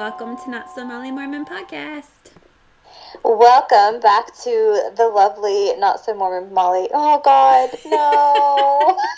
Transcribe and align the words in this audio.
Welcome 0.00 0.38
to 0.38 0.50
Not 0.50 0.74
So 0.74 0.82
Molly 0.82 1.10
Mormon 1.10 1.44
podcast. 1.44 2.32
Welcome 3.22 4.00
back 4.00 4.34
to 4.44 4.92
the 4.96 5.06
lovely 5.14 5.76
Not 5.76 6.02
So 6.02 6.14
Mormon 6.14 6.54
Molly. 6.54 6.88
Oh 6.94 7.20
God, 7.22 7.68
no! 7.84 8.96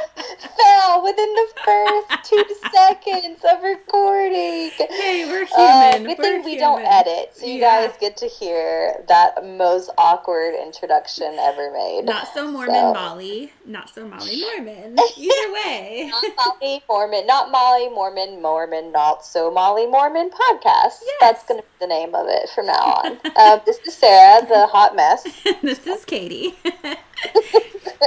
Fell 0.56 1.04
within 1.04 1.30
the 1.34 1.48
first 1.62 2.24
two 2.30 2.42
seconds 2.74 3.38
of 3.48 3.62
recording. 3.62 4.70
Hey, 4.70 5.24
we're 5.26 5.46
Uh, 5.56 5.92
human. 5.92 6.08
good 6.08 6.18
we're 6.18 6.24
thing 6.24 6.44
we 6.44 6.50
human. 6.56 6.58
don't 6.58 6.84
edit, 6.84 7.30
so 7.36 7.46
you 7.46 7.60
Yeah. 7.60 7.86
guys 7.86 7.96
get 8.00 8.16
to 8.18 8.26
hear 8.26 9.04
that 9.06 9.44
most 9.44 9.90
awkward 9.96 10.54
introduction 10.56 11.38
ever 11.38 11.70
made. 11.70 12.04
Not 12.04 12.34
so 12.34 12.48
Mormon 12.48 12.74
So- 12.74 12.92
Molly. 12.92 13.52
Not 13.64 13.90
so 13.94 14.04
Molly 14.06 14.42
Mormon. 14.56 14.96
Either 15.16 15.52
way. 15.52 16.10
Not 16.10 16.24
Molly 16.60 16.82
Mormon, 16.88 17.26
not 17.28 17.50
Molly 17.52 17.88
Mormon, 17.90 18.42
Mormon, 18.42 18.90
not 18.90 19.24
so 19.24 19.52
Molly 19.52 19.86
Mormon 19.86 20.30
podcast. 20.30 20.94
That's 21.20 21.44
going 21.44 21.60
to 21.60 21.64
be 21.66 21.72
the 21.80 21.86
name 21.86 22.14
of 22.14 22.26
it 22.28 22.48
from 22.50 22.66
now 22.66 23.02
on. 23.04 23.20
uh, 23.36 23.58
this 23.64 23.78
is 23.86 23.94
Sarah, 23.94 24.44
the 24.46 24.66
hot 24.66 24.96
mess, 24.96 25.22
this 25.62 25.86
is 25.86 26.04
Katie. 26.04 26.56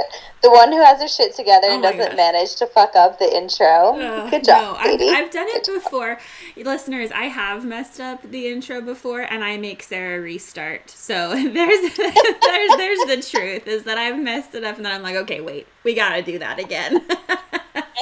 the 0.42 0.50
one 0.50 0.70
who 0.72 0.82
has 0.82 1.00
her 1.00 1.08
shit 1.08 1.34
together 1.34 1.66
and 1.68 1.84
Oh 1.84 1.88
my 1.88 1.92
doesn't 1.92 2.08
gosh. 2.12 2.16
manage 2.16 2.56
to 2.56 2.66
fuck 2.66 2.94
up 2.96 3.18
the 3.18 3.36
intro. 3.36 3.98
Ugh, 4.00 4.30
Good 4.30 4.44
job, 4.44 4.76
no, 4.76 4.80
I've, 4.80 5.00
I've 5.00 5.30
done 5.30 5.46
it 5.48 5.66
before. 5.66 6.18
Listeners, 6.56 7.10
I 7.12 7.24
have 7.24 7.64
messed 7.64 8.00
up 8.00 8.22
the 8.22 8.48
intro 8.48 8.80
before 8.80 9.20
and 9.22 9.42
I 9.44 9.56
make 9.56 9.82
Sarah 9.82 10.20
restart. 10.20 10.90
So 10.90 11.30
there's 11.34 11.96
there's 11.96 12.76
there's 12.76 13.04
the 13.06 13.24
truth 13.30 13.66
is 13.66 13.84
that 13.84 13.98
I've 13.98 14.18
messed 14.18 14.54
it 14.54 14.64
up 14.64 14.76
and 14.76 14.84
then 14.84 14.92
I'm 14.92 15.02
like, 15.02 15.16
okay, 15.16 15.40
wait, 15.40 15.66
we 15.84 15.94
gotta 15.94 16.22
do 16.22 16.38
that 16.38 16.58
again. 16.58 17.04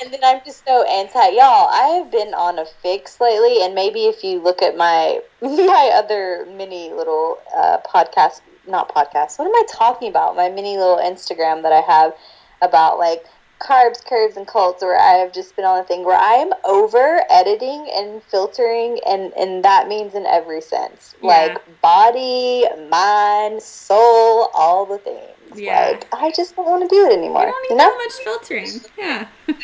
And 0.03 0.13
then 0.13 0.21
I'm 0.23 0.41
just 0.45 0.63
so 0.67 0.83
anti 0.85 1.29
y'all. 1.31 1.69
I 1.71 1.99
have 1.99 2.11
been 2.11 2.35
on 2.35 2.59
a 2.59 2.67
fix 2.83 3.19
lately, 3.19 3.63
and 3.65 3.75
maybe 3.75 4.05
if 4.05 4.23
you 4.23 4.43
look 4.43 4.61
at 4.61 4.77
my 4.77 5.23
my 5.41 5.91
other 5.95 6.47
mini 6.55 6.93
little 6.93 7.39
uh, 7.57 7.79
podcast, 7.79 8.43
not 8.67 8.95
podcast. 8.95 9.39
What 9.39 9.47
am 9.47 9.55
I 9.55 9.63
talking 9.71 10.09
about? 10.09 10.37
My 10.37 10.49
mini 10.49 10.77
little 10.77 10.99
Instagram 10.99 11.63
that 11.63 11.73
I 11.73 11.81
have 11.81 12.15
about 12.63 12.99
like 12.99 13.25
carbs, 13.61 14.05
curves, 14.05 14.37
and 14.37 14.47
cults, 14.47 14.83
where 14.83 14.99
I 14.99 15.13
have 15.15 15.33
just 15.33 15.57
been 15.57 15.65
on 15.65 15.79
a 15.79 15.85
thing 15.85 16.05
where 16.05 16.19
I 16.19 16.35
am 16.35 16.53
over 16.65 17.23
editing 17.31 17.89
and 17.95 18.23
filtering, 18.25 19.01
and 19.07 19.33
and 19.35 19.65
that 19.65 19.89
means 19.89 20.15
in 20.15 20.27
every 20.27 20.61
sense, 20.61 21.15
Yeah. 21.23 21.29
like 21.29 21.81
body, 21.81 22.65
mind, 22.91 23.63
soul, 23.63 24.51
all 24.55 24.85
the 24.87 24.99
things. 24.99 25.31
Yeah. 25.55 25.91
Like 25.91 26.09
I 26.13 26.33
just 26.33 26.57
don't 26.57 26.67
want 26.67 26.83
to 26.83 26.95
do 26.95 27.07
it 27.07 27.13
anymore. 27.17 27.43
I 27.43 27.45
don't 27.47 27.71
you 27.71 27.77
know? 27.77 27.97
much 27.97 28.13
filtering. 28.25 28.69
Yeah. 28.99 29.29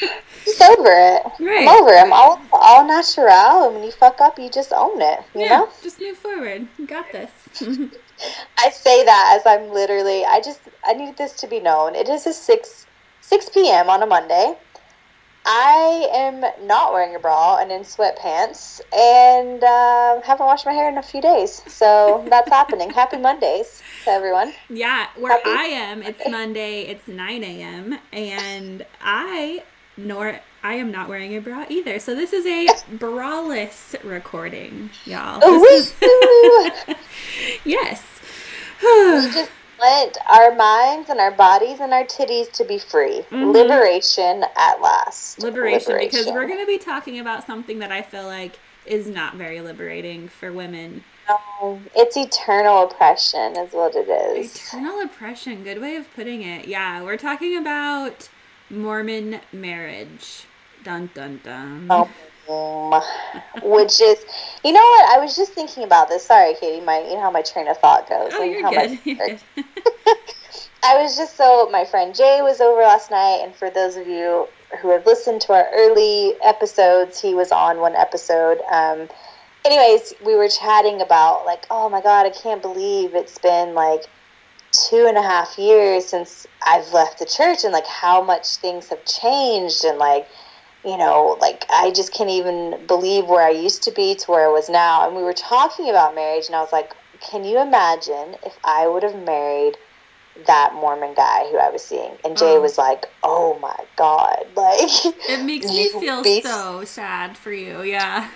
Just 0.45 0.62
over 0.62 0.86
it. 0.89 1.23
Right. 1.41 1.62
I'm 1.62 1.69
over 1.69 1.91
it. 1.91 1.98
I'm 1.98 2.12
all 2.12 2.41
all 2.53 2.86
natural, 2.86 3.67
and 3.67 3.75
when 3.75 3.84
you 3.84 3.92
fuck 3.92 4.20
up, 4.20 4.39
you 4.39 4.48
just 4.48 4.73
own 4.73 5.00
it. 5.00 5.20
You 5.34 5.42
yeah. 5.42 5.48
know. 5.48 5.69
Just 5.83 6.00
move 6.00 6.17
forward. 6.17 6.67
You 6.78 6.86
got 6.86 7.11
this. 7.12 7.30
I 8.59 8.70
say 8.70 9.05
that 9.05 9.37
as 9.39 9.47
I'm 9.47 9.70
literally. 9.73 10.25
I 10.25 10.41
just 10.41 10.61
I 10.84 10.92
need 10.95 11.17
this 11.17 11.33
to 11.34 11.47
be 11.47 11.61
known. 11.61 11.95
It 11.95 12.09
is 12.09 12.27
a 12.27 12.33
six 12.33 12.87
six 13.20 13.48
p.m. 13.48 13.89
on 13.91 14.03
a 14.03 14.06
Monday. 14.06 14.55
I 15.45 16.09
am 16.14 16.41
not 16.67 16.92
wearing 16.92 17.17
a 17.17 17.19
bra 17.19 17.59
and 17.59 17.73
in 17.73 17.83
sweatpants, 17.83 18.81
and 18.92 19.62
uh, 19.62 20.20
haven't 20.23 20.47
washed 20.47 20.67
my 20.67 20.73
hair 20.73 20.89
in 20.89 20.98
a 20.98 21.03
few 21.03 21.20
days. 21.20 21.62
So 21.67 22.25
that's 22.29 22.48
happening. 22.61 22.91
Happy 22.91 23.19
Mondays 23.19 23.83
to 24.05 24.11
everyone. 24.11 24.53
Yeah, 24.69 25.09
where 25.19 25.33
Happy 25.33 25.51
I 25.51 25.64
am, 25.64 26.03
it's 26.03 26.29
Monday, 26.29 26.83
it's 26.83 27.09
9 27.09 27.42
a.m., 27.42 27.98
and 28.12 28.86
I 29.01 29.64
nor 29.97 30.41
I 30.62 30.75
am 30.75 30.91
not 30.91 31.09
wearing 31.09 31.36
a 31.36 31.41
bra 31.41 31.67
either. 31.69 31.98
So 31.98 32.14
this 32.14 32.33
is 32.33 32.46
a 32.46 32.67
braless 32.96 34.02
recording, 34.05 34.91
y'all. 35.05 35.41
This 35.41 35.92
is- 36.02 36.96
yes. 37.64 38.02
We 38.83 39.31
just 39.33 39.51
want 39.79 40.19
our 40.31 40.55
minds 40.55 41.11
and 41.11 41.20
our 41.20 41.31
bodies 41.31 41.81
and 41.81 41.93
our 41.93 42.05
titties 42.05 42.51
to 42.53 42.65
be 42.65 42.79
free. 42.79 43.25
Mhm. 43.31 43.53
Liberation 43.53 44.45
at 44.57 44.81
last. 44.81 45.41
Liberation, 45.41 45.98
because 45.98 46.27
we're 46.27 46.47
going 46.47 46.61
to 46.61 46.67
be 46.67 46.79
talking 46.79 47.19
about 47.19 47.47
something 47.47 47.79
that 47.81 47.93
I 47.93 48.03
feel 48.03 48.25
like 48.25 48.59
is 48.87 49.07
not 49.07 49.35
very 49.35 49.61
liberating 49.61 50.29
for 50.29 50.53
women. 50.53 51.05
No, 51.29 51.81
it's 51.95 52.17
eternal 52.17 52.85
oppression, 52.85 53.57
is 53.57 53.73
what 53.73 53.95
it 53.95 54.09
is. 54.09 54.57
Eternal 54.57 55.01
oppression, 55.01 55.63
good 55.63 55.81
way 55.81 55.97
of 55.97 56.13
putting 56.14 56.43
it. 56.43 56.67
Yeah, 56.67 57.03
we're 57.03 57.17
talking 57.17 57.57
about 57.57 58.29
Mormon 58.70 59.41
marriage. 59.53 60.45
Dun 60.83 61.11
dun 61.14 61.41
dun. 61.45 61.87
Um, 61.91 62.09
which 63.63 64.01
is, 64.01 64.25
you 64.64 64.73
know 64.73 64.80
what? 64.80 65.17
I 65.17 65.19
was 65.20 65.36
just 65.36 65.53
thinking 65.53 65.85
about 65.85 66.08
this. 66.08 66.27
Sorry, 66.27 66.55
Katie. 66.55 66.85
My, 66.85 67.01
you 67.01 67.14
know 67.14 67.20
how 67.20 67.30
my 67.30 67.42
train 67.42 67.69
of 67.69 67.79
thought 67.79 68.08
goes. 68.08 68.33
Oh, 68.35 68.42
you're 68.42 68.63
how 68.63 68.73
my- 68.73 68.86
good. 68.86 68.98
You're. 69.57 69.64
I 70.85 71.01
was 71.01 71.17
just 71.17 71.36
so 71.36 71.69
my 71.70 71.85
friend 71.85 72.13
Jay 72.13 72.41
was 72.42 72.61
over 72.61 72.81
last 72.83 73.11
night, 73.11 73.41
and 73.45 73.55
for 73.55 73.70
those 73.70 73.97
of 73.97 74.08
you 74.08 74.48
who 74.81 74.91
have 74.91 75.07
listened 75.07 75.41
to 75.42 75.52
our 75.52 75.69
early 75.73 76.35
episodes, 76.42 77.20
he 77.20 77.35
was 77.35 77.52
on 77.52 77.79
one 77.79 77.95
episode. 77.95 78.58
Um, 78.70 79.08
anyways, 79.64 80.13
we 80.27 80.35
were 80.35 80.48
chatting 80.48 81.01
about 81.01 81.47
like, 81.47 81.67
oh 81.70 81.89
my 81.89 82.01
god, 82.01 82.27
I 82.27 82.31
can't 82.31 82.61
believe 82.61 83.14
it's 83.14 83.39
been 83.39 83.75
like 83.75 84.07
two 84.73 85.07
and 85.07 85.17
a 85.17 85.23
half 85.23 85.57
years 85.57 86.07
since 86.07 86.48
I've 86.67 86.92
left 86.92 87.20
the 87.20 87.27
church, 87.27 87.63
and 87.63 87.73
like 87.73 87.86
how 87.86 88.20
much 88.20 88.57
things 88.57 88.89
have 88.89 89.05
changed, 89.05 89.85
and 89.85 89.98
like 89.98 90.27
you 90.85 90.97
know, 90.97 91.37
like 91.41 91.65
I 91.70 91.93
just 91.93 92.13
can't 92.15 92.31
even 92.31 92.87
believe 92.87 93.27
where 93.27 93.47
I 93.47 93.51
used 93.51 93.83
to 93.85 93.93
be 93.93 94.15
to 94.17 94.31
where 94.31 94.47
I 94.48 94.53
was 94.53 94.69
now. 94.69 95.07
And 95.07 95.17
we 95.17 95.23
were 95.23 95.33
talking 95.35 95.89
about 95.91 96.15
marriage, 96.15 96.47
and 96.47 96.57
I 96.57 96.61
was 96.61 96.73
like, 96.73 96.91
can 97.20 97.45
you 97.45 97.61
imagine 97.61 98.35
if 98.45 98.55
I 98.65 98.87
would 98.89 99.03
have 99.03 99.15
married 99.17 99.75
that 100.47 100.73
Mormon 100.75 101.15
guy 101.15 101.45
who 101.51 101.59
I 101.59 101.70
was 101.70 101.85
seeing? 101.87 102.17
And 102.25 102.37
Jay 102.37 102.57
Oh. 102.57 102.61
was 102.63 102.79
like, 102.79 103.05
oh 103.23 103.59
my 103.61 103.77
God. 103.97 104.39
Like, 104.57 105.15
It 105.29 105.45
makes 105.45 105.67
me 105.67 105.89
feel 105.89 106.23
beast. 106.23 106.47
so 106.47 106.85
sad 106.85 107.37
for 107.37 107.53
you. 107.53 107.83
Yeah. 107.83 108.29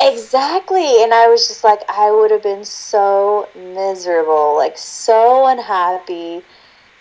exactly. 0.00 1.02
And 1.02 1.14
I 1.14 1.26
was 1.28 1.46
just 1.48 1.64
like, 1.64 1.80
I 1.88 2.10
would 2.10 2.30
have 2.30 2.42
been 2.42 2.64
so 2.64 3.50
miserable, 3.54 4.56
like 4.56 4.76
so 4.76 5.46
unhappy, 5.46 6.42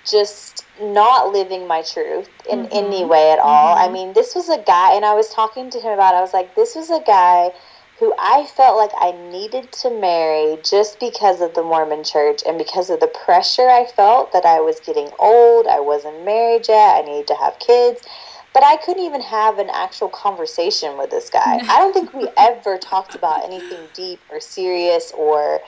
just 0.05 0.52
not 0.79 1.31
living 1.31 1.67
my 1.67 1.81
truth 1.83 2.29
in 2.49 2.63
Mhm. 2.63 2.69
any 2.71 3.05
way 3.05 3.31
at 3.31 3.39
all. 3.39 3.75
I 3.75 3.87
Mhm. 3.87 3.91
mean, 3.93 4.13
this 4.13 4.35
was 4.35 4.49
a 4.49 4.57
guy, 4.59 4.93
and 4.95 5.05
I 5.05 5.13
was 5.13 5.29
talking 5.29 5.69
to 5.71 5.79
him 5.79 5.91
about. 5.93 6.13
it, 6.15 6.17
I 6.17 6.21
was 6.21 6.33
like, 6.33 6.55
this 6.55 6.75
was 6.75 6.89
a 6.89 7.01
guy 7.01 7.51
who 7.99 8.13
I 8.17 8.45
felt 8.45 8.77
like 8.77 8.91
I 8.97 9.11
needed 9.11 9.71
to 9.83 9.89
marry 9.91 10.57
just 10.63 10.99
because 10.99 11.41
of 11.41 11.53
the 11.53 11.63
Mormon 11.63 12.03
church 12.03 12.41
and 12.45 12.57
because 12.57 12.89
of 12.89 12.99
the 12.99 13.07
pressure 13.07 13.69
I 13.69 13.85
felt 13.85 14.31
that 14.33 14.45
I 14.45 14.59
was 14.61 14.79
getting 14.79 15.09
old, 15.19 15.67
I 15.67 15.79
wasn't 15.79 16.25
married 16.25 16.67
yet, 16.67 16.97
I 16.97 17.01
needed 17.01 17.27
to 17.27 17.35
have 17.35 17.59
kids. 17.59 18.01
But 18.53 18.63
I 18.63 18.77
couldn't 18.77 19.03
even 19.03 19.21
have 19.21 19.57
an 19.59 19.69
actual 19.73 20.09
conversation 20.09 20.97
with 20.97 21.09
this 21.11 21.29
guy. 21.29 21.59
I 21.69 21.77
don't 21.79 21.93
think 21.93 22.13
we 22.13 22.29
ever 22.37 22.77
talked 22.77 23.15
about 23.15 23.45
anything 23.45 23.89
deep 23.93 24.23
or 24.29 24.39
serious 24.39 25.11
or 25.15 25.61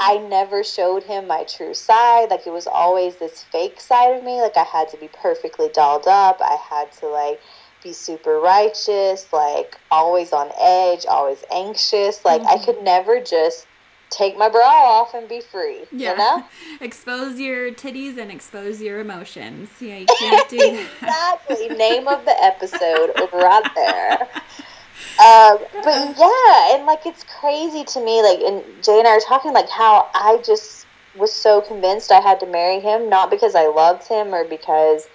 I 0.00 0.18
never 0.18 0.62
showed 0.64 1.02
him 1.04 1.26
my 1.26 1.44
true 1.44 1.74
side. 1.74 2.30
Like 2.30 2.46
it 2.46 2.52
was 2.52 2.66
always 2.66 3.16
this 3.16 3.44
fake 3.52 3.80
side 3.80 4.16
of 4.16 4.24
me. 4.24 4.40
Like 4.40 4.56
I 4.56 4.64
had 4.64 4.88
to 4.90 4.96
be 4.96 5.08
perfectly 5.08 5.68
dolled 5.72 6.06
up. 6.06 6.38
I 6.40 6.56
had 6.70 6.92
to 7.00 7.08
like 7.08 7.40
be 7.82 7.92
super 7.92 8.38
righteous, 8.40 9.26
like 9.32 9.76
always 9.90 10.32
on 10.32 10.50
edge, 10.60 11.04
always 11.06 11.44
anxious. 11.52 12.24
Like 12.24 12.42
I 12.42 12.56
Mhm. 12.56 12.64
could 12.64 12.82
never 12.82 13.20
just 13.20 13.66
take 14.10 14.36
my 14.36 14.48
bra 14.48 14.60
off 14.62 15.14
and 15.14 15.28
be 15.28 15.40
free. 15.40 15.86
Yeah. 15.90 16.10
You 16.12 16.16
know? 16.18 16.44
expose 16.80 17.40
your 17.40 17.72
titties 17.72 18.18
and 18.18 18.30
expose 18.30 18.80
your 18.80 19.00
emotions. 19.00 19.70
Yeah, 19.80 19.96
you 19.96 20.06
can't 20.06 20.48
do 20.48 20.58
that. 21.00 21.38
exactly. 21.48 21.68
Name 21.70 22.08
of 22.08 22.24
the 22.24 22.44
episode 22.44 23.10
right 23.32 23.64
there. 23.74 24.28
Um, 25.18 25.58
but 25.84 26.16
yeah, 26.18 26.74
and 26.74 26.86
like 26.86 27.06
it's 27.06 27.24
crazy 27.40 27.84
to 27.84 28.04
me. 28.04 28.22
Like, 28.22 28.40
and 28.40 28.82
Jay 28.82 28.98
and 28.98 29.06
I 29.06 29.14
were 29.14 29.22
talking 29.26 29.52
like 29.52 29.68
how 29.70 30.10
I 30.14 30.38
just 30.44 30.88
was 31.14 31.34
so 31.34 31.60
convinced 31.60 32.10
I 32.10 32.20
had 32.20 32.40
to 32.40 32.46
marry 32.46 32.80
him, 32.80 33.08
not 33.08 33.30
because 33.30 33.54
I 33.54 33.66
loved 33.68 34.08
him 34.08 34.34
or 34.34 34.48
because 34.48 35.06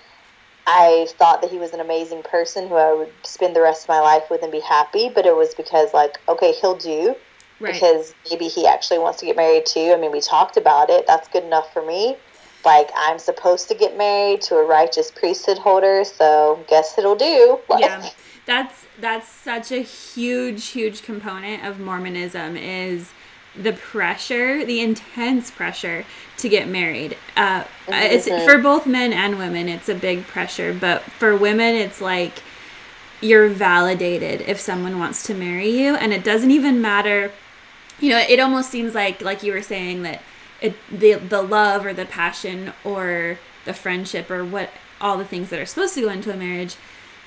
I 0.68 1.08
thought 1.18 1.42
that 1.42 1.52
he 1.52 1.60
was 1.60 1.74
an 1.74 1.80
amazing 1.80 2.24
person 2.24 2.68
who 2.68 2.76
I 2.76 2.94
would 2.94 3.26
spend 3.26 3.56
the 3.56 3.62
rest 3.62 3.86
of 3.86 3.90
my 3.90 4.00
life 4.00 4.24
with 4.30 4.44
and 4.44 4.52
be 4.52 4.62
happy, 4.62 5.10
but 5.14 5.26
it 5.26 5.36
was 5.36 5.56
because 5.56 5.94
like, 5.94 6.18
okay, 6.30 6.54
he'll 6.54 6.78
do 6.78 7.16
Right. 7.60 7.74
because 7.74 8.14
maybe 8.30 8.48
he 8.48 8.68
actually 8.68 9.00
wants 9.00 9.20
to 9.20 9.26
get 9.26 9.36
married 9.36 9.66
too. 9.66 9.92
I 9.96 9.98
mean, 10.00 10.12
we 10.12 10.22
talked 10.22 10.58
about 10.58 10.90
it. 10.90 11.06
That's 11.08 11.28
good 11.30 11.44
enough 11.44 11.74
for 11.74 11.86
me. 11.86 12.18
Like, 12.66 12.90
I'm 12.96 13.18
supposed 13.20 13.70
to 13.70 13.76
get 13.76 13.98
married 13.98 14.42
to 14.44 14.56
a 14.56 14.66
righteous 14.66 15.12
priesthood 15.12 15.58
holder, 15.58 16.04
so 16.04 16.66
guess 16.70 16.98
it'll 16.98 17.16
do. 17.16 17.62
Like, 17.70 17.82
yeah 17.82 18.10
that's 18.48 18.86
that's 19.00 19.28
such 19.30 19.72
a 19.72 19.82
huge 19.84 20.68
huge 20.70 21.04
component 21.04 21.64
of 21.64 21.80
mormonism 21.80 22.58
is 22.58 23.12
the 23.62 23.74
pressure 23.74 24.66
the 24.66 24.80
intense 24.80 25.52
pressure 25.52 26.06
to 26.38 26.50
get 26.50 26.68
married 26.68 27.16
uh, 27.36 27.64
it's 27.88 28.28
Mhm. 28.28 28.46
for 28.46 28.58
both 28.58 28.88
men 28.88 29.14
and 29.14 29.38
women 29.38 29.68
it's 29.70 29.90
a 29.90 29.96
big 29.96 30.26
pressure 30.26 30.74
but 30.74 31.04
for 31.04 31.36
women 31.36 31.76
it's 31.76 32.02
like 32.02 32.42
you're 33.22 33.50
validated 33.50 34.42
if 34.42 34.60
someone 34.60 34.98
wants 35.00 35.24
to 35.24 35.34
marry 35.34 35.70
you 35.70 35.96
and 35.96 36.14
it 36.14 36.24
doesn't 36.24 36.52
even 36.52 36.82
matter 36.82 37.32
you 38.00 38.10
know 38.10 38.20
it 38.20 38.40
almost 38.40 38.70
seems 38.70 38.96
like 38.96 39.22
like 39.22 39.44
you 39.44 39.52
were 39.52 39.62
saying 39.62 40.04
that 40.04 40.22
it 40.62 40.76
the 40.92 41.14
the 41.16 41.42
love 41.42 41.86
or 41.86 41.94
the 41.94 42.06
passion 42.06 42.72
or 42.84 43.38
the 43.66 43.74
friendship 43.74 44.32
or 44.32 44.46
what 44.46 44.70
all 45.02 45.18
the 45.18 45.26
things 45.26 45.50
that 45.50 45.60
are 45.60 45.66
supposed 45.66 45.94
to 45.96 46.02
go 46.02 46.10
into 46.10 46.32
a 46.34 46.38
marriage 46.38 46.76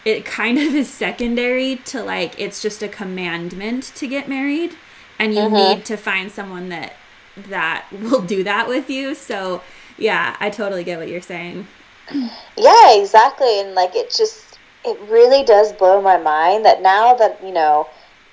it 0.05 0.25
kind 0.25 0.59
of 0.59 0.75
is 0.75 0.89
secondary 0.91 1.77
to 1.77 2.03
like 2.03 2.39
it's 2.39 2.63
just 2.63 2.83
a 2.83 2.89
commandment 2.89 3.85
to 3.97 4.07
get 4.07 4.29
married 4.29 4.75
and 5.19 5.35
you 5.35 5.43
Mhm. 5.43 5.53
need 5.53 5.85
to 5.85 5.97
find 5.97 6.31
someone 6.31 6.69
that 6.71 6.95
that 7.37 7.87
will 7.93 8.23
do 8.23 8.43
that 8.45 8.69
with 8.69 8.89
you 8.91 9.15
so 9.15 9.63
yeah 9.99 10.37
i 10.41 10.51
totally 10.51 10.85
get 10.85 10.99
what 10.99 11.09
you're 11.09 11.21
saying 11.21 11.67
Yeah, 12.57 12.93
exactly. 12.95 13.61
And 13.61 13.75
like 13.75 13.95
it 13.95 14.11
just 14.11 14.59
it 14.85 14.99
really 15.11 15.45
does 15.45 15.73
blow 15.73 16.01
my 16.01 16.17
mind 16.17 16.65
that 16.65 16.83
now 16.83 17.15
that, 17.15 17.43
you 17.45 17.53
know, 17.53 17.89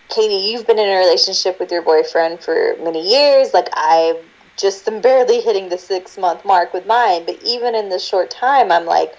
Katie, 0.10 0.36
you've 0.50 0.66
been 0.66 0.80
in 0.80 0.88
a 0.90 0.98
relationship 0.98 1.60
with 1.60 1.72
your 1.72 1.82
boyfriend 1.82 2.42
for 2.42 2.76
many 2.82 3.02
years, 3.10 3.54
like 3.54 3.68
I 3.74 4.22
just 4.58 4.88
am 4.88 5.02
barely 5.02 5.42
hitting 5.42 5.70
the 5.70 5.78
6 5.78 6.18
month 6.18 6.44
mark 6.46 6.74
with 6.74 6.86
mine, 6.88 7.26
but 7.26 7.38
even 7.44 7.76
in 7.76 7.90
this 7.90 8.06
short 8.06 8.32
time 8.32 8.72
I'm 8.72 8.86
like 8.86 9.14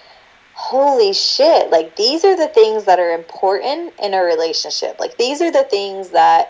holy 0.59 1.13
shit, 1.13 1.71
like 1.71 1.95
these 1.95 2.25
are 2.25 2.37
the 2.37 2.49
things 2.49 2.85
that 2.85 2.99
are 2.99 3.13
important 3.13 3.95
in 4.03 4.13
a 4.13 4.21
relationship. 4.21 4.99
Like 4.99 5.17
these 5.17 5.41
are 5.41 5.53
the 5.53 5.63
things 5.63 6.11
that 6.11 6.49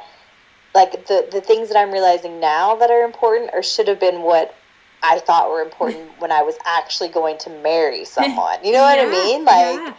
like 0.75 1.07
the 1.07 1.29
the 1.31 1.43
things 1.43 1.69
that 1.69 1.77
I'm 1.77 1.93
realizing 1.93 2.41
now 2.41 2.75
that 2.77 2.91
are 2.91 3.03
important 3.03 3.51
or 3.53 3.63
should 3.63 3.87
have 3.87 4.01
been 4.01 4.23
what 4.23 4.55
I 5.03 5.19
thought 5.19 5.51
were 5.51 5.61
important 5.61 6.11
when 6.21 6.33
I 6.33 6.41
was 6.41 6.57
actually 6.65 7.11
going 7.11 7.37
to 7.41 7.51
marry 7.51 8.05
someone. 8.17 8.65
You 8.65 8.73
know 8.73 8.81
what 8.81 8.99
I 8.99 9.11
mean? 9.11 9.45
Like 9.45 9.77
yeah. 9.77 9.95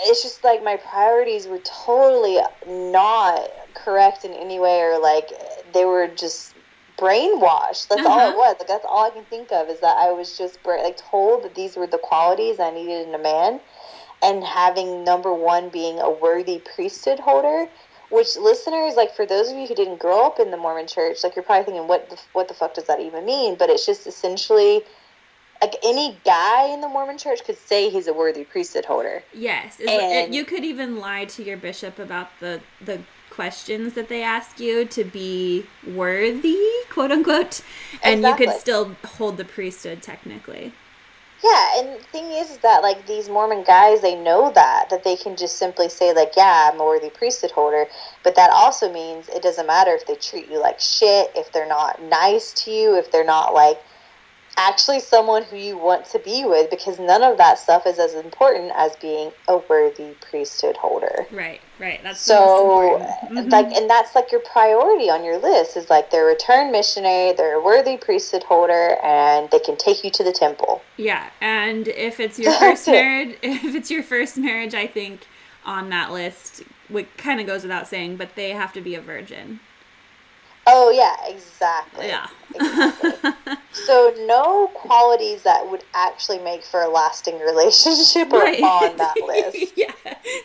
it's 0.00 0.22
just 0.22 0.42
like 0.42 0.64
my 0.64 0.78
priorities 0.78 1.46
were 1.46 1.60
totally 1.62 2.38
not 2.66 3.50
correct 3.74 4.24
in 4.24 4.32
any 4.32 4.58
way 4.58 4.80
or 4.80 4.98
like 4.98 5.28
they 5.74 5.84
were 5.84 6.08
just 6.08 6.56
brainwashed. 7.00 7.88
That's 7.88 8.06
all 8.06 8.20
Uh-huh. 8.20 8.30
it 8.32 8.36
was. 8.36 8.56
Like 8.58 8.68
that's 8.68 8.84
all 8.88 9.04
I 9.06 9.10
can 9.10 9.24
think 9.24 9.50
of 9.52 9.68
is 9.68 9.80
that 9.80 9.96
I 9.96 10.12
was 10.12 10.36
just 10.38 10.62
bra- 10.62 10.82
like 10.82 10.98
told 11.10 11.42
that 11.44 11.54
these 11.54 11.76
were 11.76 11.86
the 11.86 11.98
qualities 11.98 12.60
I 12.60 12.70
needed 12.70 13.08
in 13.08 13.14
a 13.14 13.18
man 13.18 13.60
and 14.22 14.44
having 14.44 15.02
number 15.04 15.32
1 15.32 15.70
being 15.70 15.98
a 15.98 16.10
worthy 16.10 16.58
priesthood 16.74 17.18
holder 17.18 17.68
which 18.10 18.36
listeners 18.36 18.94
like 18.96 19.14
for 19.14 19.24
those 19.24 19.50
of 19.50 19.56
you 19.56 19.66
who 19.66 19.74
didn't 19.74 19.98
grow 20.00 20.26
up 20.26 20.38
in 20.40 20.50
the 20.50 20.56
Mormon 20.56 20.86
church 20.86 21.18
like 21.24 21.34
you're 21.36 21.44
probably 21.44 21.64
thinking 21.64 21.86
what 21.88 22.10
the, 22.10 22.18
what 22.32 22.48
the 22.48 22.54
fuck 22.54 22.74
does 22.74 22.84
that 22.84 23.00
even 23.00 23.24
mean 23.24 23.54
but 23.56 23.70
it's 23.70 23.86
just 23.86 24.06
essentially 24.06 24.82
like 25.62 25.74
any 25.84 26.18
guy 26.24 26.66
in 26.74 26.80
the 26.80 26.88
Mormon 26.88 27.16
church 27.18 27.44
could 27.44 27.56
say 27.56 27.88
he's 27.88 28.08
a 28.08 28.12
worthy 28.12 28.44
priesthood 28.44 28.84
holder 28.84 29.22
Yes, 29.32 29.80
And- 29.86 30.34
you 30.34 30.44
could 30.44 30.64
even 30.64 30.98
lie 30.98 31.24
to 31.26 31.42
your 31.42 31.56
bishop 31.56 31.98
about 31.98 32.28
the 32.40 32.60
the 32.84 33.00
questions 33.30 33.94
that 33.94 34.08
they 34.08 34.22
ask 34.22 34.58
you 34.60 34.84
to 34.84 35.04
be 35.04 35.64
worthy, 35.86 36.58
quote 36.90 37.10
unquote, 37.10 37.62
and 38.02 38.22
you 38.22 38.34
could 38.34 38.52
still 38.52 38.96
hold 39.04 39.36
the 39.36 39.44
priesthood 39.44 40.02
technically. 40.02 40.72
Yeah, 41.42 41.78
and 41.78 41.98
the 41.98 42.04
thing 42.04 42.32
is 42.32 42.58
that 42.58 42.82
like 42.82 43.06
these 43.06 43.30
Mormon 43.30 43.64
guys, 43.64 44.02
they 44.02 44.14
know 44.14 44.52
that 44.54 44.90
that 44.90 45.04
they 45.04 45.16
can 45.16 45.36
just 45.36 45.56
simply 45.56 45.88
say 45.88 46.12
like, 46.12 46.32
"Yeah, 46.36 46.70
I'm 46.70 46.78
a 46.78 46.84
worthy 46.84 47.08
priesthood 47.08 47.52
holder," 47.52 47.86
but 48.22 48.34
that 48.34 48.50
also 48.50 48.92
means 48.92 49.28
it 49.30 49.42
doesn't 49.42 49.66
matter 49.66 49.94
if 49.94 50.06
they 50.06 50.16
treat 50.16 50.50
you 50.50 50.60
like 50.60 50.78
shit, 50.78 51.30
if 51.34 51.50
they're 51.52 51.66
not 51.66 52.02
nice 52.02 52.52
to 52.64 52.70
you, 52.70 52.94
if 52.94 53.10
they're 53.10 53.24
not 53.24 53.54
like 53.54 53.80
actually 54.56 55.00
someone 55.00 55.42
who 55.44 55.56
you 55.56 55.78
want 55.78 56.04
to 56.06 56.18
be 56.18 56.44
with, 56.44 56.70
because 56.70 56.98
none 56.98 57.22
of 57.22 57.38
that 57.38 57.58
stuff 57.58 57.86
is 57.86 57.98
as 57.98 58.14
important 58.14 58.72
as 58.76 58.94
being 58.96 59.30
a 59.48 59.58
worthy 59.68 60.14
priesthood 60.30 60.76
holder. 60.76 61.26
Right, 61.30 61.60
right. 61.78 62.00
That's 62.02 62.20
So. 62.20 63.00
Mhm. 63.30 63.50
like, 63.50 63.72
and 63.72 63.88
that's 63.88 64.14
like 64.14 64.30
your 64.32 64.40
priority 64.42 65.08
on 65.08 65.24
your 65.24 65.38
list 65.38 65.76
is 65.76 65.88
like 65.88 66.10
they're 66.10 66.24
a 66.28 66.32
return 66.32 66.70
missionary, 66.72 67.32
they're 67.32 67.56
a 67.56 67.62
worthy 67.62 67.96
priesthood 67.96 68.42
holder, 68.42 68.96
and 69.02 69.50
they 69.50 69.60
can 69.60 69.76
take 69.76 70.04
you 70.04 70.10
to 70.10 70.24
the 70.24 70.32
temple. 70.32 70.82
yeah, 70.96 71.30
and 71.40 71.88
if 71.88 72.20
it's 72.20 72.38
your 72.38 72.52
first 72.54 72.86
marriage, 72.86 73.38
if 73.42 73.74
it's 73.74 73.90
your 73.90 74.02
first 74.02 74.36
marriage, 74.36 74.74
I 74.74 74.86
think 74.86 75.26
on 75.64 75.90
that 75.90 76.10
list, 76.10 76.62
what 76.88 77.06
kind 77.16 77.40
of 77.40 77.46
goes 77.46 77.62
without 77.62 77.86
saying, 77.86 78.16
but 78.16 78.34
they 78.34 78.50
have 78.50 78.72
to 78.72 78.80
be 78.80 78.94
a 78.94 79.00
virgin. 79.00 79.60
Oh 80.72 80.90
yeah, 80.90 81.16
exactly. 81.28 82.06
Yeah. 82.06 82.28
Exactly. 82.54 83.56
so 83.72 84.12
no 84.26 84.68
qualities 84.68 85.42
that 85.42 85.70
would 85.70 85.84
actually 85.94 86.38
make 86.38 86.64
for 86.64 86.82
a 86.82 86.88
lasting 86.88 87.38
relationship 87.40 88.32
are 88.32 88.46
on 88.46 88.96
that 88.96 89.20
list. 89.26 89.72
yeah, 89.76 89.92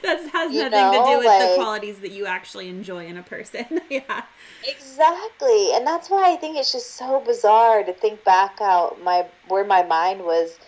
that 0.04 0.30
has 0.32 0.54
You 0.54 0.70
nothing 0.70 0.72
to 0.72 0.72
do 0.72 1.04
know, 1.04 1.18
with 1.20 1.26
the 1.26 1.56
qualities 1.56 2.00
that 2.00 2.12
you 2.12 2.26
actually 2.26 2.70
enjoy 2.70 3.06
in 3.08 3.18
a 3.18 3.24
person. 3.24 3.82
yeah. 3.90 4.24
Exactly. 4.68 5.74
And 5.74 5.86
that's 5.86 6.10
why 6.10 6.32
I 6.32 6.36
think 6.36 6.58
it's 6.58 6.72
just 6.72 6.96
so 6.96 7.22
bizarre 7.26 7.84
to 7.84 7.94
think 7.94 8.24
back 8.24 8.58
out 8.62 9.02
my 9.04 9.26
where 9.48 9.66
my 9.66 9.84
mind 9.84 10.24
was 10.24 10.60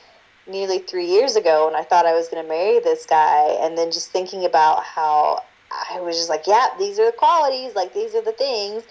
nearly 0.47 0.79
3 0.79 1.05
years 1.05 1.35
ago 1.35 1.65
when 1.67 1.75
I 1.75 1.83
thought 1.83 2.05
I 2.05 2.13
was 2.13 2.29
going 2.29 2.41
to 2.43 2.49
marry 2.49 2.79
this 2.79 3.05
guy 3.05 3.57
and 3.61 3.77
then 3.77 3.91
just 3.91 4.11
thinking 4.11 4.45
about 4.45 4.83
how 4.83 5.43
I 5.91 5.99
was 5.99 6.15
just 6.15 6.29
like, 6.29 6.47
yeah, 6.47 6.67
these 6.79 6.99
are 6.99 7.05
the 7.05 7.17
qualities, 7.17 7.75
like 7.75 7.93
these 7.93 8.15
are 8.15 8.21
the 8.21 8.31
things. 8.31 8.83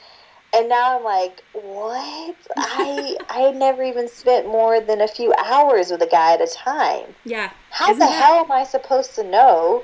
And 0.55 0.69
now 0.69 0.97
I'm 0.99 1.05
like, 1.05 1.43
what? 1.53 2.37
I 2.57 3.17
I 3.29 3.51
never 3.53 3.83
even 3.83 4.09
spent 4.09 4.47
more 4.47 4.81
than 4.81 5.01
a 5.01 5.09
few 5.09 5.35
hours 5.45 5.91
with 5.91 6.03
a 6.03 6.07
guy 6.07 6.35
at 6.35 6.41
a 6.41 6.47
time. 6.47 7.15
Yeah. 7.25 7.51
How 7.71 7.87
Isn't 7.91 7.99
the 7.99 8.07
that- 8.07 8.23
hell 8.25 8.45
am 8.45 8.51
I 8.53 8.65
supposed 8.65 9.15
to 9.17 9.25
know 9.25 9.83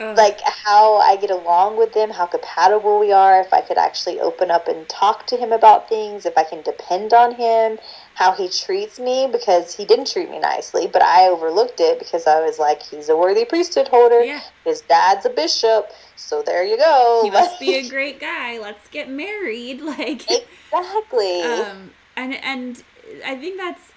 Ugh. 0.00 0.16
like 0.16 0.40
how 0.42 0.96
I 0.96 1.16
get 1.16 1.30
along 1.30 1.76
with 1.76 1.92
them, 1.92 2.10
how 2.10 2.26
compatible 2.26 2.98
we 3.00 3.10
are, 3.12 3.40
if 3.40 3.52
I 3.52 3.60
could 3.62 3.78
actually 3.78 4.20
open 4.20 4.50
up 4.50 4.68
and 4.68 4.88
talk 4.88 5.26
to 5.28 5.36
him 5.36 5.52
about 5.52 5.88
things, 5.88 6.24
if 6.26 6.36
I 6.38 6.44
can 6.44 6.62
depend 6.62 7.12
on 7.12 7.34
him, 7.34 7.78
how 8.14 8.32
he 8.32 8.48
treats 8.48 8.98
me 8.98 9.28
because 9.30 9.74
he 9.74 9.84
didn't 9.84 10.10
treat 10.10 10.30
me 10.30 10.38
nicely, 10.38 10.86
but 10.86 11.02
I 11.02 11.28
overlooked 11.28 11.80
it 11.80 11.98
because 11.98 12.26
I 12.26 12.40
was 12.40 12.58
like, 12.58 12.82
he's 12.82 13.08
a 13.08 13.16
worthy 13.16 13.44
priesthood 13.44 13.88
holder. 13.88 14.22
yeah. 14.22 14.40
His 14.64 14.82
dad's 14.82 15.24
a 15.26 15.30
bishop, 15.30 15.90
so 16.16 16.42
there 16.42 16.64
you 16.64 16.76
go. 16.76 17.20
He 17.24 17.30
must 17.30 17.58
be 17.58 17.74
a 17.74 17.88
great 17.96 18.20
guy. 18.20 18.58
Let's 18.58 18.88
get 18.88 19.08
married. 19.08 19.80
Like 19.92 20.22
exactly. 20.30 21.42
um 21.42 21.90
and 22.16 22.34
and 22.36 22.82
I 23.26 23.36
think 23.36 23.58
that's 23.58 23.92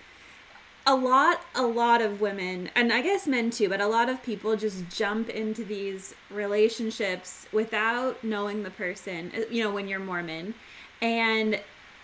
a 0.88 0.96
lot 0.96 1.42
a 1.56 1.64
lot 1.64 2.02
of 2.02 2.22
women 2.22 2.70
and 2.76 2.92
I 2.92 3.02
guess 3.02 3.28
men 3.28 3.50
too, 3.50 3.70
but 3.70 3.82
a 3.82 3.88
lot 3.88 4.10
of 4.10 4.22
people 4.24 4.56
just 4.56 4.90
jump 4.90 5.30
into 5.30 5.64
these 5.64 6.14
relationships 6.30 7.48
without 7.52 8.24
knowing 8.24 8.64
the 8.64 8.72
person, 8.72 9.32
you 9.50 9.64
know, 9.64 9.72
when 9.72 9.88
you're 9.88 10.00
Mormon 10.00 10.54
and 11.02 11.60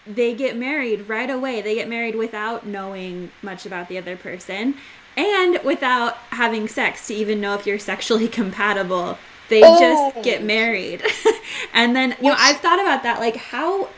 they 0.06 0.34
get 0.34 0.58
married 0.58 1.08
right 1.08 1.30
away. 1.30 1.62
They 1.62 1.76
get 1.76 1.88
married 1.88 2.16
without 2.16 2.66
knowing 2.66 3.32
much 3.42 3.66
about 3.66 3.88
the 3.88 3.98
other 3.98 4.16
person 4.18 4.76
and 5.16 5.60
without 5.64 6.16
having 6.30 6.68
sex 6.68 7.08
to 7.08 7.14
even 7.14 7.42
know 7.42 7.54
if 7.56 7.66
you're 7.68 7.80
sexually 7.80 8.28
compatible. 8.42 9.18
They 9.50 9.60
just 9.62 10.16
Oh. 10.16 10.22
get 10.24 10.44
married. 10.44 11.04
and 11.74 11.96
then, 11.96 12.16
you 12.22 12.30
know, 12.30 12.36
I've 12.38 12.58
thought 12.58 12.80
about 12.80 13.04
that. 13.04 13.20
Like, 13.20 13.36
how, 13.36 13.90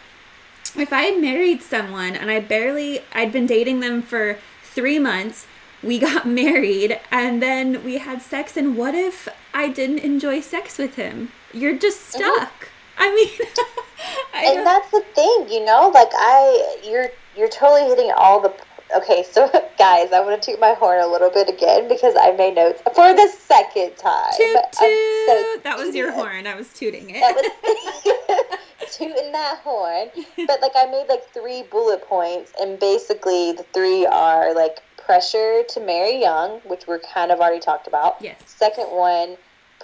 if 0.75 0.91
I 0.91 1.03
had 1.03 1.21
married 1.21 1.61
someone 1.61 2.15
and 2.15 2.31
I 2.31 2.39
barely, 2.39 3.01
I'd 3.13 3.31
been 3.31 3.45
dating 3.45 3.79
them 3.79 4.01
for 4.01 4.39
three 4.63 4.97
months, 4.97 5.45
we 5.83 5.99
got 5.99 6.25
married, 6.43 6.99
and 7.11 7.41
then 7.41 7.83
we 7.83 7.99
had 7.99 8.21
sex, 8.21 8.57
and 8.57 8.75
what 8.75 8.95
if 8.95 9.27
I 9.53 9.69
didn't 9.69 9.99
enjoy 9.99 10.41
sex 10.41 10.77
with 10.79 10.95
him? 10.95 11.31
You're 11.53 11.77
just 11.77 12.15
uh-huh. 12.15 12.35
stuck. 12.35 12.69
I 12.97 13.13
mean, 13.13 13.47
I 14.33 14.45
and 14.55 14.65
that's 14.65 14.91
the 14.91 15.01
thing, 15.15 15.47
you 15.49 15.63
know. 15.65 15.89
Like 15.93 16.09
I, 16.13 16.79
you're 16.83 17.09
you're 17.35 17.49
totally 17.49 17.87
hitting 17.89 18.11
all 18.15 18.39
the. 18.41 18.53
Okay, 18.95 19.23
so 19.23 19.47
guys, 19.79 20.11
I 20.11 20.19
want 20.19 20.41
to 20.41 20.51
toot 20.51 20.59
my 20.59 20.73
horn 20.73 21.01
a 21.01 21.07
little 21.07 21.31
bit 21.31 21.49
again 21.49 21.87
because 21.87 22.13
I 22.19 22.31
made 22.33 22.55
notes 22.55 22.81
for 22.93 23.13
the 23.13 23.27
second 23.39 23.95
time. 23.97 24.31
toot 24.37 24.57
I'm 24.57 24.73
so 24.73 25.53
toot. 25.53 25.63
That 25.63 25.77
was 25.77 25.95
your 25.95 26.11
horn. 26.11 26.45
I 26.45 26.55
was 26.55 26.71
tooting 26.73 27.09
it. 27.09 27.19
That 27.21 27.35
was 27.35 28.95
tooting 28.97 29.31
that 29.31 29.59
horn. 29.63 30.09
But 30.45 30.61
like 30.61 30.73
I 30.75 30.85
made 30.85 31.07
like 31.09 31.27
three 31.33 31.63
bullet 31.63 32.03
points, 32.07 32.51
and 32.59 32.79
basically 32.79 33.53
the 33.53 33.65
three 33.73 34.05
are 34.05 34.53
like 34.53 34.79
pressure 34.97 35.63
to 35.67 35.79
marry 35.79 36.19
young, 36.19 36.59
which 36.61 36.87
we're 36.87 36.99
kind 36.99 37.31
of 37.31 37.39
already 37.39 37.59
talked 37.59 37.87
about. 37.87 38.17
yes. 38.21 38.37
Second 38.45 38.85
one, 38.85 39.37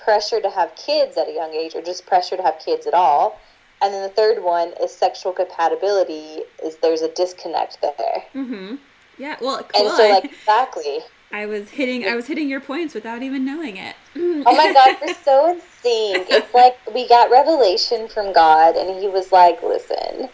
pressure 0.09 0.41
to 0.41 0.49
have 0.49 0.75
kids 0.75 1.17
at 1.17 1.27
a 1.27 1.33
young 1.33 1.53
age, 1.53 1.75
or 1.75 1.81
just 1.83 2.07
pressure 2.07 2.35
to 2.35 2.41
have 2.41 2.57
kids 2.65 2.87
at 2.87 2.95
all. 2.95 3.39
And 3.81 3.93
then 3.93 4.01
the 4.01 4.09
third 4.09 4.43
one 4.43 4.73
is 4.81 4.91
sexual 4.91 5.31
compatibility. 5.33 6.41
Is 6.65 6.77
there's 6.81 7.01
a 7.01 7.09
disconnect 7.13 7.77
there, 7.81 8.23
Mm-hmm. 8.35 8.75
Yeah. 9.19 9.37
Well, 9.39 9.63
cool. 9.63 9.87
and 9.87 9.95
so 9.95 10.09
like 10.09 10.25
exactly. 10.25 10.99
I 11.31 11.45
was 11.45 11.69
hitting. 11.69 12.07
I 12.07 12.15
was 12.15 12.25
hitting 12.25 12.49
your 12.49 12.59
points 12.59 12.95
without 12.95 13.21
even 13.21 13.45
knowing 13.45 13.77
it. 13.77 13.95
Oh 14.47 14.55
my 14.55 14.73
God, 14.73 14.95
we're 15.01 15.13
so 15.13 15.51
in 15.51 15.61
sync. 15.61 16.27
It's 16.31 16.53
like 16.55 16.75
we 16.93 17.07
got 17.07 17.29
revelation 17.29 18.07
from 18.07 18.33
God, 18.33 18.75
and 18.75 18.99
He 18.99 19.07
was 19.07 19.31
like, 19.31 19.61
"Listen, 19.61 20.29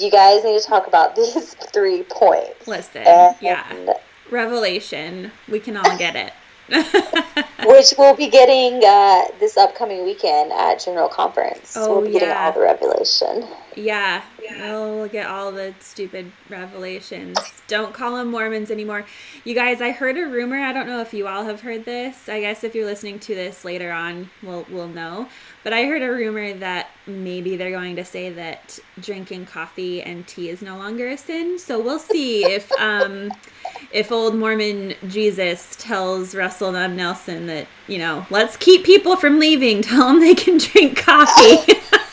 you 0.00 0.10
guys 0.10 0.42
need 0.42 0.60
to 0.60 0.66
talk 0.66 0.88
about 0.88 1.14
these 1.20 1.54
three 1.72 2.02
points." 2.02 2.66
Listen. 2.66 3.02
And 3.06 3.36
Yeah. 3.40 3.94
Revelation. 4.30 5.30
We 5.48 5.60
can 5.60 5.76
all 5.76 5.96
get 5.96 6.16
it. 6.16 6.32
Which 6.70 7.94
we'll 7.98 8.16
be 8.16 8.28
getting 8.28 8.82
uh, 8.84 9.24
this 9.38 9.56
upcoming 9.56 10.04
weekend 10.04 10.52
at 10.52 10.80
General 10.80 11.08
Conference. 11.08 11.76
Oh, 11.76 11.96
we'll 11.96 12.06
be 12.06 12.12
getting 12.12 12.30
all 12.30 12.52
the 12.52 12.60
revelation. 12.60 13.46
Yeah, 13.76 14.22
we'll 14.96 15.08
get 15.08 15.26
all 15.26 15.52
the 15.52 15.74
stupid 15.80 16.32
revelations. 16.48 17.38
Don't 17.68 17.94
call 17.94 18.16
them 18.16 18.30
Mormons 18.30 18.70
anymore. 18.70 19.06
You 19.44 19.54
guys, 19.54 19.80
I 19.80 19.90
heard 19.90 20.16
a 20.18 20.26
rumor. 20.26 20.60
I 20.60 20.72
don't 20.72 20.86
know 20.86 21.00
if 21.00 21.14
you 21.14 21.26
all 21.26 21.44
have 21.44 21.60
heard 21.60 21.84
this. 21.84 22.28
I 22.28 22.40
guess 22.40 22.64
if 22.64 22.74
you're 22.74 22.86
listening 22.86 23.18
to 23.20 23.34
this 23.34 23.64
later 23.64 23.92
on, 23.92 24.30
we'll 24.42 24.66
we'll 24.70 24.88
know. 24.88 25.28
But 25.62 25.74
I 25.74 25.84
heard 25.84 26.02
a 26.02 26.10
rumor 26.10 26.54
that 26.54 26.88
maybe 27.06 27.56
they're 27.56 27.70
going 27.70 27.96
to 27.96 28.04
say 28.04 28.30
that 28.30 28.78
drinking 29.00 29.46
coffee 29.46 30.02
and 30.02 30.26
tea 30.26 30.48
is 30.48 30.62
no 30.62 30.78
longer 30.78 31.08
a 31.08 31.18
sin. 31.18 31.58
So 31.58 31.80
we'll 31.80 31.98
see 31.98 32.44
if 32.44 32.70
um 32.80 33.30
if 33.92 34.12
old 34.12 34.34
Mormon 34.34 34.94
Jesus 35.08 35.76
tells 35.76 36.34
Russell 36.34 36.74
M. 36.74 36.96
Nelson 36.96 37.46
that, 37.46 37.66
you 37.88 37.98
know, 37.98 38.26
let's 38.30 38.56
keep 38.56 38.84
people 38.84 39.16
from 39.16 39.38
leaving, 39.38 39.82
tell 39.82 40.08
them 40.08 40.20
they 40.20 40.34
can 40.34 40.58
drink 40.58 40.98
coffee. 40.98 41.74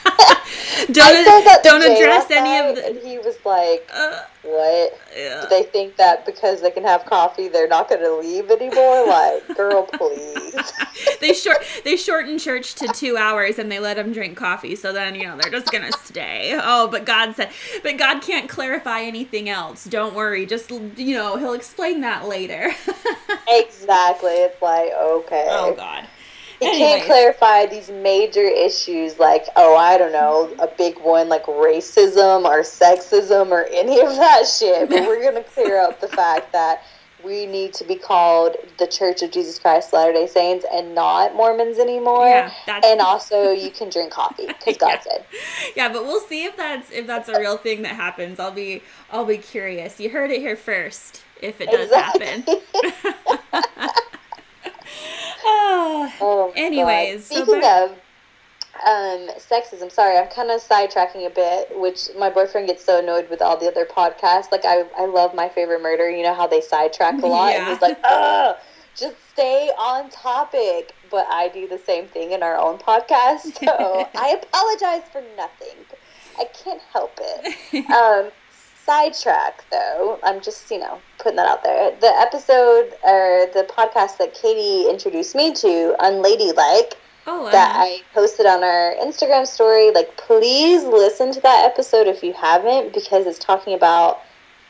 Don't 0.92 1.64
don't 1.64 1.82
address 1.82 2.30
any 2.32 2.70
of 2.70 2.76
the 2.76 2.86
And 2.88 2.98
he 3.00 3.18
was 3.18 3.38
like, 3.46 3.90
uh, 3.94 4.22
"What? 4.44 5.00
yeah. 5.16 5.42
Do 5.42 5.48
they 5.50 5.64
think 5.64 5.96
that 5.98 6.26
because 6.26 6.62
they 6.62 6.72
can 6.72 6.84
have 6.84 7.06
coffee, 7.06 7.48
they're 7.48 7.68
not 7.68 7.90
going 7.90 8.02
to 8.02 8.16
leave 8.16 8.50
anymore? 8.50 9.08
Like, 9.08 9.56
girl, 9.56 9.84
please." 9.84 10.74
they 11.22 11.34
short 11.34 11.58
they 11.84 11.96
shorten 11.96 12.38
church 12.38 12.76
to 12.76 12.88
two 12.88 13.18
hours 13.18 13.60
and 13.60 13.72
they 13.72 13.80
let 13.80 13.98
them 13.98 14.12
drink 14.12 14.38
coffee 14.38 14.76
so 14.76 14.92
then 14.92 15.16
you 15.16 15.26
know 15.26 15.38
they're 15.38 15.52
just 15.52 15.72
gonna 15.72 15.92
stay 15.92 16.58
oh 16.62 16.88
but 16.88 17.06
god 17.06 17.36
said 17.36 17.50
but 17.84 17.98
god 17.98 18.22
can't 18.22 18.50
clarify 18.50 19.02
anything 19.02 19.50
else 19.50 19.86
don't 19.86 20.16
worry 20.16 20.46
just 20.46 20.72
you 20.72 21.16
know 21.16 21.38
he'll 21.38 21.54
explain 21.54 22.02
that 22.02 22.28
later 22.28 22.72
exactly. 23.48 24.32
It's 24.32 24.62
like, 24.62 24.92
okay. 24.94 25.48
oh 25.50 25.74
god 25.76 26.08
He 26.60 26.66
can't 26.78 27.04
clarify 27.04 27.66
these 27.68 27.90
major 27.90 28.44
issues 28.44 29.20
like, 29.20 29.44
oh, 29.56 29.76
I 29.78 29.98
don't 29.98 30.12
know, 30.12 30.56
a 30.60 30.68
big 30.78 30.96
one 31.00 31.30
like 31.30 31.44
racism 31.46 32.46
or 32.46 32.62
sexism 32.62 33.52
or 33.52 33.66
any 33.72 34.00
of 34.02 34.16
that 34.16 34.48
shit. 34.48 34.90
But 34.90 35.06
we're 35.08 35.22
going 35.22 35.36
to 35.36 35.44
clear 35.50 35.80
up 35.82 36.02
the 36.02 36.08
fact 36.08 36.54
that 36.54 36.80
we 37.24 37.46
need 37.48 37.74
to 37.76 37.84
be 37.86 37.98
called 37.98 38.56
the 38.78 38.88
Church 38.88 39.22
of 39.24 39.32
Jesus 39.32 39.60
Christ 39.60 39.92
Latter 39.94 40.14
day 40.14 40.28
Saints 40.28 40.66
and 40.72 40.94
not 40.96 41.36
Mormons 41.36 41.80
anymore. 41.80 42.26
Yeah, 42.28 42.52
and 42.84 43.02
also, 43.02 43.52
you 43.52 43.72
can 43.72 43.90
drink 43.90 44.12
coffee 44.12 44.48
because 44.48 44.78
God 44.78 44.90
Yeah. 44.98 45.02
said. 45.02 45.26
yeah 45.76 45.90
but 45.94 46.04
we'll 46.06 46.20
see 46.22 46.46
if 46.46 46.56
that's 46.58 46.92
if 46.92 47.06
that's 47.08 47.28
a 47.30 47.38
real 47.40 47.58
thing 47.58 47.82
that 47.84 47.96
happens 47.96 48.40
i'll 48.40 48.52
be 48.52 48.84
i'll 49.10 49.26
be 49.26 49.38
curious 49.38 50.00
you 50.00 50.10
heard 50.10 50.32
it 50.32 50.40
here 50.40 50.56
first 50.56 51.24
if 51.42 51.60
it 51.62 51.70
does 51.72 51.92
happen 51.92 52.44
Oh, 52.48 52.62
my 53.54 54.07
Anyways, 56.68 57.28
God. 57.30 57.36
speaking 57.44 57.62
back- 57.62 57.90
of 57.90 57.98
um, 58.86 59.30
sexism, 59.40 59.92
sorry, 59.92 60.18
I'm 60.18 60.28
kind 60.28 60.52
of 60.52 60.62
sidetracking 60.62 61.26
a 61.26 61.30
bit, 61.32 61.80
which 61.80 62.10
my 62.18 62.30
boyfriend 62.30 62.68
gets 62.68 62.86
so 62.86 63.00
annoyed 63.00 63.30
with 63.30 63.42
all 63.42 63.58
the 63.58 63.68
other 63.68 63.86
podcasts. 63.86 64.52
Like, 64.52 64.66
I, 64.66 64.84
I 64.98 65.06
love 65.06 65.34
My 65.34 65.50
Favorite 65.50 65.82
Murder. 65.82 66.10
You 66.10 66.24
know 66.24 66.36
how 66.36 66.46
they 66.48 66.62
sidetrack 66.62 67.22
a 67.24 67.26
lot? 67.28 67.54
And 67.54 67.64
Yeah. 67.66 67.70
he's 67.74 67.82
like, 67.82 67.98
oh, 68.04 68.56
just 68.96 69.16
stay 69.32 69.72
on 69.80 70.10
topic. 70.12 70.94
But 71.10 71.26
I 71.30 71.48
do 71.50 71.68
the 71.68 71.80
same 71.80 72.06
thing 72.08 72.34
in 72.34 72.44
our 72.44 72.58
own 72.58 72.78
podcast. 72.78 73.58
So 73.66 74.08
I 74.16 74.40
apologize 74.44 75.10
for 75.12 75.24
nothing. 75.36 75.78
I 76.38 76.46
can't 76.64 76.82
help 76.94 77.18
it. 77.20 77.56
Um, 77.92 78.32
sidetrack 78.88 79.70
though. 79.70 80.20
I'm 80.24 80.42
just 80.42 80.72
you 80.72 80.80
know 80.80 81.00
putting 81.20 81.36
that 81.36 81.48
out 81.48 81.64
there. 81.64 81.92
The 82.00 82.14
episode 82.18 82.94
or 83.04 83.48
the 83.54 83.68
podcast 83.70 84.18
that 84.18 84.34
katie 84.34 84.90
introduced 84.90 85.36
me 85.36 85.54
to 85.54 85.96
unladylike 86.00 86.94
oh 87.28 87.50
that 87.52 87.76
uh, 87.76 87.80
i 87.80 88.02
posted 88.14 88.46
on 88.46 88.64
our 88.64 88.96
instagram 88.96 89.46
story 89.46 89.92
like 89.92 90.16
please 90.18 90.84
listen 90.84 91.32
to 91.32 91.42
that 91.42 91.70
episode 91.70 92.08
if 92.08 92.24
you 92.24 92.34
haven't 92.34 92.94
because 92.94 93.28
it's 93.28 93.38
talking 93.38 93.74
about 93.74 94.22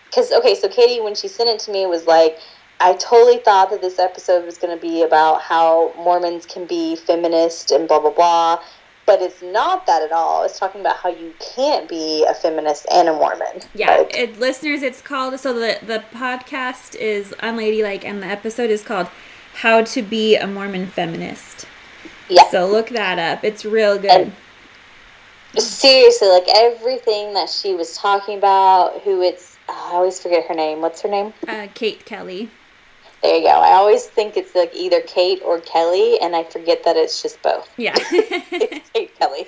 because 0.09 0.31
okay 0.31 0.55
so 0.55 0.67
katie 0.67 0.99
when 0.99 1.15
she 1.15 1.27
sent 1.27 1.49
it 1.49 1.59
to 1.59 1.71
me 1.71 1.85
was 1.85 2.05
like 2.05 2.37
i 2.79 2.93
totally 2.93 3.37
thought 3.37 3.69
that 3.69 3.81
this 3.81 3.99
episode 3.99 4.43
was 4.43 4.57
going 4.57 4.75
to 4.75 4.81
be 4.81 5.03
about 5.03 5.41
how 5.41 5.93
mormons 5.95 6.45
can 6.45 6.65
be 6.65 6.95
feminist 6.95 7.71
and 7.71 7.87
blah 7.87 7.99
blah 7.99 8.11
blah 8.11 8.59
but 9.07 9.21
it's 9.21 9.41
not 9.41 9.87
that 9.87 10.03
at 10.03 10.11
all 10.11 10.43
it's 10.43 10.59
talking 10.59 10.81
about 10.81 10.97
how 10.97 11.09
you 11.09 11.33
can't 11.55 11.89
be 11.89 12.23
a 12.29 12.33
feminist 12.35 12.85
and 12.93 13.07
a 13.09 13.13
mormon 13.13 13.61
Yeah, 13.73 13.95
Like, 13.95 14.15
it, 14.15 14.39
listeners, 14.39 14.83
it's 14.83 15.01
called 15.01 15.39
so 15.39 15.53
the 15.53 15.79
the 15.83 16.03
podcast 16.13 16.93
is 16.95 17.33
unladylike, 17.39 18.05
and 18.05 18.21
the 18.21 18.27
episode 18.27 18.69
is 18.69 18.83
called 18.83 19.07
"How 19.55 19.81
to 19.81 20.01
Be 20.03 20.35
a 20.35 20.45
Mormon 20.45 20.85
Feminist." 20.87 21.65
Yeah. 22.29 22.43
So 22.51 22.67
look 22.67 22.89
that 22.89 23.17
up. 23.17 23.43
It's 23.43 23.65
real 23.65 23.97
good. 23.97 24.11
And- 24.11 24.33
seriously 25.57 26.27
like 26.27 26.45
everything 26.55 27.33
that 27.33 27.49
she 27.49 27.73
was 27.73 27.95
talking 27.97 28.37
about 28.37 29.01
who 29.01 29.21
it's 29.23 29.57
oh, 29.69 29.89
i 29.91 29.95
always 29.95 30.19
forget 30.19 30.45
her 30.45 30.53
name 30.53 30.81
what's 30.81 31.01
her 31.01 31.09
name 31.09 31.33
Uh, 31.47 31.67
Kate 31.73 32.05
Kelly. 32.05 32.51
There 33.21 33.37
you 33.37 33.43
go 33.43 33.49
i 33.49 33.71
always 33.73 34.05
think 34.05 34.37
it's 34.37 34.53
like 34.55 34.71
either 34.73 35.01
kate 35.01 35.39
or 35.43 35.61
kelly 35.61 36.19
and 36.19 36.35
i 36.35 36.43
forget 36.43 36.83
that 36.85 36.95
it's 36.95 37.21
just 37.21 37.41
both 37.41 37.73
Yeah. 37.77 37.93
it's 38.11 38.89
kate 38.91 39.17
kelly 39.19 39.47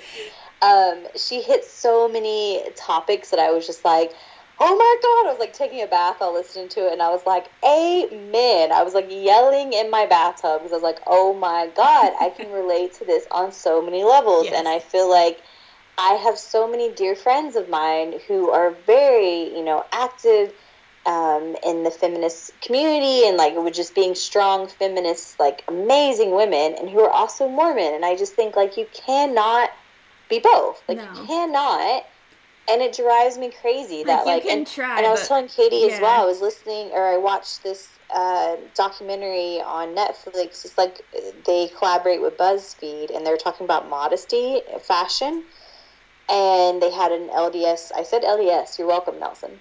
um, 0.62 1.06
she 1.16 1.40
hit 1.40 1.64
so 1.64 2.06
many 2.08 2.62
topics 2.76 3.30
that 3.30 3.38
i 3.40 3.50
was 3.50 3.66
just 3.66 3.84
like 3.84 4.12
oh 4.58 4.76
my 4.76 4.96
god 5.02 5.28
i 5.28 5.32
was 5.32 5.38
like 5.38 5.54
taking 5.54 5.82
a 5.82 5.86
bath 5.86 6.16
while 6.18 6.34
listening 6.34 6.68
to 6.70 6.80
it 6.86 6.92
and 6.92 7.00
i 7.00 7.08
was 7.08 7.22
like 7.26 7.46
amen 7.64 8.70
i 8.72 8.82
was 8.82 8.92
like 8.92 9.06
yelling 9.08 9.72
in 9.72 9.90
my 9.90 10.04
bathtub 10.04 10.60
because 10.60 10.72
i 10.72 10.76
was 10.76 10.82
like 10.82 11.00
oh 11.06 11.32
my 11.32 11.70
god 11.74 12.12
i 12.20 12.28
can 12.28 12.50
relate 12.50 12.92
to 12.92 13.06
this 13.06 13.26
on 13.30 13.52
so 13.52 13.80
many 13.80 14.04
levels 14.04 14.44
Yes. 14.44 14.54
and 14.58 14.68
i 14.68 14.78
feel 14.80 15.08
like 15.08 15.38
I 15.98 16.14
have 16.14 16.38
so 16.38 16.66
many 16.66 16.94
dear 16.94 17.14
friends 17.14 17.56
of 17.56 17.68
mine 17.68 18.14
who 18.26 18.50
are 18.50 18.74
very, 18.86 19.54
you 19.54 19.62
know, 19.62 19.84
active 19.92 20.52
um, 21.06 21.56
in 21.64 21.82
the 21.82 21.90
feminist 21.90 22.52
community 22.60 23.26
and 23.26 23.36
like 23.36 23.54
with 23.56 23.74
just 23.74 23.94
being 23.94 24.14
strong 24.14 24.68
feminists, 24.68 25.36
like 25.38 25.62
amazing 25.68 26.34
women, 26.34 26.74
and 26.78 26.90
who 26.90 27.00
are 27.00 27.10
also 27.10 27.48
Mormon. 27.48 27.94
And 27.94 28.04
I 28.04 28.16
just 28.16 28.34
think 28.34 28.56
like 28.56 28.76
you 28.76 28.86
cannot 28.92 29.70
be 30.28 30.38
both. 30.38 30.82
Like 30.88 30.98
No. 30.98 31.04
you 31.04 31.26
cannot. 31.26 32.04
And 32.70 32.82
it 32.82 32.94
drives 32.94 33.36
me 33.36 33.50
crazy 33.60 34.04
that 34.04 34.26
like, 34.26 34.44
and, 34.44 34.64
try, 34.64 34.98
and 34.98 35.06
I 35.06 35.10
was 35.10 35.20
but- 35.22 35.28
telling 35.28 35.48
Katie 35.48 35.90
as 35.90 36.00
well. 36.00 36.22
I 36.22 36.26
was 36.26 36.40
listening 36.40 36.90
or 36.92 37.04
I 37.04 37.16
watched 37.16 37.64
this 37.64 37.88
uh, 38.14 38.56
documentary 38.76 39.60
on 39.60 39.94
Netflix. 39.96 40.64
It's 40.64 40.78
like 40.78 41.00
they 41.46 41.68
collaborate 41.78 42.20
with 42.20 42.36
BuzzFeed 42.36 43.14
and 43.16 43.26
they're 43.26 43.36
talking 43.36 43.64
about 43.64 43.88
modesty, 43.88 44.60
fashion, 44.86 45.44
and 46.28 46.80
they 46.80 46.90
had 46.92 47.10
an 47.10 47.28
LDS. 47.30 47.90
I 47.96 48.04
said 48.04 48.22
LDS. 48.22 48.78
You're 48.78 48.86
welcome, 48.86 49.18
Nelson. 49.18 49.58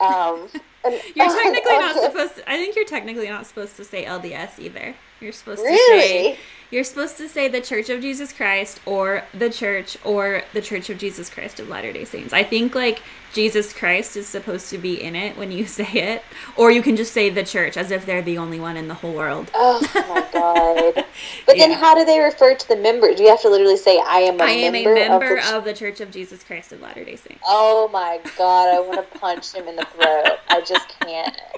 Um, 0.00 0.48
You're 0.84 0.94
technically 1.14 1.78
not 1.78 1.96
supposed 1.96 2.36
to. 2.36 2.50
I 2.50 2.56
think 2.56 2.76
you're 2.76 2.84
technically 2.84 3.28
not 3.28 3.46
supposed 3.46 3.76
to 3.76 3.84
say 3.84 4.04
LDS 4.04 4.58
either. 4.58 4.94
You're 5.20 5.32
supposed 5.32 5.60
to 5.62 5.66
Really? 5.68 6.00
say. 6.34 6.38
You're 6.70 6.84
supposed 6.84 7.16
to 7.16 7.28
say 7.28 7.48
the 7.48 7.60
Church 7.60 7.90
of 7.90 8.00
Jesus 8.00 8.32
Christ 8.32 8.80
or 8.86 9.24
the 9.34 9.50
Church 9.50 9.96
or 10.04 10.44
the 10.52 10.62
Church 10.62 10.88
of 10.88 10.98
Jesus 10.98 11.28
Christ 11.28 11.58
of 11.58 11.68
Latter 11.68 11.92
day 11.92 12.04
Saints. 12.04 12.32
I 12.32 12.44
think 12.44 12.76
like 12.76 13.02
Jesus 13.34 13.72
Christ 13.72 14.16
is 14.16 14.28
supposed 14.28 14.70
to 14.70 14.78
be 14.78 15.02
in 15.02 15.16
it 15.16 15.36
when 15.36 15.50
you 15.50 15.66
say 15.78 15.84
it. 15.92 16.22
Or 16.56 16.70
you 16.70 16.80
can 16.80 16.94
just 16.94 17.12
say 17.12 17.28
the 17.28 17.42
church 17.42 17.76
as 17.76 17.90
if 17.90 18.06
they're 18.06 18.22
the 18.22 18.38
only 18.38 18.60
one 18.60 18.76
in 18.76 18.86
the 18.86 18.94
whole 18.94 19.12
world. 19.12 19.50
Oh 19.52 19.80
my 19.94 20.26
god! 20.32 21.04
But 21.44 21.56
then, 21.56 21.72
how 21.72 21.96
do 21.96 22.04
they 22.04 22.20
refer 22.20 22.54
to 22.54 22.68
the 22.68 22.76
members? 22.76 23.16
Do 23.16 23.24
you 23.24 23.30
have 23.30 23.42
to 23.42 23.48
literally 23.50 23.76
say, 23.76 24.00
"I 24.06 24.18
am 24.20 24.40
a 24.40 24.44
I 24.44 24.50
am 24.50 24.72
member, 24.72 24.92
a 24.92 24.94
member 25.08 25.36
of 25.38 25.44
the 25.44 25.56
of 25.56 25.64
the 25.64 25.74
Church 25.74 26.00
of 26.00 26.12
Jesus 26.12 26.44
Christ 26.44 26.70
of 26.72 26.80
Latter 26.80 27.04
day 27.04 27.16
Saints. 27.16 27.42
Oh 27.44 27.88
my 27.92 28.20
god, 28.38 28.68
I 28.72 28.78
want 28.80 29.10
to 29.12 29.18
punch 29.18 29.52
him 29.52 29.66
in 29.66 29.74
the 29.74 29.84
throat. 29.86 30.38
I 30.48 30.60
just 30.60 30.88
can't. 31.00 31.36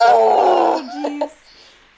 Oh. 0.00 0.88
jeez. 0.94 1.32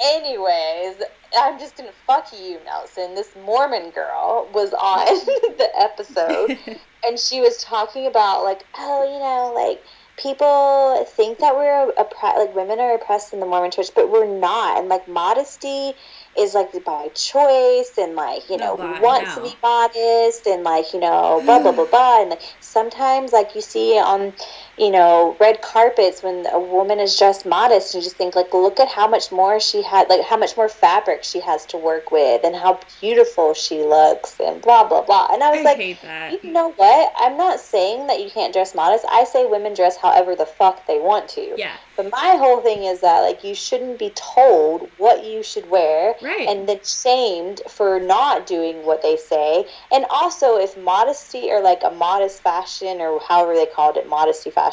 Anyways, 0.03 0.97
I'm 1.39 1.59
just 1.59 1.77
gonna 1.77 1.93
fuck 2.07 2.29
you, 2.33 2.61
Nelson. 2.65 3.15
This 3.15 3.35
Mormon 3.37 3.91
girl 3.91 4.51
was 4.55 4.73
on 4.73 5.07
the 5.59 5.69
episode 5.79 6.57
and 7.07 7.19
she 7.19 7.41
was 7.41 7.63
talking 7.63 8.07
about 8.07 8.43
like, 8.45 8.65
oh, 8.77 9.05
you 9.05 9.19
know, 9.21 9.53
like 9.55 9.85
people 10.19 11.05
think 11.17 11.39
that 11.39 11.55
we're 11.57 11.93
oppre- 11.99 12.37
like 12.37 12.55
women 12.55 12.81
are 12.81 12.95
oppressed 12.95 13.33
in 13.33 13.41
the 13.41 13.47
Mormon 13.47 13.71
church, 13.71 13.89
but 13.95 14.11
we're 14.11 14.27
not. 14.27 14.79
And 14.79 14.89
like 14.89 15.07
modesty 15.09 15.95
is 16.39 16.55
like 16.55 16.69
by 16.85 17.09
choice 17.15 17.93
and 17.99 18.15
like, 18.15 18.49
you 18.51 18.57
know, 18.59 18.77
No, 18.77 18.85
we 18.85 19.01
want 19.01 19.29
to 19.35 19.43
be 19.43 19.57
modest 19.63 20.47
and 20.47 20.63
like, 20.63 20.93
you 20.93 21.01
know, 21.01 21.43
blah 21.45 21.61
blah 21.61 21.73
blah 21.73 21.87
blah 21.87 22.23
and 22.23 22.31
like 22.31 22.43
sometimes 22.61 23.33
like 23.33 23.55
you 23.55 23.61
see 23.63 23.99
on 23.99 24.35
you 24.81 24.91
know, 24.91 25.37
red 25.39 25.61
carpets 25.61 26.23
when 26.23 26.47
a 26.51 26.59
woman 26.59 26.99
is 27.01 27.15
dressed 27.19 27.45
modest, 27.45 27.95
you 27.95 28.01
just 28.01 28.17
think 28.17 28.35
like, 28.35 28.55
look 28.55 28.81
at 28.81 28.89
how 28.89 29.07
much 29.07 29.31
more 29.31 29.61
she 29.61 29.83
had, 29.83 30.09
like 30.09 30.25
how 30.25 30.39
much 30.39 30.57
more 30.57 30.71
fabric 30.71 31.23
she 31.23 31.41
has 31.41 31.67
to 31.67 31.77
work 31.77 32.11
with, 32.11 32.41
and 32.43 32.57
how 32.57 32.81
beautiful 32.99 33.53
she 33.53 33.83
looks, 33.83 34.37
and 34.41 34.63
blah 34.63 34.89
blah 34.89 35.03
blah. 35.03 35.29
And 35.33 35.43
I 35.43 35.51
was 35.51 35.61
I 35.61 35.75
like, 35.75 36.43
you 36.43 36.53
know 36.53 36.73
what? 36.77 37.13
I'm 37.19 37.37
not 37.37 37.61
saying 37.61 38.07
that 38.07 38.21
you 38.23 38.31
can't 38.31 38.55
dress 38.55 38.75
modest. 38.75 39.05
I 39.11 39.25
say 39.25 39.45
women 39.45 39.75
dress 39.75 39.99
however 40.01 40.35
the 40.35 40.47
fuck 40.47 40.87
they 40.87 40.99
want 40.99 41.29
to. 41.37 41.55
Yeah. 41.59 41.77
But 41.97 42.11
my 42.11 42.37
whole 42.39 42.63
thing 42.63 42.85
is 42.85 43.03
that 43.03 43.21
like 43.21 43.45
you 43.45 43.55
shouldn't 43.55 43.99
be 43.99 44.15
told 44.17 44.91
what 44.97 45.25
you 45.25 45.43
should 45.43 45.67
wear 45.67 46.15
Right. 46.23 46.49
and 46.49 46.67
then 46.67 46.81
shamed 46.83 47.61
for 47.69 48.01
not 48.01 48.47
doing 48.47 48.79
what 48.87 49.03
they 49.03 49.19
say. 49.19 49.67
And 49.93 50.07
also 50.09 50.57
if 50.57 50.75
modesty 50.79 51.51
or 51.51 51.61
like 51.61 51.83
a 51.85 51.91
modest 51.91 52.43
fashion 52.43 53.03
or 53.03 53.21
however 53.29 53.55
they 53.55 53.67
called 53.67 53.99
it, 53.99 54.09
modesty 54.09 54.51
fashion 54.51 54.70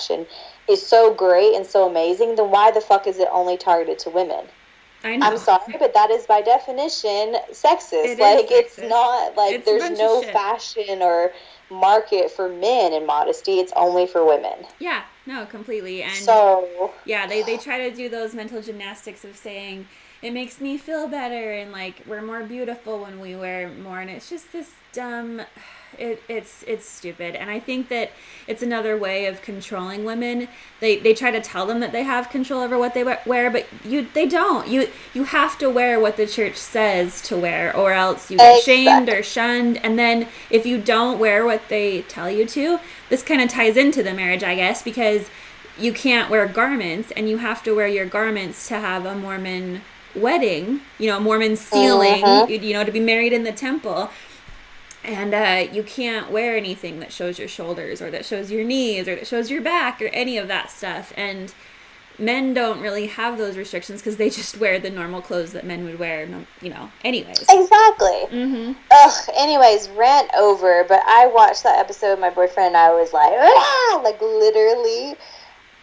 is 0.68 0.86
so 0.86 1.14
great 1.14 1.56
and 1.56 1.66
so 1.66 1.88
amazing, 1.90 2.36
then 2.36 2.50
why 2.52 2.72
the 2.72 2.82
fuck 2.82 3.08
is 3.08 3.20
it 3.20 3.28
only 3.32 3.58
targeted 3.58 4.00
to 4.00 4.10
women? 4.10 4.46
I 5.04 5.16
know. 5.16 5.28
I'm 5.28 5.38
sorry, 5.38 5.76
but 5.80 5.94
that 5.94 6.10
is 6.10 6.26
by 6.26 6.42
definition 6.42 7.36
sexist. 7.52 8.06
It 8.06 8.20
like 8.20 8.48
it's 8.50 8.78
not 8.78 9.36
like 9.38 9.56
It's 9.56 9.66
there's 9.66 9.98
no 9.98 10.22
fashion 10.24 11.02
or 11.02 11.32
market 11.70 12.32
for 12.32 12.50
men 12.50 12.94
in 12.94 13.06
modesty. 13.06 13.60
It's 13.60 13.72
only 13.76 14.08
for 14.08 14.26
women. 14.26 14.66
Yeah, 14.80 15.04
no, 15.26 15.46
completely. 15.46 16.02
And 16.04 16.14
So 16.14 16.92
yeah, 17.06 17.28
they, 17.28 17.44
they 17.44 17.58
try 17.58 17.90
to 17.90 17.96
do 17.96 18.10
those 18.10 18.34
mental 18.34 18.62
gymnastics 18.62 19.24
of 19.24 19.38
saying 19.38 19.88
it 20.22 20.32
makes 20.32 20.60
me 20.60 20.78
feel 20.78 21.08
better 21.08 21.54
and 21.54 21.72
like 21.72 22.02
we're 22.08 22.22
more 22.22 22.44
beautiful 22.44 23.00
when 23.00 23.20
we 23.20 23.36
wear 23.36 23.70
more 23.70 24.00
and 24.00 24.10
it's 24.10 24.30
just 24.30 24.52
this 24.52 24.72
dumb 24.94 25.42
it, 25.98 26.22
it's 26.28 26.64
it's 26.68 26.88
stupid. 26.88 27.36
And 27.36 27.50
i 27.50 27.60
think 27.60 27.90
that 27.90 28.12
it's 28.48 28.62
another 28.64 28.98
way 28.98 29.26
of 29.26 29.42
controlling 29.42 30.06
women. 30.06 30.48
They 30.80 30.98
they 30.98 31.14
try 31.14 31.32
to 31.32 31.42
tell 31.42 31.66
them 31.66 31.80
that 31.80 31.92
they 31.92 32.04
have 32.04 32.30
control 32.30 32.62
over 32.62 32.78
what 32.78 32.94
they 32.94 33.04
wear 33.04 33.50
but 33.50 33.66
you 33.84 34.08
they 34.14 34.28
don't. 34.28 34.68
You 34.68 34.90
you 35.14 35.24
have 35.26 35.58
to 35.60 35.70
wear 35.70 36.00
what 36.00 36.18
the 36.18 36.28
church 36.28 36.56
says 36.56 37.22
to 37.24 37.38
wear 37.38 37.76
or 37.76 37.94
else 37.94 38.30
you 38.32 38.38
get 38.38 38.64
shamed 38.64 39.10
or 39.10 39.24
shunned. 39.24 39.78
And 39.84 39.98
then 39.98 40.28
if 40.50 40.66
you 40.66 40.78
don't 40.80 41.20
wear 41.20 41.46
what 41.46 41.68
they 41.70 42.04
tell 42.04 42.30
you 42.30 42.46
to 42.48 42.80
this 43.10 43.24
kind 43.24 43.42
of 43.42 43.50
ties 43.50 43.78
into 43.78 44.04
the 44.04 44.14
marriage 44.14 44.44
i 44.44 44.54
guess 44.56 44.82
because 44.84 45.30
you 45.80 45.94
can't 45.94 46.30
wear 46.30 46.46
garments 46.48 47.12
and 47.12 47.30
you 47.30 47.38
have 47.38 47.64
to 47.64 47.74
wear 47.74 47.88
your 47.88 48.06
garments 48.06 48.68
to 48.68 48.80
have 48.80 49.06
a 49.06 49.16
mormon 49.16 49.82
wedding 50.16 50.82
you 50.98 51.08
know 51.08 51.18
a 51.18 51.20
mormon 51.20 51.56
sealing 51.56 52.24
Mhm. 52.24 52.50
you, 52.50 52.58
you 52.58 52.74
know 52.74 52.84
to 52.84 52.92
be 52.92 53.00
married 53.00 53.32
in 53.34 53.44
the 53.44 53.52
temple 53.52 54.10
and 55.08 55.34
uh, 55.34 55.72
you 55.72 55.82
can't 55.82 56.30
wear 56.30 56.56
anything 56.56 57.00
that 57.00 57.12
shows 57.12 57.40
your 57.40 57.48
shoulders 57.48 58.02
or 58.02 58.12
that 58.12 58.26
shows 58.26 58.52
your 58.52 58.64
knees 58.64 59.08
or 59.08 59.16
that 59.16 59.26
shows 59.26 59.50
your 59.50 59.62
back 59.62 60.02
or 60.02 60.08
any 60.08 60.38
of 60.38 60.48
that 60.48 60.70
stuff 60.70 61.14
and 61.16 61.54
men 62.20 62.54
don't 62.54 62.82
really 62.82 63.08
have 63.08 63.38
those 63.38 63.58
restrictions 63.58 64.02
because 64.02 64.18
they 64.18 64.30
just 64.30 64.58
wear 64.58 64.80
the 64.80 64.90
normal 64.90 65.22
clothes 65.22 65.54
that 65.54 65.66
men 65.66 65.84
would 65.86 65.98
wear 65.98 66.28
you 66.62 66.70
know 66.70 66.92
anyways 67.04 67.46
exactly. 67.50 68.38
mm-hmm. 68.38 68.74
Ugh. 68.92 69.30
Anyways, 69.36 69.90
rant 69.90 70.30
over. 70.36 70.84
But 70.88 71.04
I 71.06 71.28
watched 71.28 71.64
that 71.64 71.80
episode. 71.80 72.20
My 72.20 72.30
boyfriend 72.30 72.68
and 72.68 72.78
I 72.78 72.92
was 72.92 73.14
like, 73.14 73.32
ah! 73.34 74.02
like 74.04 74.20
literally, 74.22 75.16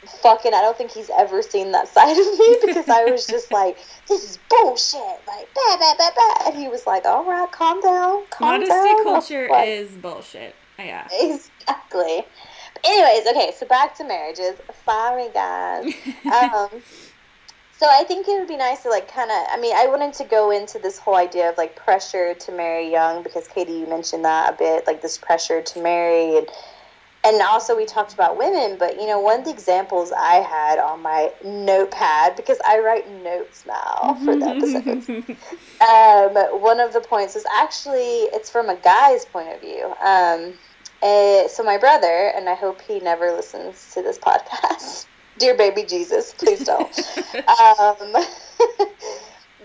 fucking. 0.08 0.54
I 0.54 0.60
don't 0.60 0.76
think 0.76 0.90
he's 0.90 1.10
ever 1.16 1.42
seen 1.42 1.72
that 1.72 1.88
side 1.88 2.12
of 2.12 2.38
me 2.38 2.56
because 2.66 2.88
I 2.88 3.04
was 3.04 3.26
just 3.26 3.52
like, 3.52 3.78
this 4.08 4.22
is 4.22 4.38
bullshit. 4.48 5.00
Like, 5.26 5.48
bah, 5.54 5.76
bah, 5.78 5.94
bah, 5.98 6.10
bah. 6.16 6.46
and 6.46 6.56
he 6.56 6.68
was 6.68 6.86
like, 6.86 7.04
all 7.04 7.24
right, 7.24 7.50
calm 7.50 7.80
down, 7.80 8.24
calm 8.30 8.60
modesty 8.60 8.68
down. 8.68 9.02
Culture 9.04 9.48
like, 9.50 9.68
is 9.68 9.90
bullshit 9.92 10.54
yeah 10.78 11.06
Exactly. 11.20 12.24
But 12.74 12.86
anyways, 12.86 13.26
okay, 13.28 13.52
so 13.56 13.66
back 13.66 13.96
to 13.96 14.04
marriages. 14.04 14.54
Sorry, 14.84 15.28
guys. 15.32 15.92
Um, 16.24 16.82
so 17.76 17.86
I 17.90 18.04
think 18.04 18.26
it 18.28 18.38
would 18.38 18.48
be 18.48 18.56
nice 18.56 18.82
to 18.82 18.88
like 18.88 19.12
kind 19.12 19.30
of. 19.30 19.36
I 19.50 19.58
mean, 19.60 19.74
I 19.76 19.86
wanted 19.86 20.14
to 20.14 20.24
go 20.24 20.50
into 20.50 20.78
this 20.78 20.98
whole 20.98 21.16
idea 21.16 21.50
of 21.50 21.58
like 21.58 21.76
pressure 21.76 22.34
to 22.34 22.52
marry 22.52 22.90
young 22.90 23.22
because 23.22 23.46
Katie, 23.46 23.72
you 23.72 23.86
mentioned 23.86 24.24
that 24.24 24.54
a 24.54 24.56
bit, 24.56 24.86
like 24.86 25.02
this 25.02 25.18
pressure 25.18 25.62
to 25.62 25.82
marry 25.82 26.38
and. 26.38 26.48
And 27.24 27.40
also, 27.40 27.74
we 27.74 27.86
talked 27.86 28.12
about 28.12 28.36
women, 28.36 28.76
but 28.78 29.00
you 29.00 29.06
know, 29.06 29.18
one 29.18 29.40
of 29.40 29.44
the 29.46 29.50
examples 29.50 30.12
I 30.12 30.34
had 30.34 30.78
on 30.78 31.00
my 31.02 31.30
notepad 31.42 32.36
because 32.36 32.58
I 32.66 32.80
write 32.80 33.08
notes 33.08 33.64
now 33.66 34.18
for 34.24 34.36
the 34.36 34.46
episodes 34.46 35.08
um, 35.80 36.34
one 36.60 36.80
of 36.80 36.92
the 36.92 37.00
points 37.00 37.34
was 37.34 37.44
actually 37.58 38.28
it's 38.32 38.50
from 38.50 38.68
a 38.68 38.76
guy's 38.76 39.24
point 39.26 39.52
of 39.52 39.60
view. 39.60 39.92
Um, 40.04 40.58
eh, 41.02 41.48
so 41.48 41.62
my 41.62 41.78
brother, 41.78 42.32
and 42.34 42.48
I 42.48 42.54
hope 42.54 42.80
he 42.82 43.00
never 43.00 43.32
listens 43.32 43.90
to 43.94 44.02
this 44.02 44.18
podcast. 44.18 45.06
Dear 45.38 45.56
baby 45.56 45.84
Jesus, 45.84 46.32
please 46.34 46.64
don't. 46.64 46.96
um, 47.60 48.14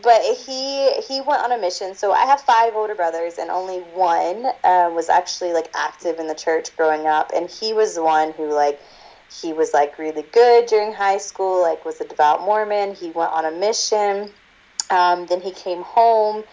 but 0.03 0.21
he 0.21 0.93
he 1.07 1.21
went 1.21 1.43
on 1.43 1.51
a 1.51 1.57
mission. 1.57 1.95
So 1.95 2.11
I 2.11 2.25
have 2.25 2.41
five 2.41 2.75
older 2.75 2.95
brothers, 2.95 3.37
and 3.37 3.49
only 3.49 3.79
one 3.79 4.45
uh, 4.63 4.89
was 4.93 5.09
actually 5.09 5.53
like 5.53 5.69
active 5.75 6.19
in 6.19 6.27
the 6.27 6.35
church 6.35 6.75
growing 6.75 7.07
up, 7.07 7.31
and 7.35 7.49
he 7.49 7.73
was 7.73 7.95
the 7.95 8.03
one 8.03 8.33
who 8.33 8.53
like 8.53 8.79
he 9.41 9.53
was 9.53 9.73
like 9.73 9.97
really 9.99 10.23
good 10.33 10.65
during 10.65 10.93
high 10.93 11.17
school, 11.17 11.61
like 11.61 11.85
was 11.85 12.01
a 12.01 12.05
devout 12.05 12.41
Mormon. 12.41 12.95
He 12.95 13.11
went 13.11 13.31
on 13.31 13.45
a 13.45 13.51
mission. 13.51 14.33
Um, 14.89 15.27
then 15.27 15.39
he 15.41 15.51
came 15.51 15.83
home 15.83 16.43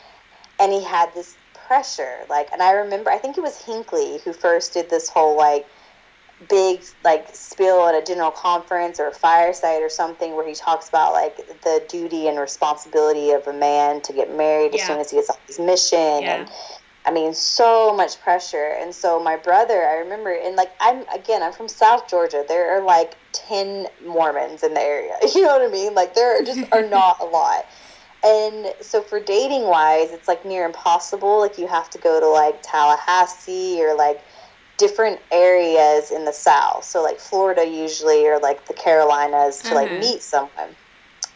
and 0.59 0.72
he 0.72 0.85
had 0.85 1.12
this 1.14 1.38
pressure. 1.54 2.26
Like, 2.28 2.48
and 2.52 2.62
I 2.62 2.72
remember, 2.72 3.11
I 3.11 3.18
think 3.18 3.38
it 3.38 3.42
was 3.42 3.64
Hinckley 3.64 4.20
who 4.24 4.32
first 4.32 4.74
did 4.74 4.90
this 4.90 5.09
whole 5.09 5.37
like 5.37 5.66
big 6.49 6.83
like 7.03 7.29
spill 7.33 7.87
at 7.87 7.94
a 7.94 8.05
general 8.05 8.31
conference 8.31 9.01
or 9.01 9.09
a 9.09 9.14
fireside 9.14 9.81
or 9.83 9.88
something 9.88 10.37
where 10.37 10.46
he 10.46 10.55
talks 10.55 10.88
about 10.88 11.14
like 11.14 11.37
the 11.62 11.87
duty 11.88 12.29
and 12.29 12.38
responsibility 12.38 13.31
of 13.31 13.46
a 13.46 13.53
man 13.55 14.03
to 14.03 14.12
get 14.12 14.31
married 14.31 14.75
as 14.75 14.87
soon 14.87 14.99
as 15.01 15.11
he 15.11 15.16
gets 15.16 15.31
off 15.31 15.40
his 15.46 15.59
mission 15.59 16.22
Yeah. 16.22 16.40
and 16.40 16.51
I 17.07 17.12
mean, 17.12 17.35
so 17.35 17.94
much 17.94 18.20
pressure. 18.20 18.77
And 18.81 18.92
so 18.92 19.22
my 19.22 19.37
brother, 19.37 19.87
I 19.87 19.94
remember, 19.94 20.33
and 20.35 20.57
like 20.57 20.72
I'm 20.81 21.07
again, 21.14 21.40
I'm 21.40 21.53
from 21.53 21.68
South 21.68 22.11
Georgia. 22.11 22.44
There 22.46 22.77
are 22.77 22.85
like 22.85 23.14
ten 23.33 23.87
Mormons 24.05 24.64
in 24.64 24.75
the 24.75 24.81
area. 24.83 25.12
You 25.35 25.42
know 25.42 25.57
what 25.57 25.68
I 25.68 25.72
mean? 25.72 25.94
Like 25.94 26.14
there 26.14 26.42
just 26.42 26.64
are 26.72 26.83
not 26.88 27.18
a 27.20 27.25
lot. 27.25 27.64
And 28.25 28.75
so 28.81 29.03
for 29.03 29.20
dating 29.20 29.68
wise, 29.68 30.11
it's 30.11 30.27
like 30.27 30.44
near 30.44 30.66
impossible. 30.66 31.38
Like 31.38 31.59
you 31.59 31.68
have 31.68 31.88
to 31.90 31.99
go 31.99 32.18
to 32.18 32.27
like 32.29 32.57
Tallahassee 32.64 33.81
or 33.81 33.94
like 33.96 34.18
different 34.78 35.20
areas 35.30 36.10
in 36.10 36.24
the 36.24 36.32
South. 36.32 36.84
So 36.84 37.02
like 37.02 37.18
Florida 37.18 37.66
usually 37.66 38.26
or 38.26 38.38
like 38.38 38.66
the 38.66 38.74
Carolinas 38.74 39.58
to 39.62 39.74
like 39.74 39.88
Mhm. 39.90 40.00
meet 40.00 40.22
someone. 40.22 40.76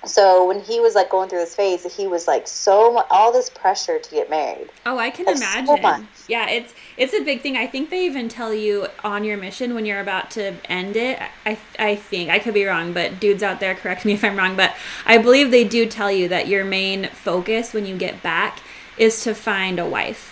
So 0.06 0.46
when 0.46 0.60
he 0.60 0.80
was 0.80 0.94
like 0.94 1.10
going 1.10 1.28
through 1.28 1.40
this 1.40 1.54
phase, 1.54 1.84
he 1.94 2.06
was 2.06 2.26
like 2.26 2.48
so 2.48 3.04
all 3.10 3.32
this 3.32 3.50
pressure 3.50 3.98
to 3.98 4.10
get 4.10 4.30
married. 4.30 4.70
Oh, 4.86 4.96
I 4.96 5.10
can 5.10 5.26
Like, 5.26 5.36
so 5.36 5.42
imagine. 5.42 5.82
much. 5.82 6.02
yeah, 6.26 6.48
it's 6.48 6.72
it's 6.96 7.12
a 7.12 7.20
big 7.20 7.42
thing. 7.42 7.56
I 7.58 7.66
think 7.66 7.90
they 7.90 8.04
even 8.06 8.28
tell 8.28 8.54
you 8.54 8.86
on 9.04 9.24
your 9.24 9.36
mission 9.36 9.74
when 9.74 9.84
you're 9.84 10.00
about 10.00 10.30
to 10.32 10.54
end 10.70 10.96
it. 10.96 11.18
I 11.44 11.58
I 11.78 11.96
think 11.96 12.30
I 12.30 12.38
could 12.38 12.54
be 12.54 12.64
wrong, 12.64 12.94
but 12.94 13.20
dudes 13.20 13.42
out 13.42 13.60
there, 13.60 13.74
correct 13.74 14.06
me 14.06 14.14
if 14.14 14.24
I'm 14.24 14.36
wrong. 14.36 14.56
But 14.56 14.74
I 15.04 15.18
believe 15.18 15.50
they 15.50 15.64
do 15.64 15.84
tell 15.84 16.10
you 16.10 16.28
that 16.28 16.48
your 16.48 16.64
main 16.64 17.08
focus 17.12 17.74
when 17.74 17.84
you 17.84 17.96
get 17.96 18.22
back 18.22 18.60
is 18.96 19.22
to 19.24 19.34
find 19.34 19.78
a 19.78 19.86
wife. 19.86 20.29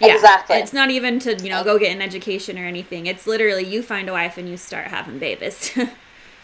Yeah, 0.00 0.14
exactly. 0.14 0.56
It's 0.56 0.72
not 0.72 0.90
even 0.90 1.18
to 1.20 1.36
you 1.36 1.50
know 1.50 1.64
go 1.64 1.78
get 1.78 1.94
an 1.94 2.02
education 2.02 2.58
or 2.58 2.64
anything. 2.64 3.06
It's 3.06 3.26
literally 3.26 3.64
you 3.64 3.82
find 3.82 4.08
a 4.08 4.12
wife 4.12 4.36
and 4.38 4.48
you 4.48 4.56
start 4.56 4.88
having 4.88 5.18
babies. 5.18 5.76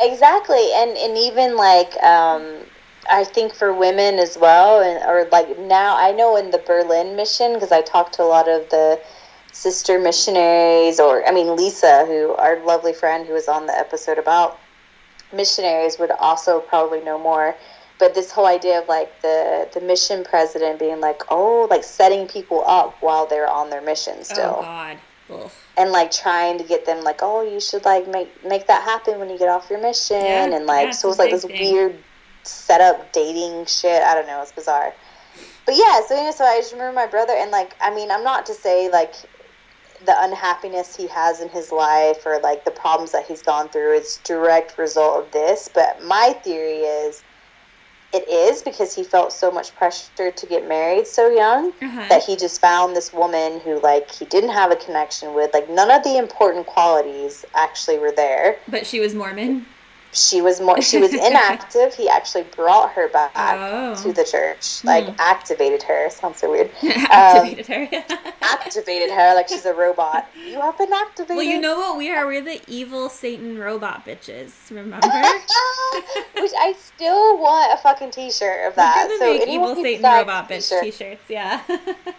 Exactly, 0.02 0.72
and 0.72 0.96
and 0.96 1.18
even 1.18 1.56
like 1.56 1.92
um, 2.02 2.64
I 3.10 3.22
think 3.22 3.54
for 3.54 3.74
women 3.74 4.18
as 4.18 4.38
well, 4.38 4.80
and 4.80 5.04
or 5.04 5.28
like 5.30 5.58
now 5.58 5.94
I 5.94 6.10
know 6.12 6.36
in 6.36 6.50
the 6.50 6.58
Berlin 6.58 7.16
mission 7.16 7.52
because 7.52 7.70
I 7.70 7.82
talked 7.82 8.14
to 8.14 8.22
a 8.22 8.24
lot 8.24 8.48
of 8.48 8.66
the 8.70 8.98
sister 9.52 9.98
missionaries, 9.98 10.98
or 11.00 11.26
I 11.28 11.32
mean 11.32 11.54
Lisa, 11.54 12.06
who 12.06 12.34
our 12.36 12.64
lovely 12.64 12.94
friend 12.94 13.26
who 13.26 13.34
was 13.34 13.46
on 13.46 13.66
the 13.66 13.76
episode 13.76 14.16
about 14.16 14.58
missionaries 15.34 15.98
would 15.98 16.12
also 16.12 16.60
probably 16.60 17.02
know 17.02 17.18
more. 17.18 17.54
But 18.00 18.14
this 18.14 18.32
whole 18.32 18.46
idea 18.46 18.80
of 18.80 18.88
like 18.88 19.20
the 19.20 19.68
the 19.72 19.80
mission 19.80 20.24
president 20.24 20.78
being 20.80 21.00
like, 21.00 21.20
oh, 21.28 21.68
like 21.70 21.84
setting 21.84 22.26
people 22.26 22.64
up 22.66 22.96
while 23.00 23.26
they're 23.26 23.48
on 23.48 23.70
their 23.70 23.82
mission 23.82 24.16
oh, 24.18 24.22
still 24.22 24.56
oh 24.58 24.62
God. 24.62 24.98
Ugh. 25.30 25.50
and 25.76 25.92
like 25.92 26.10
trying 26.10 26.58
to 26.58 26.64
get 26.64 26.86
them 26.86 27.04
like 27.04 27.20
oh 27.22 27.42
you 27.42 27.60
should 27.60 27.84
like 27.84 28.08
make 28.08 28.42
make 28.44 28.66
that 28.66 28.82
happen 28.82 29.18
when 29.20 29.30
you 29.30 29.38
get 29.38 29.48
off 29.48 29.70
your 29.70 29.80
mission 29.80 30.16
Yeah, 30.20 30.52
and 30.52 30.66
like 30.66 30.86
so 30.86 30.88
it's 30.88 31.04
it 31.04 31.06
was 31.06 31.18
like 31.18 31.30
this 31.30 31.44
thing. 31.44 31.72
weird 31.72 32.04
setup 32.42 33.12
dating 33.12 33.66
shit 33.66 34.02
i 34.02 34.14
don't 34.14 34.26
know 34.26 34.40
it's 34.42 34.50
bizarre 34.50 34.92
but 35.66 35.76
yeah 35.76 36.00
so 36.08 36.16
you 36.16 36.24
know 36.24 36.32
so 36.32 36.44
i 36.44 36.58
just 36.58 36.72
remember 36.72 36.92
my 36.94 37.06
brother 37.06 37.34
and 37.34 37.50
like 37.52 37.74
i 37.80 37.94
mean 37.94 38.10
i'm 38.10 38.24
not 38.24 38.46
to 38.46 38.54
say 38.54 38.90
like 38.90 39.12
the 40.04 40.14
unhappiness 40.18 40.96
he 40.96 41.06
has 41.06 41.40
in 41.40 41.48
his 41.50 41.70
life 41.70 42.16
or 42.24 42.40
like 42.42 42.64
the 42.64 42.70
problems 42.70 43.12
that 43.12 43.24
he's 43.26 43.42
gone 43.42 43.68
through 43.68 43.92
is 43.92 44.18
direct 44.24 44.78
result 44.78 45.26
of 45.26 45.32
this 45.32 45.68
but 45.72 46.02
my 46.02 46.34
theory 46.42 46.78
is 46.80 47.22
it 48.12 48.28
is 48.28 48.62
because 48.62 48.94
he 48.94 49.04
felt 49.04 49.32
so 49.32 49.50
much 49.50 49.74
pressure 49.76 50.30
to 50.30 50.46
get 50.46 50.66
married 50.68 51.06
so 51.06 51.28
young 51.28 51.72
Uh-huh. 51.82 52.06
that 52.08 52.22
he 52.24 52.36
just 52.36 52.60
found 52.60 52.94
this 52.96 53.12
woman 53.12 53.60
who 53.60 53.80
like 53.80 54.10
he 54.10 54.24
didn't 54.24 54.50
have 54.50 54.70
a 54.70 54.76
connection 54.76 55.34
with 55.34 55.52
like 55.54 55.68
none 55.70 55.90
of 55.90 56.02
the 56.02 56.16
important 56.18 56.66
qualities 56.66 57.44
actually 57.54 57.98
were 57.98 58.12
there 58.12 58.56
But 58.68 58.86
she 58.86 59.00
was 59.00 59.14
Mormon. 59.14 59.66
She 60.12 60.42
was 60.42 60.60
more 60.60 60.80
she 60.82 60.98
was 60.98 61.12
inactive 61.28 61.94
he 61.94 62.08
actually 62.08 62.42
brought 62.56 62.90
her 62.90 63.08
back 63.10 63.30
Oh. 63.36 63.94
to 64.02 64.12
the 64.12 64.24
church 64.24 64.82
like 64.84 65.04
Hmm. 65.06 65.14
activated 65.18 65.82
her 65.84 66.10
sounds 66.10 66.38
so 66.38 66.50
weird 66.50 66.70
Activated 66.82 67.66
her. 67.68 67.88
activated 68.42 69.10
her 69.10 69.34
like 69.34 69.48
she's 69.48 69.64
a 69.66 69.72
robot 69.74 70.28
you 70.46 70.60
have 70.60 70.76
been 70.78 70.92
activated 70.92 71.36
well, 71.36 71.44
you 71.44 71.60
know 71.60 71.78
what 71.78 71.96
we 71.96 72.10
are? 72.10 72.26
We're 72.26 72.42
the 72.42 72.60
evil 72.66 73.08
Satan 73.08 73.56
robot 73.58 74.04
bitches. 74.04 74.50
Remember? 74.70 74.96
which 76.40 76.52
i 76.58 76.74
still 76.78 77.38
want 77.38 77.72
a 77.72 77.76
fucking 77.82 78.10
t-shirt 78.10 78.66
of 78.66 78.74
that 78.76 79.08
so 79.18 79.32
evil 79.46 79.74
Satan 79.76 80.02
robot 80.04 80.48
bitch 80.48 80.68
t-shirt, 80.68 80.82
t-shirts. 80.84 81.22
Yeah. 81.28 81.60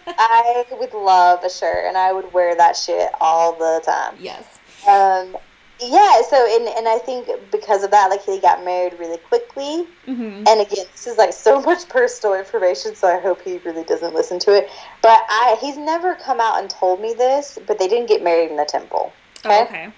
i 0.06 0.64
would 0.72 0.94
love 0.94 1.42
a 1.44 1.50
shirt 1.50 1.84
and 1.86 1.96
i 1.96 2.12
would 2.12 2.32
wear 2.32 2.54
that 2.56 2.76
shit 2.76 3.10
all 3.20 3.52
the 3.52 3.82
time 3.84 4.14
yes. 4.20 4.44
um 4.88 5.36
yeah 5.90 6.22
so 6.28 6.46
and, 6.56 6.68
and 6.68 6.88
i 6.88 6.98
think 6.98 7.28
because 7.50 7.82
of 7.82 7.90
that 7.90 8.08
like 8.08 8.22
he 8.24 8.40
got 8.40 8.64
married 8.64 8.94
really 8.98 9.18
quickly 9.18 9.86
hmm 10.04 10.42
and 10.44 10.60
again 10.60 10.84
this 10.92 11.06
is 11.06 11.16
like 11.18 11.32
so 11.32 11.60
much 11.70 11.88
personal 11.88 12.34
information 12.34 12.94
so 12.94 13.06
i 13.08 13.20
hope 13.20 13.40
he 13.42 13.58
really 13.58 13.84
doesn't 13.84 14.14
listen 14.14 14.38
to 14.38 14.52
it 14.56 14.68
but 15.02 15.20
i 15.28 15.56
he's 15.60 15.76
never 15.78 16.14
come 16.16 16.40
out 16.40 16.60
and 16.60 16.68
told 16.70 17.00
me 17.00 17.14
this 17.16 17.58
but 17.66 17.78
they 17.78 17.88
didn't 17.88 18.08
get 18.08 18.22
married 18.22 18.50
in 18.50 18.56
the 18.56 18.64
temple 18.68 19.12
okay, 19.44 19.60
Oh, 19.60 19.64
okay. 19.64 19.88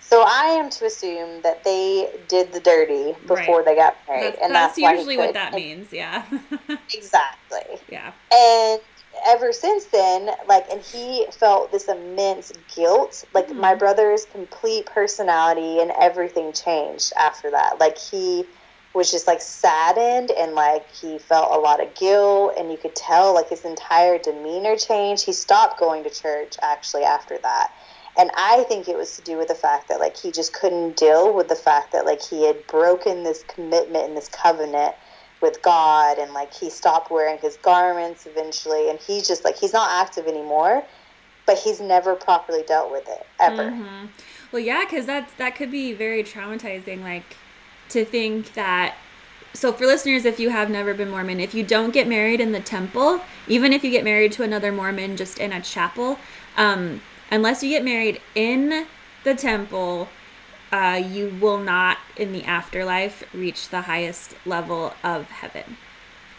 so 0.00 0.22
i 0.26 0.56
am 0.58 0.70
to 0.70 0.86
assume 0.86 1.42
that 1.42 1.64
they 1.64 2.08
did 2.28 2.52
the 2.52 2.60
dirty 2.60 3.14
before 3.26 3.58
Right. 3.58 3.64
they 3.66 3.76
got 3.76 3.96
married 4.08 4.24
That's, 4.32 4.38
and 4.42 4.54
that's 4.54 4.76
that's, 4.80 4.96
usually 4.98 5.16
what 5.18 5.34
that 5.34 5.52
means. 5.54 5.92
Yeah. 5.92 6.24
exactly 6.94 7.80
yeah. 7.88 8.12
and 8.32 8.80
ever 9.26 9.52
since 9.52 9.86
then 9.86 10.30
like 10.46 10.66
and 10.70 10.82
he 10.82 11.26
felt 11.38 11.72
this 11.72 11.88
immense 11.88 12.52
guilt. 12.74 13.24
Like 13.34 13.48
Mhm. 13.48 13.56
my 13.56 13.74
brother's 13.74 14.26
complete 14.26 14.86
personality 14.86 15.80
and 15.80 15.92
everything 16.00 16.52
changed 16.52 17.12
after 17.18 17.50
that. 17.52 17.80
Like 17.80 17.98
he 17.98 18.50
was 18.94 19.10
just 19.10 19.26
like 19.26 19.40
saddened 19.42 20.30
and 20.32 20.54
like 20.54 20.90
he 20.90 21.18
felt 21.18 21.54
a 21.54 21.58
lot 21.60 21.82
of 21.82 21.94
guilt 21.94 22.54
and 22.58 22.72
you 22.72 22.78
could 22.78 22.96
tell 22.96 23.34
like 23.34 23.48
his 23.50 23.64
entire 23.64 24.18
demeanor 24.18 24.76
changed. 24.76 25.24
He 25.26 25.32
stopped 25.32 25.78
going 25.80 26.04
to 26.04 26.10
church 26.10 26.54
actually 26.62 27.04
after 27.04 27.38
that. 27.42 27.70
And 28.16 28.30
i 28.36 28.64
think 28.68 28.88
it 28.88 28.96
was 28.96 29.16
to 29.16 29.22
do 29.22 29.38
with 29.38 29.48
the 29.48 29.54
fact 29.56 29.88
that 29.88 30.00
like 30.00 30.16
he 30.16 30.32
just 30.32 30.52
couldn't 30.54 30.96
deal 30.96 31.34
with 31.34 31.48
the 31.48 31.56
fact 31.56 31.92
that 31.92 32.06
like 32.06 32.22
he 32.22 32.46
had 32.46 32.66
broken 32.68 33.24
this 33.24 33.44
commitment 33.44 34.06
and 34.06 34.16
this 34.16 34.28
covenant 34.28 34.94
with 35.44 35.62
God 35.62 36.18
and 36.18 36.32
like 36.32 36.52
he 36.54 36.70
stopped 36.70 37.10
wearing 37.10 37.38
his 37.38 37.56
garments 37.58 38.26
eventually 38.26 38.88
and 38.88 38.98
he's 38.98 39.28
just 39.28 39.44
like 39.44 39.56
he's 39.56 39.72
not 39.74 40.06
active 40.06 40.26
anymore 40.26 40.84
but 41.46 41.58
he's 41.58 41.80
never 41.80 42.14
properly 42.14 42.62
dealt 42.66 42.90
with 42.90 43.06
it 43.08 43.26
ever. 43.38 43.70
hmm 43.70 44.06
Well, 44.52 44.62
yeah, 44.62 44.84
because 44.84 45.06
that's 45.06 45.32
that 45.34 45.56
could 45.56 45.70
be 45.70 45.92
very 45.92 46.22
traumatizing. 46.22 47.02
Like 47.02 47.36
to 47.90 48.04
think 48.04 48.54
that. 48.54 48.94
So, 49.52 49.72
for 49.72 49.86
listeners, 49.86 50.24
if 50.24 50.40
you 50.40 50.50
have 50.50 50.68
never 50.68 50.94
been 50.94 51.10
Mormon, 51.10 51.38
if 51.38 51.54
you 51.54 51.62
don't 51.62 51.92
get 51.92 52.08
married 52.08 52.40
in 52.40 52.50
the 52.50 52.60
temple, 52.60 53.20
even 53.46 53.72
if 53.72 53.84
you 53.84 53.90
get 53.90 54.02
married 54.02 54.32
to 54.32 54.42
another 54.42 54.72
Mormon 54.72 55.16
just 55.16 55.38
in 55.38 55.52
a 55.52 55.60
chapel, 55.60 56.18
um, 56.56 57.00
unless 57.30 57.62
you 57.62 57.68
get 57.68 57.84
married 57.84 58.20
in 58.34 58.86
the 59.22 59.34
temple, 59.34 60.08
uh, 60.74 60.96
you 60.96 61.36
will 61.40 61.58
not 61.58 61.98
in 62.16 62.32
the 62.32 62.44
afterlife 62.44 63.22
reach 63.32 63.68
the 63.68 63.82
highest 63.82 64.34
level 64.44 64.94
of 65.04 65.30
heaven. 65.30 65.76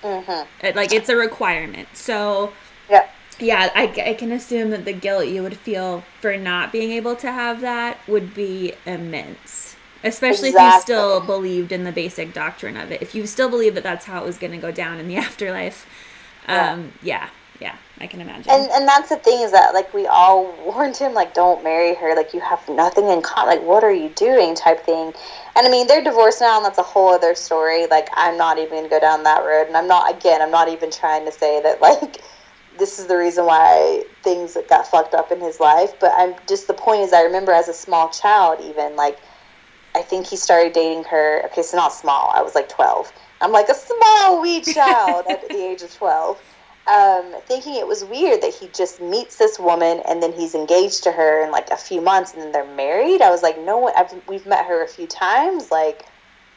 Mhm. 0.04 0.46
It- 0.62 0.76
like 0.76 0.92
it's 0.94 1.10
a 1.10 1.16
requirement. 1.16 1.88
So 1.94 2.54
Yeah. 2.90 3.06
yeah, 3.40 3.72
I, 3.76 3.84
I 4.12 4.14
can 4.14 4.32
assume 4.32 4.70
that 4.72 4.86
the 4.86 4.94
guilt 4.94 5.28
you 5.28 5.42
would 5.44 5.58
feel 5.58 6.04
for 6.22 6.36
not 6.38 6.72
being 6.72 6.92
able 6.92 7.16
to 7.18 7.32
have 7.32 7.62
that 7.62 7.98
would 8.08 8.34
be 8.34 8.74
immense. 8.86 9.76
Especially 10.04 10.50
if 10.50 10.56
you 10.60 10.72
still 10.82 11.20
believed 11.22 11.72
in 11.72 11.84
the 11.84 11.92
basic 11.92 12.34
doctrine 12.34 12.78
of 12.78 12.92
it. 12.92 13.02
If 13.02 13.16
you 13.16 13.26
still 13.26 13.50
believe 13.50 13.74
that 13.76 13.84
that's 13.84 14.06
how 14.06 14.22
it 14.22 14.26
was 14.26 14.38
going 14.38 14.52
to 14.52 14.58
go 14.60 14.72
down 14.72 15.00
in 15.00 15.08
the 15.08 15.16
afterlife. 15.28 15.88
Yeah. 16.48 16.72
Um, 16.74 16.94
yeah, 17.02 17.30
yeah, 17.60 17.78
I 18.00 18.08
can 18.08 18.20
imagine. 18.20 18.52
And 18.52 18.70
and 18.72 18.88
that's 18.88 19.10
the 19.10 19.18
thing 19.18 19.42
is 19.42 19.52
that 19.52 19.74
like 19.74 19.94
we 19.94 20.06
all 20.06 20.54
warned 20.66 20.98
him 20.98 21.14
like 21.14 21.34
don't 21.34 21.64
marry 21.64 21.96
her 21.96 22.16
like 22.16 22.34
you 22.34 22.42
have 22.42 22.62
nothing 22.68 23.10
in 23.10 23.22
common 23.22 23.58
like 23.58 23.66
what 23.66 23.84
are 23.84 23.94
you 23.94 24.10
doing 24.10 24.56
type 24.56 24.86
thing. 24.86 25.14
And 25.56 25.66
I 25.66 25.70
mean 25.70 25.88
they're 25.88 26.04
divorced 26.04 26.42
now 26.42 26.58
and 26.58 26.66
that's 26.66 26.78
a 26.78 26.84
whole 26.84 27.14
other 27.14 27.36
story. 27.36 27.88
Like 27.88 28.10
I'm 28.16 28.38
not 28.38 28.58
even 28.58 28.78
gonna 28.78 28.90
go 28.90 29.00
down 29.00 29.24
that 29.24 29.44
road 29.44 29.68
and 29.68 29.78
I'm 29.78 29.88
not 29.88 30.14
again 30.14 30.42
I'm 30.42 30.52
not 30.52 30.68
even 30.68 30.92
trying 30.92 31.26
to 31.26 31.32
say 31.32 31.62
that 31.62 31.82
like 31.82 32.22
this 32.78 33.00
is 33.00 33.08
the 33.08 33.18
reason 33.18 33.46
why 33.46 34.04
things 34.24 34.58
got 34.68 34.88
fucked 34.88 35.14
up 35.14 35.32
in 35.32 35.40
his 35.40 35.60
life. 35.62 35.92
But 36.00 36.12
I'm 36.18 36.36
just 36.50 36.68
the 36.68 36.74
point 36.74 37.02
is 37.02 37.14
I 37.14 37.22
remember 37.22 37.54
as 37.54 37.70
a 37.70 37.74
small 37.74 38.10
child 38.10 38.60
even 38.62 38.98
like 38.98 39.18
I 39.96 40.02
think 40.02 40.28
he 40.28 40.36
started 40.36 40.74
dating 40.74 41.06
her. 41.06 41.46
Okay, 41.46 41.62
so 41.64 41.78
not 41.78 41.94
small. 41.94 42.32
I 42.36 42.42
was 42.42 42.54
like 42.54 42.68
12. 42.68 43.14
I'm 43.40 43.54
like 43.54 43.70
a 43.70 43.76
small 43.76 44.42
wee 44.42 44.62
child 44.62 45.26
at 45.30 45.42
the 45.42 45.56
age 45.56 45.82
of 45.82 45.94
12. 45.96 46.42
Um, 46.88 47.34
thinking 47.48 47.76
it 47.76 47.88
was 47.88 48.06
weird 48.06 48.42
that 48.44 48.54
he 48.54 48.68
just 48.68 49.02
meets 49.02 49.38
this 49.38 49.58
woman 49.58 50.04
and 50.08 50.22
then 50.22 50.32
he's 50.34 50.54
engaged 50.54 51.04
to 51.06 51.12
her 51.12 51.44
in 51.44 51.52
like 51.52 51.70
a 51.72 51.78
few 51.78 52.00
months 52.00 52.34
and 52.34 52.42
then 52.44 52.52
they're 52.52 52.76
married. 52.76 53.24
I 53.24 53.32
was 53.32 53.42
like, 53.42 53.60
no 53.60 53.80
one, 53.80 53.94
I've, 53.98 54.14
we've 54.28 54.46
met 54.46 54.68
her 54.68 54.84
a 54.84 54.88
few 54.88 55.08
times. 55.08 55.72
Like, 55.72 56.04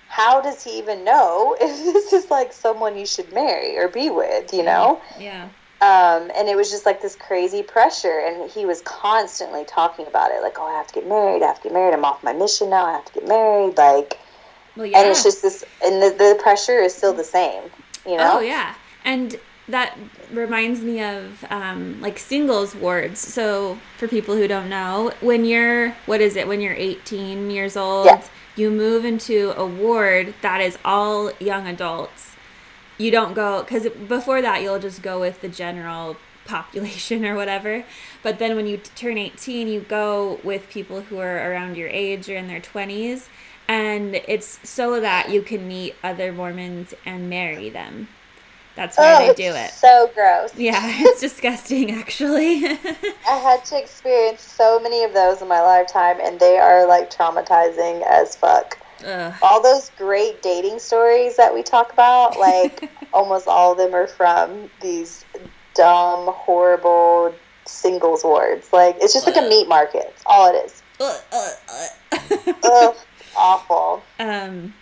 how 0.06 0.42
does 0.42 0.62
he 0.62 0.78
even 0.78 1.02
know 1.02 1.56
if 1.60 1.94
this 1.94 2.12
is 2.12 2.30
like 2.30 2.52
someone 2.52 2.98
you 2.98 3.06
should 3.06 3.32
marry 3.32 3.78
or 3.78 3.88
be 3.88 4.10
with, 4.10 4.52
you 4.52 4.62
know? 4.62 5.00
yeah. 5.18 5.48
Um, 5.80 6.32
and 6.36 6.48
it 6.48 6.56
was 6.56 6.70
just 6.70 6.84
like 6.86 7.00
this 7.00 7.14
crazy 7.14 7.62
pressure, 7.62 8.20
and 8.26 8.50
he 8.50 8.66
was 8.66 8.82
constantly 8.82 9.64
talking 9.64 10.08
about 10.08 10.32
it, 10.32 10.42
like, 10.42 10.58
"Oh, 10.58 10.66
I 10.66 10.76
have 10.76 10.88
to 10.88 10.94
get 10.94 11.06
married. 11.06 11.40
I 11.40 11.46
have 11.46 11.58
to 11.58 11.68
get 11.68 11.72
married. 11.72 11.94
I'm 11.94 12.04
off 12.04 12.20
my 12.24 12.32
mission 12.32 12.68
now. 12.68 12.84
I 12.84 12.92
have 12.94 13.04
to 13.04 13.12
get 13.12 13.28
married." 13.28 13.78
Like, 13.78 14.18
Well, 14.74 14.86
yeah. 14.86 14.98
and 14.98 15.08
it's 15.08 15.22
just 15.22 15.40
this, 15.40 15.62
and 15.84 16.02
the, 16.02 16.10
the 16.18 16.36
pressure 16.42 16.80
is 16.80 16.96
still 16.96 17.14
the 17.14 17.22
same, 17.22 17.70
you 18.04 18.16
know? 18.16 18.38
Oh 18.38 18.40
yeah, 18.40 18.74
and 19.04 19.38
that 19.68 19.96
reminds 20.32 20.80
me 20.80 21.02
of 21.02 21.44
um, 21.50 22.00
like 22.00 22.18
singles 22.18 22.74
wards. 22.74 23.20
So 23.20 23.78
for 23.98 24.08
people 24.08 24.34
who 24.34 24.48
don't 24.48 24.68
know, 24.68 25.12
when 25.20 25.44
you're 25.44 25.90
what 26.06 26.20
is 26.20 26.36
it? 26.36 26.48
When 26.48 26.60
you're 26.60 26.74
18 26.74 27.50
years 27.50 27.76
old, 27.76 28.06
Yeah. 28.06 28.22
you 28.56 28.70
move 28.70 29.04
into 29.04 29.52
a 29.56 29.66
ward 29.66 30.34
that 30.42 30.60
is 30.60 30.78
all 30.84 31.30
young 31.38 31.66
adults. 31.66 32.34
You 32.96 33.10
don't 33.10 33.34
go 33.34 33.62
because 33.62 33.88
before 34.08 34.42
that 34.42 34.62
you'll 34.62 34.78
just 34.80 35.02
go 35.02 35.20
with 35.20 35.40
the 35.40 35.48
general 35.48 36.16
population 36.46 37.24
or 37.28 37.34
whatever. 37.36 37.84
But 38.22 38.38
then 38.38 38.56
when 38.56 38.66
you 38.66 38.78
turn 38.78 39.18
18, 39.18 39.68
you 39.68 39.80
go 39.80 40.40
with 40.42 40.68
people 40.70 41.02
who 41.02 41.18
are 41.18 41.50
around 41.50 41.76
your 41.76 41.88
age 41.88 42.28
or 42.28 42.36
in 42.36 42.48
their 42.48 42.60
20s. 42.60 43.28
And 43.68 44.14
it's 44.26 44.58
so 44.66 44.98
that 44.98 45.28
you 45.28 45.42
can 45.42 45.68
meet 45.68 45.94
other 46.02 46.32
Mormons 46.32 46.94
and 47.04 47.28
marry 47.28 47.68
them. 47.68 48.08
That's 48.78 48.96
why 48.96 49.14
Oh, 49.16 49.26
they 49.26 49.34
do 49.34 49.50
it. 49.56 49.64
it's 49.66 49.80
so 49.80 50.08
gross. 50.14 50.54
Yeah, 50.56 50.78
it's 50.84 51.20
disgusting 51.20 51.90
actually. 51.90 52.64
I 53.28 53.36
had 53.42 53.64
to 53.66 53.76
experience 53.76 54.40
so 54.40 54.78
many 54.78 55.02
of 55.02 55.12
those 55.14 55.42
in 55.42 55.48
my 55.48 55.60
lifetime, 55.60 56.18
and 56.22 56.38
they 56.38 56.58
are 56.58 56.86
like 56.86 57.10
traumatizing 57.12 58.06
as 58.08 58.36
fuck. 58.36 58.78
Ugh. 59.04 59.34
All 59.42 59.60
those 59.60 59.90
great 59.98 60.42
dating 60.42 60.78
stories 60.78 61.34
that 61.36 61.52
we 61.52 61.64
talk 61.64 61.92
about, 61.92 62.38
like 62.38 62.88
almost 63.12 63.48
all 63.48 63.72
of 63.72 63.78
them 63.78 63.94
are 63.96 64.06
from 64.06 64.70
these 64.80 65.24
dumb, 65.74 66.32
horrible 66.32 67.34
singles 67.66 68.22
wards. 68.22 68.72
Like 68.72 68.96
it's 69.00 69.12
just 69.12 69.26
like 69.26 69.36
a 69.36 69.42
meat 69.48 69.66
market. 69.68 70.04
It's 70.14 70.22
all 70.24 70.54
it 70.54 70.64
is. 70.64 70.82
Ugh, 71.00 72.94
awful. 73.36 74.04
Um, 74.20 74.72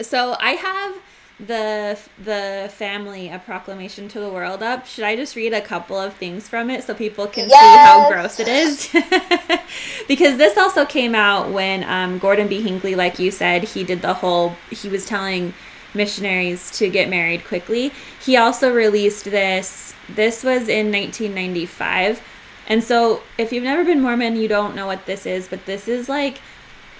so 0.00 0.36
I 0.40 0.50
have 0.52 0.94
the 1.40 1.96
the 2.22 2.68
family 2.74 3.28
a 3.28 3.38
proclamation 3.38 4.08
to 4.08 4.20
the 4.20 4.28
world 4.28 4.62
up. 4.62 4.86
Should 4.86 5.04
I 5.04 5.14
just 5.14 5.36
read 5.36 5.52
a 5.52 5.60
couple 5.60 5.96
of 5.96 6.14
things 6.14 6.48
from 6.48 6.68
it 6.68 6.82
so 6.82 6.94
people 6.94 7.26
can 7.28 7.48
see 7.48 7.56
how 7.56 8.08
gross 8.10 8.40
it 8.40 8.48
is? 8.48 8.88
because 10.08 10.36
this 10.36 10.58
also 10.58 10.84
came 10.84 11.14
out 11.14 11.50
when 11.50 11.84
um, 11.84 12.18
Gordon 12.18 12.48
B. 12.48 12.60
Hinckley, 12.60 12.96
like 12.96 13.18
you 13.18 13.30
said, 13.30 13.64
he 13.64 13.84
did 13.84 14.02
the 14.02 14.14
whole. 14.14 14.56
He 14.70 14.88
was 14.88 15.06
telling 15.06 15.54
missionaries 15.94 16.70
to 16.78 16.88
get 16.88 17.08
married 17.08 17.44
quickly. 17.44 17.92
He 18.20 18.36
also 18.36 18.74
released 18.74 19.24
this. 19.24 19.94
This 20.08 20.42
was 20.42 20.68
in 20.68 20.90
1995. 20.90 22.20
And 22.66 22.84
so, 22.84 23.22
if 23.38 23.52
you've 23.52 23.64
never 23.64 23.84
been 23.84 24.02
Mormon, 24.02 24.36
you 24.36 24.48
don't 24.48 24.74
know 24.74 24.86
what 24.86 25.06
this 25.06 25.24
is, 25.24 25.48
but 25.48 25.64
this 25.66 25.86
is 25.86 26.08
like 26.08 26.40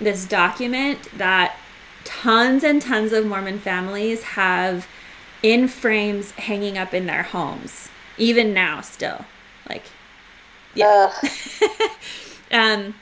this 0.00 0.24
document 0.24 1.00
that 1.18 1.56
tons 2.08 2.64
and 2.64 2.80
tons 2.82 3.12
of 3.12 3.26
Mormon 3.26 3.58
families 3.58 4.22
have 4.22 4.88
in 5.42 5.68
frames 5.68 6.32
hanging 6.32 6.78
up 6.78 6.94
in 6.94 7.06
their 7.06 7.22
homes, 7.24 7.90
even 8.16 8.54
now, 8.54 8.80
still. 8.80 9.26
Like, 9.68 9.92
Yeah. 10.74 11.12
Um, 12.50 12.94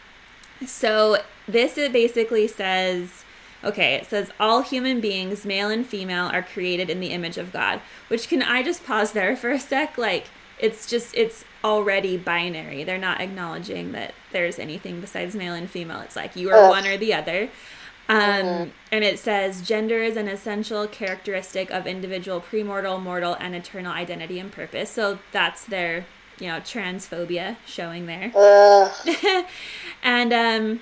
so 0.67 1.19
this 1.49 1.79
it 1.79 1.93
basically 1.93 2.49
says, 2.49 3.25
okay, 3.65 3.95
it 3.97 4.07
says 4.07 4.31
all 4.41 4.63
human 4.63 5.01
beings, 5.01 5.45
male 5.47 5.71
and 5.71 5.87
female, 5.87 6.27
are 6.27 6.43
created 6.43 6.91
in 6.91 7.01
the 7.01 7.09
image 7.13 7.39
of 7.39 7.53
God. 7.53 7.81
Which 8.09 8.29
can 8.29 8.43
I 8.43 8.63
just 8.63 8.85
pause 8.85 9.13
there 9.13 9.37
for 9.37 9.51
a 9.51 9.61
sec? 9.61 9.99
Like, 9.99 10.29
it's 10.59 10.87
just 10.87 11.15
it's 11.15 11.45
already 11.65 12.17
binary. 12.17 12.85
They're 12.85 12.99
not 12.99 13.21
acknowledging 13.21 13.93
that 13.93 14.15
there's 14.33 14.59
anything 14.59 15.01
besides 15.01 15.37
male 15.37 15.55
and 15.55 15.71
female. 15.71 16.01
It's 16.01 16.17
like 16.17 16.37
you 16.37 16.51
are 16.51 16.65
Ugh. 16.65 16.69
one 16.69 16.87
or 16.87 16.97
the 16.97 17.15
other. 17.15 17.51
Um, 18.09 18.19
mm-hmm. 18.19 18.71
And 18.93 19.05
it 19.05 19.19
says 19.19 19.63
gender 19.63 20.03
is 20.03 20.17
an 20.17 20.29
essential 20.29 20.87
characteristic 20.87 21.71
of 21.71 21.87
individual 21.87 22.41
premortal, 22.41 23.03
mortal, 23.03 23.37
and 23.41 23.55
eternal 23.55 23.93
identity 23.93 24.39
and 24.39 24.53
purpose. 24.53 24.91
So 24.91 25.19
that's 25.33 25.65
their, 25.65 26.07
you 26.39 26.47
know, 26.47 26.61
transphobia 26.61 27.57
showing 27.67 28.07
there. 28.07 28.33
and 30.03 30.33
um, 30.33 30.81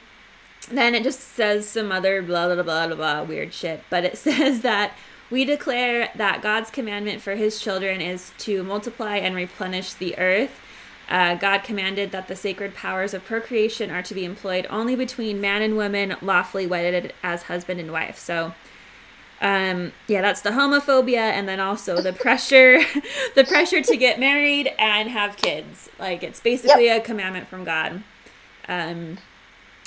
then 0.71 0.95
it 0.95 1.03
just 1.03 1.21
says 1.21 1.69
some 1.69 1.91
other 1.91 2.23
blah, 2.23 2.47
blah, 2.47 2.63
blah, 2.63 2.87
blah, 2.87 2.97
blah, 2.97 3.23
weird 3.23 3.55
shit. 3.55 3.83
But 3.89 4.05
it 4.05 4.19
says 4.19 4.61
that 4.61 4.93
we 5.31 5.45
declare 5.45 6.11
that 6.17 6.43
God's 6.43 6.71
commandment 6.71 7.23
for 7.23 7.35
his 7.35 7.59
children 7.59 8.01
is 8.01 8.33
to 8.39 8.63
multiply 8.63 9.17
and 9.17 9.35
replenish 9.35 9.95
the 9.95 10.19
earth 10.19 10.61
uh, 11.09 11.35
God 11.35 11.65
commanded 11.65 12.13
that 12.13 12.29
the 12.29 12.37
sacred 12.37 12.75
powers 12.75 13.13
of 13.13 13.25
procreation 13.25 13.91
are 13.91 14.03
to 14.03 14.15
be 14.15 14.25
employed 14.25 14.67
only 14.71 14.97
between 14.97 15.41
man 15.41 15.63
and 15.63 15.77
woman 15.77 16.17
lawfully 16.23 16.67
wedded 16.67 17.13
as 17.23 17.45
husband 17.45 17.81
and 17.81 17.93
wife. 17.93 18.19
So, 18.19 18.55
um, 19.41 19.93
yeah, 20.07 20.23
that's 20.23 20.41
the 20.41 20.51
homophobia, 20.51 21.17
and 21.17 21.49
then 21.49 21.61
also 21.61 22.01
the 22.01 22.13
pressure, 22.25 22.81
the 23.35 23.45
pressure 23.45 23.83
to 23.83 23.97
get 23.97 24.19
married 24.19 24.73
and 24.79 25.11
have 25.11 25.37
kids. 25.37 25.91
Like 25.99 26.23
it's 26.23 26.41
basically 26.41 26.87
yep. 26.87 27.03
a 27.03 27.05
commandment 27.05 27.49
from 27.49 27.65
God. 27.65 28.03
Um, 28.67 29.19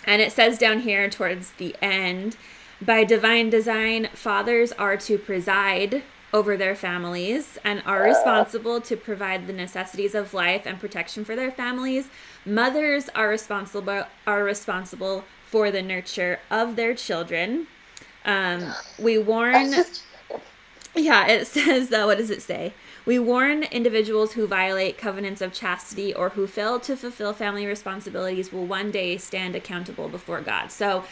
and 0.06 0.22
it 0.22 0.32
says 0.32 0.58
down 0.58 0.82
here 0.82 1.10
towards 1.10 1.52
the 1.54 1.76
end, 1.82 2.38
by 2.80 3.04
divine 3.04 3.50
design, 3.50 4.10
fathers 4.14 4.72
are 4.74 4.98
to 4.98 5.18
preside 5.18 6.04
over 6.34 6.58
their 6.58 6.76
families 6.76 7.58
and 7.64 7.82
are 7.86 8.04
responsible 8.04 8.82
to 8.82 8.98
provide 8.98 9.48
the 9.48 9.54
necessities 9.54 10.14
of 10.14 10.34
life 10.34 10.64
and 10.66 10.80
protection 10.80 11.24
for 11.24 11.36
their 11.36 11.52
families. 11.52 12.10
Mothers 12.46 13.10
are 13.16 13.30
responsible 13.30 14.06
are 14.26 14.44
responsible 14.44 15.24
for 15.46 15.72
the 15.72 15.82
nurture 15.82 16.40
of 16.52 16.76
their 16.76 16.94
children. 16.94 17.68
Um, 18.26 18.74
we 19.00 19.18
warn. 19.18 19.74
Yeah, 20.94 21.28
it 21.28 21.48
says 21.48 21.90
that. 21.90 22.06
What 22.06 22.18
does 22.18 22.30
it 22.30 22.42
say? 22.42 22.74
We 23.06 23.20
warn 23.20 23.64
individuals 23.64 24.34
who 24.34 24.48
violate 24.48 24.98
covenants 24.98 25.42
of 25.42 25.54
chastity 25.54 26.14
or 26.14 26.30
who 26.30 26.46
fail 26.46 26.78
to 26.82 26.98
fulfill 26.98 27.32
family 27.32 27.66
responsibilities 27.66 28.52
will 28.52 28.66
one 28.66 28.92
day 28.92 29.18
stand 29.18 29.56
accountable 29.56 30.10
before 30.10 30.42
God. 30.42 30.72
So 30.72 31.06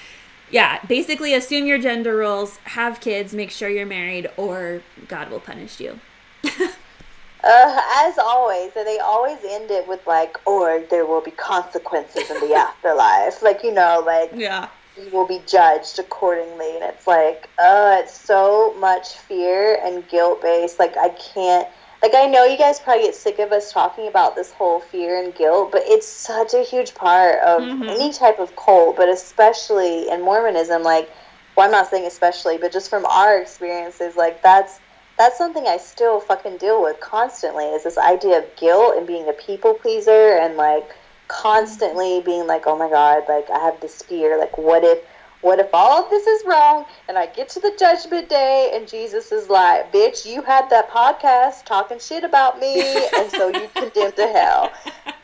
yeah, 0.55 0.79
basically 0.85 1.33
assume 1.33 1.65
your 1.67 1.77
gender 1.77 2.15
roles, 2.15 2.55
have 2.63 3.01
kids, 3.01 3.33
make 3.33 3.51
sure 3.51 3.67
you're 3.67 3.85
married, 3.85 4.29
or 4.37 4.81
God 5.09 5.29
will 5.29 5.41
punish 5.41 5.81
you. 5.81 5.99
uh, 6.45 7.81
as 8.05 8.17
always, 8.17 8.71
and 8.77 8.87
they 8.87 8.97
always 8.99 9.37
end 9.45 9.69
it 9.69 9.85
with 9.85 10.07
like, 10.07 10.37
or 10.47 10.79
there 10.89 11.05
will 11.05 11.19
be 11.19 11.31
consequences 11.31 12.31
in 12.31 12.39
the 12.39 12.55
afterlife. 12.55 13.43
Like, 13.43 13.65
you 13.65 13.73
know, 13.73 14.01
like, 14.05 14.31
yeah. 14.33 14.69
You 14.97 15.09
will 15.09 15.27
be 15.27 15.41
judged 15.45 15.99
accordingly. 15.99 16.75
And 16.75 16.85
it's 16.85 17.05
like, 17.05 17.49
uh, 17.59 17.97
it's 18.01 18.17
so 18.17 18.73
much 18.79 19.17
fear 19.17 19.77
and 19.83 20.07
guilt 20.07 20.41
based. 20.41 20.79
Like, 20.79 20.95
I 20.95 21.09
can't 21.09 21.67
like 22.05 22.13
I 22.13 22.27
know 22.27 22.45
you 22.45 22.55
guys 22.55 22.79
probably 22.79 23.05
get 23.05 23.15
sick 23.15 23.39
of 23.39 23.51
us 23.51 23.73
talking 23.73 24.07
about 24.07 24.35
this 24.35 24.51
whole 24.51 24.79
fear 24.79 25.23
and 25.23 25.33
guilt, 25.33 25.71
but 25.71 25.81
it's 25.85 26.05
such 26.05 26.53
a 26.53 26.61
huge 26.61 26.93
part 26.93 27.39
of 27.39 27.63
mm-hmm. 27.63 27.81
any 27.81 28.13
type 28.13 28.37
of 28.37 28.55
cult, 28.55 28.95
but 28.95 29.09
especially 29.09 30.07
in 30.09 30.21
Mormonism. 30.21 30.83
Like, 30.83 31.09
well, 31.57 31.65
I'm 31.65 31.71
not 31.71 31.89
saying 31.89 32.05
especially, 32.05 32.59
but 32.59 32.71
just 32.71 32.91
from 32.91 33.07
our 33.07 33.41
experiences, 33.41 34.15
like 34.15 34.43
that's 34.43 34.79
that's 35.17 35.35
something 35.35 35.65
I 35.65 35.77
still 35.77 36.19
fucking 36.19 36.57
deal 36.57 36.83
with 36.83 36.99
constantly. 36.99 37.65
Is 37.65 37.85
this 37.85 37.97
idea 37.97 38.37
of 38.37 38.55
guilt 38.55 38.97
and 38.97 39.07
being 39.07 39.27
a 39.27 39.33
people 39.33 39.73
pleaser 39.73 40.37
and 40.37 40.57
like 40.57 40.87
constantly 41.27 42.21
being 42.21 42.45
like, 42.45 42.67
oh 42.67 42.77
my 42.77 42.87
god, 42.87 43.23
like 43.27 43.49
I 43.49 43.57
have 43.57 43.81
this 43.81 44.03
fear. 44.03 44.37
Like, 44.37 44.59
what 44.59 44.83
if 44.83 44.99
what 45.45 45.59
if 45.59 45.69
all 45.73 46.03
of 46.03 46.09
this 46.09 46.25
is 46.25 46.43
wrong 46.43 46.85
and 47.07 47.19
I 47.19 47.27
get 47.27 47.49
to 47.49 47.59
the 47.59 47.71
judgment 47.77 48.29
day 48.29 48.71
and 48.73 48.87
Jesus 48.87 49.31
is 49.31 49.47
like, 49.47 49.93
bitch, 49.93 50.25
you 50.25 50.41
had 50.41 50.67
that 50.71 50.89
podcast 50.89 51.65
talking 51.65 51.99
shit 51.99 52.23
about 52.23 52.59
me 52.59 52.81
and 53.17 53.29
so 53.29 53.49
you 53.49 53.69
condemned 53.75 54.15
to 54.15 54.27
hell. 54.27 54.71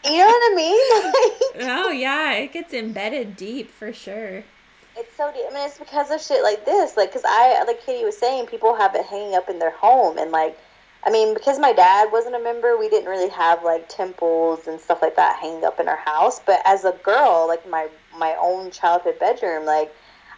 You 0.06 0.20
know 0.20 0.28
what 0.28 0.52
I 0.52 0.56
mean? 0.56 1.12
Like, 1.62 1.86
oh, 1.86 1.90
yeah. 1.90 2.34
It 2.34 2.54
gets 2.54 2.74
embedded 2.74 3.36
deep 3.36 3.72
for 3.72 3.92
sure. 3.92 4.44
It's 4.96 5.16
so 5.18 5.32
deep. 5.34 5.44
I 5.50 5.54
mean, 5.54 5.66
it's 5.68 5.80
because 5.80 6.12
of 6.12 6.22
shit 6.22 6.44
like 6.44 6.66
this. 6.66 6.96
Like, 6.96 7.10
because 7.10 7.26
I, 7.26 7.64
like 7.66 7.84
Katie 7.84 8.06
was 8.06 8.18
saying, 8.18 8.46
people 8.46 8.76
have 8.76 8.94
it 8.96 9.06
hanging 9.06 9.34
up 9.36 9.50
in 9.50 9.58
their 9.58 9.72
home 9.72 10.20
and 10.20 10.32
like, 10.32 10.58
I 11.04 11.10
mean, 11.10 11.34
because 11.34 11.58
my 11.58 11.74
dad 11.74 12.12
wasn't 12.12 12.36
a 12.36 12.40
member, 12.40 12.78
we 12.78 12.90
didn't 12.90 13.10
really 13.10 13.30
have 13.30 13.64
like 13.64 13.90
temples 13.90 14.68
and 14.68 14.80
stuff 14.80 15.02
like 15.02 15.16
that 15.16 15.40
hanging 15.40 15.66
up 15.66 15.80
in 15.80 15.88
our 15.88 15.98
house. 15.98 16.40
But 16.40 16.60
as 16.64 16.86
a 16.86 16.92
girl, 17.04 17.48
like 17.48 17.68
my 17.68 17.90
my 18.16 18.36
own 18.40 18.70
childhood 18.70 19.18
bedroom, 19.20 19.66
like 19.66 19.92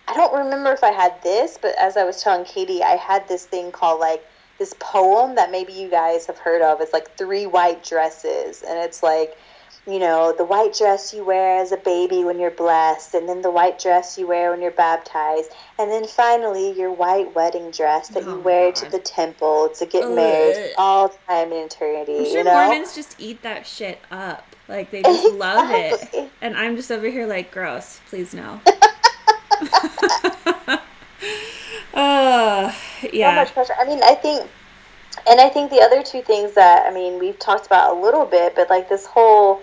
I 0.07 0.15
don't 0.15 0.33
remember 0.33 0.71
if 0.71 0.83
I 0.83 0.91
had 0.91 1.21
this, 1.23 1.57
but 1.61 1.75
as 1.79 1.95
I 1.97 2.03
was 2.03 2.21
telling 2.21 2.45
Katie, 2.45 2.83
I 2.83 2.95
had 2.95 3.27
this 3.27 3.45
thing 3.45 3.71
called 3.71 3.99
like 3.99 4.23
this 4.59 4.73
poem 4.79 5.35
that 5.35 5.51
maybe 5.51 5.73
you 5.73 5.89
guys 5.89 6.25
have 6.27 6.37
heard 6.37 6.61
of. 6.61 6.81
It's 6.81 6.93
like 6.93 7.17
three 7.17 7.45
white 7.45 7.83
dresses, 7.83 8.63
and 8.63 8.77
it's 8.79 9.01
like, 9.01 9.33
you 9.87 9.99
know, 9.99 10.33
the 10.37 10.45
white 10.45 10.75
dress 10.77 11.13
you 11.13 11.23
wear 11.25 11.59
as 11.61 11.71
a 11.71 11.77
baby 11.77 12.23
when 12.23 12.39
you're 12.39 12.51
blessed, 12.51 13.13
and 13.13 13.27
then 13.29 13.41
the 13.41 13.51
white 13.51 13.79
dress 13.79 14.17
you 14.17 14.27
wear 14.27 14.51
when 14.51 14.61
you're 14.61 14.71
baptized, 14.71 15.51
and 15.79 15.89
then 15.89 16.05
finally 16.05 16.77
your 16.77 16.91
white 16.91 17.33
wedding 17.33 17.71
dress 17.71 18.09
that 18.09 18.23
oh 18.23 18.35
you 18.35 18.41
wear 18.41 18.71
God. 18.71 18.75
to 18.75 18.91
the 18.91 18.99
temple 18.99 19.69
to 19.79 19.85
get 19.85 20.03
Ugh. 20.03 20.15
married 20.15 20.73
all 20.77 21.09
time 21.29 21.53
in 21.53 21.65
eternity. 21.65 22.17
I'm 22.17 22.25
sure 22.25 22.37
you 22.39 22.43
know? 22.43 22.53
Mormons 22.53 22.93
just 22.93 23.15
eat 23.19 23.41
that 23.43 23.65
shit 23.65 23.99
up. 24.11 24.55
Like 24.67 24.91
they 24.91 25.01
just 25.01 25.27
exactly. 25.27 25.37
love 25.37 25.71
it. 25.71 26.29
And 26.41 26.57
I'm 26.57 26.75
just 26.75 26.91
over 26.91 27.07
here 27.07 27.25
like 27.25 27.51
gross. 27.51 28.01
Please 28.09 28.33
no. 28.33 28.59
uh, 31.93 32.73
yeah. 33.11 33.31
So 33.31 33.35
much 33.35 33.53
pressure. 33.53 33.73
I 33.79 33.85
mean, 33.85 34.01
I 34.03 34.15
think, 34.15 34.49
and 35.27 35.39
I 35.39 35.49
think 35.49 35.71
the 35.71 35.81
other 35.81 36.03
two 36.03 36.21
things 36.21 36.53
that, 36.53 36.85
I 36.85 36.93
mean, 36.93 37.19
we've 37.19 37.39
talked 37.39 37.65
about 37.65 37.95
a 37.95 37.99
little 37.99 38.25
bit, 38.25 38.55
but 38.55 38.69
like 38.69 38.89
this 38.89 39.05
whole 39.05 39.61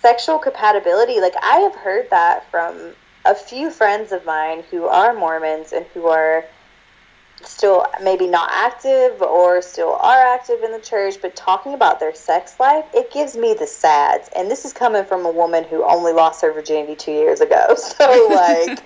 sexual 0.00 0.38
compatibility, 0.38 1.20
like 1.20 1.34
I 1.42 1.58
have 1.60 1.74
heard 1.74 2.08
that 2.10 2.50
from 2.50 2.94
a 3.24 3.34
few 3.34 3.70
friends 3.70 4.12
of 4.12 4.24
mine 4.24 4.64
who 4.70 4.86
are 4.86 5.14
Mormons 5.14 5.72
and 5.72 5.84
who 5.94 6.06
are 6.06 6.44
still 7.44 7.86
maybe 8.02 8.26
not 8.26 8.50
active 8.52 9.20
or 9.22 9.62
still 9.62 9.94
are 10.00 10.34
active 10.34 10.62
in 10.62 10.72
the 10.72 10.80
church, 10.80 11.16
but 11.20 11.36
talking 11.36 11.74
about 11.74 12.00
their 12.00 12.14
sex 12.14 12.58
life, 12.58 12.84
it 12.94 13.12
gives 13.12 13.36
me 13.36 13.54
the 13.54 13.66
sads. 13.66 14.28
And 14.34 14.50
this 14.50 14.64
is 14.64 14.72
coming 14.72 15.04
from 15.04 15.24
a 15.24 15.30
woman 15.30 15.64
who 15.64 15.84
only 15.84 16.12
lost 16.12 16.42
her 16.42 16.52
virginity 16.52 16.96
two 16.96 17.12
years 17.12 17.40
ago. 17.40 17.76
So, 17.98 18.28
like, 18.30 18.80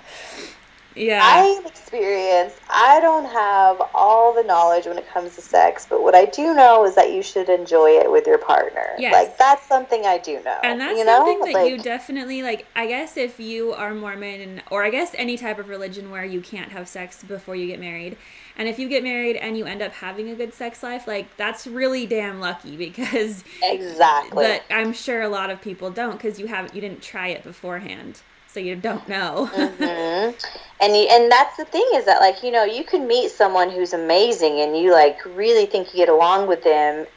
yeah. 0.95 1.19
I 1.21 1.45
am 1.45 1.65
experienced, 1.65 2.57
I 2.69 2.99
don't 3.01 3.25
have 3.25 3.81
all 3.93 4.33
the 4.33 4.43
knowledge 4.43 4.85
when 4.85 4.97
it 4.97 5.07
comes 5.07 5.35
to 5.35 5.41
sex, 5.41 5.85
but 5.87 6.01
what 6.01 6.15
I 6.15 6.25
do 6.25 6.53
know 6.53 6.85
is 6.85 6.95
that 6.95 7.11
you 7.11 7.21
should 7.21 7.49
enjoy 7.49 7.89
it 7.91 8.09
with 8.09 8.25
your 8.25 8.37
partner. 8.37 8.93
Yes. 8.97 9.13
Like, 9.13 9.37
that's 9.37 9.67
something 9.67 10.05
I 10.05 10.17
do 10.19 10.41
know. 10.43 10.57
And 10.63 10.79
that's 10.79 10.97
you 10.97 11.05
something 11.05 11.39
that 11.41 11.53
like, 11.53 11.69
you 11.69 11.77
definitely, 11.77 12.43
like, 12.43 12.65
I 12.75 12.87
guess 12.87 13.17
if 13.17 13.39
you 13.39 13.73
are 13.73 13.93
Mormon, 13.93 14.61
or 14.71 14.83
I 14.83 14.89
guess 14.89 15.13
any 15.15 15.37
type 15.37 15.59
of 15.59 15.69
religion 15.69 16.09
where 16.09 16.25
you 16.25 16.41
can't 16.41 16.71
have 16.71 16.87
sex 16.87 17.23
before 17.23 17.55
you 17.55 17.67
get 17.67 17.79
married, 17.79 18.17
and 18.57 18.67
if 18.67 18.77
you 18.77 18.87
get 18.87 19.03
married 19.03 19.35
and 19.35 19.57
you 19.57 19.65
end 19.65 19.81
up 19.81 19.91
having 19.91 20.29
a 20.29 20.35
good 20.35 20.53
sex 20.53 20.83
life, 20.83 21.07
like, 21.07 21.35
that's 21.37 21.65
really 21.65 22.05
damn 22.05 22.39
lucky 22.39 22.77
because. 22.77 23.43
Exactly. 23.61 24.43
But 24.43 24.63
I'm 24.69 24.93
sure 24.93 25.21
a 25.21 25.29
lot 25.29 25.49
of 25.49 25.61
people 25.61 25.89
don't 25.89 26.13
because 26.13 26.39
you 26.39 26.47
haven't, 26.47 26.75
you 26.75 26.81
didn't 26.81 27.01
try 27.01 27.29
it 27.29 27.43
beforehand 27.43 28.21
so 28.53 28.59
you 28.59 28.75
don't 28.75 29.07
know. 29.09 29.49
mm-hmm. 29.51 30.35
And 30.81 30.95
you, 30.95 31.07
and 31.09 31.31
that's 31.31 31.57
the 31.57 31.65
thing 31.65 31.87
is 31.95 32.05
that 32.05 32.19
like 32.19 32.43
you 32.43 32.51
know 32.51 32.63
you 32.63 32.83
can 32.83 33.07
meet 33.07 33.31
someone 33.31 33.69
who's 33.69 33.93
amazing 33.93 34.59
and 34.59 34.77
you 34.77 34.91
like 34.91 35.17
really 35.25 35.65
think 35.65 35.93
you 35.93 35.97
get 35.97 36.09
along 36.09 36.47
with 36.47 36.63
them, 36.63 37.07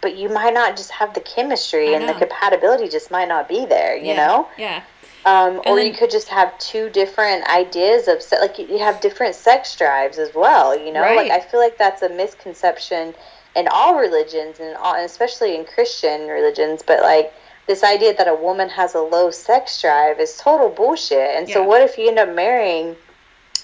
but 0.00 0.16
you 0.16 0.28
might 0.28 0.54
not 0.54 0.76
just 0.76 0.90
have 0.92 1.14
the 1.14 1.20
chemistry 1.20 1.94
and 1.94 2.08
the 2.08 2.14
compatibility 2.14 2.88
just 2.88 3.10
might 3.10 3.28
not 3.28 3.48
be 3.48 3.66
there. 3.66 3.96
You 3.96 4.08
yeah. 4.08 4.26
know. 4.26 4.48
Yeah. 4.56 4.82
Um, 5.24 5.60
or 5.66 5.76
then, 5.76 5.86
you 5.86 5.92
could 5.92 6.10
just 6.10 6.28
have 6.28 6.56
two 6.58 6.88
different 6.90 7.44
ideas 7.48 8.08
of 8.08 8.22
se- 8.22 8.40
like 8.40 8.58
you 8.58 8.78
have 8.78 9.00
different 9.00 9.34
sex 9.34 9.76
drives 9.76 10.18
as 10.18 10.34
well. 10.34 10.78
You 10.78 10.92
know, 10.92 11.00
right. 11.00 11.16
like 11.16 11.30
I 11.30 11.40
feel 11.40 11.60
like 11.60 11.76
that's 11.76 12.02
a 12.02 12.08
misconception 12.08 13.14
in 13.56 13.68
all 13.68 13.98
religions 13.98 14.60
and 14.60 14.76
all, 14.76 14.94
especially 14.94 15.56
in 15.56 15.64
Christian 15.64 16.28
religions. 16.28 16.82
But 16.86 17.02
like 17.02 17.32
this 17.66 17.84
idea 17.84 18.14
that 18.16 18.26
a 18.26 18.34
woman 18.34 18.68
has 18.70 18.94
a 18.94 19.00
low 19.00 19.30
sex 19.30 19.80
drive 19.80 20.18
is 20.18 20.36
total 20.36 20.70
bullshit. 20.70 21.36
And 21.36 21.48
yeah. 21.48 21.54
so, 21.54 21.62
what 21.62 21.82
if 21.82 21.98
you 21.98 22.08
end 22.08 22.18
up 22.18 22.34
marrying 22.34 22.96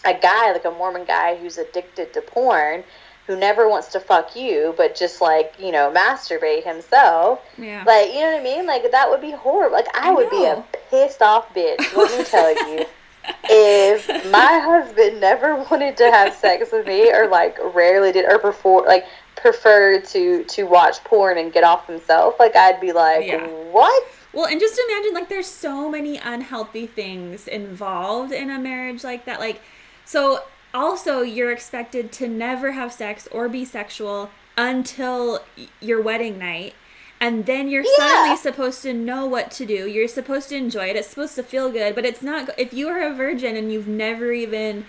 a 0.05 0.13
guy, 0.13 0.53
like 0.53 0.65
a 0.65 0.71
Mormon 0.71 1.05
guy, 1.05 1.37
who's 1.37 1.59
addicted 1.59 2.13
to 2.13 2.21
porn, 2.21 2.85
who 3.27 3.37
never 3.37 3.69
wants 3.69 3.89
to 3.89 4.01
fuck 4.01 4.37
you, 4.37 4.75
but 4.77 4.95
just 4.95 5.21
like, 5.21 5.55
you 5.59 5.73
know, 5.73 5.93
masturbate 5.95 6.65
himself? 6.65 7.41
Yeah. 7.57 7.83
Like, 7.87 8.09
you 8.09 8.21
know 8.21 8.33
what 8.33 8.41
I 8.41 8.45
mean? 8.45 8.67
Like, 8.67 8.91
that 8.91 9.09
would 9.09 9.21
be 9.21 9.31
horrible. 9.31 9.77
Like, 9.77 9.89
I, 9.97 10.11
I 10.11 10.13
would 10.13 10.31
be 10.31 10.45
a 10.45 10.63
pissed 10.91 11.23
off 11.23 11.53
bitch, 11.55 11.97
let 11.97 12.19
me 12.19 12.25
tell 12.25 12.71
you. 12.71 12.85
if 13.45 14.31
my 14.31 14.59
husband 14.59 15.21
never 15.21 15.57
wanted 15.71 15.97
to 15.97 16.11
have 16.11 16.35
sex 16.35 16.71
with 16.73 16.87
me 16.87 17.11
or 17.11 17.27
like 17.27 17.57
rarely 17.75 18.13
did 18.13 18.31
or 18.31 18.39
before 18.39 18.85
like 18.87 19.07
prefer 19.37 20.01
to 20.01 20.45
to 20.45 20.65
watch 20.65 21.03
porn 21.05 21.39
and 21.39 21.53
get 21.53 21.65
off 21.65 21.87
himself, 21.87 22.35
like 22.39 22.55
I'd 22.57 22.81
be 22.81 22.93
like, 22.93 23.27
yeah. 23.27 23.47
what? 23.47 24.09
Well, 24.33 24.47
and 24.47 24.61
just 24.61 24.81
imagine 24.89 25.15
like 25.15 25.29
there's 25.29 25.47
so 25.47 25.89
many 25.89 26.19
unhealthy 26.19 26.87
things 26.87 27.47
involved 27.47 28.33
in 28.33 28.51
a 28.51 28.59
marriage 28.59 29.05
like 29.05 29.25
that. 29.27 29.41
Like 29.41 29.63
So 30.05 30.41
also 30.75 31.23
you're 31.23 31.53
expected 31.53 32.13
to 32.13 32.29
never 32.29 32.73
have 32.73 32.93
sex 32.93 33.29
or 33.31 33.49
be 33.49 33.65
sexual 33.65 34.31
until 34.59 35.41
your 35.81 36.03
wedding 36.03 36.39
night. 36.39 36.75
And 37.21 37.47
then 37.47 37.69
you're 37.69 37.85
Yeah. 37.85 37.97
suddenly 37.97 38.37
supposed 38.37 38.83
to 38.83 38.93
know 38.93 39.25
what 39.25 39.51
to 39.53 39.65
do. 39.65 39.87
You're 39.89 40.09
supposed 40.09 40.51
to 40.51 40.57
enjoy 40.57 40.91
it. 40.91 40.97
It's 40.97 41.09
supposed 41.09 41.37
to 41.37 41.43
feel 41.43 41.71
good, 41.71 41.95
but 41.95 42.05
it's 42.05 42.21
not. 42.23 42.51
If 42.59 42.75
you 42.75 42.89
are 42.89 43.01
a 43.01 43.15
virgin 43.15 43.57
and 43.57 43.73
you've 43.73 43.89
never 43.89 44.33
even 44.33 44.85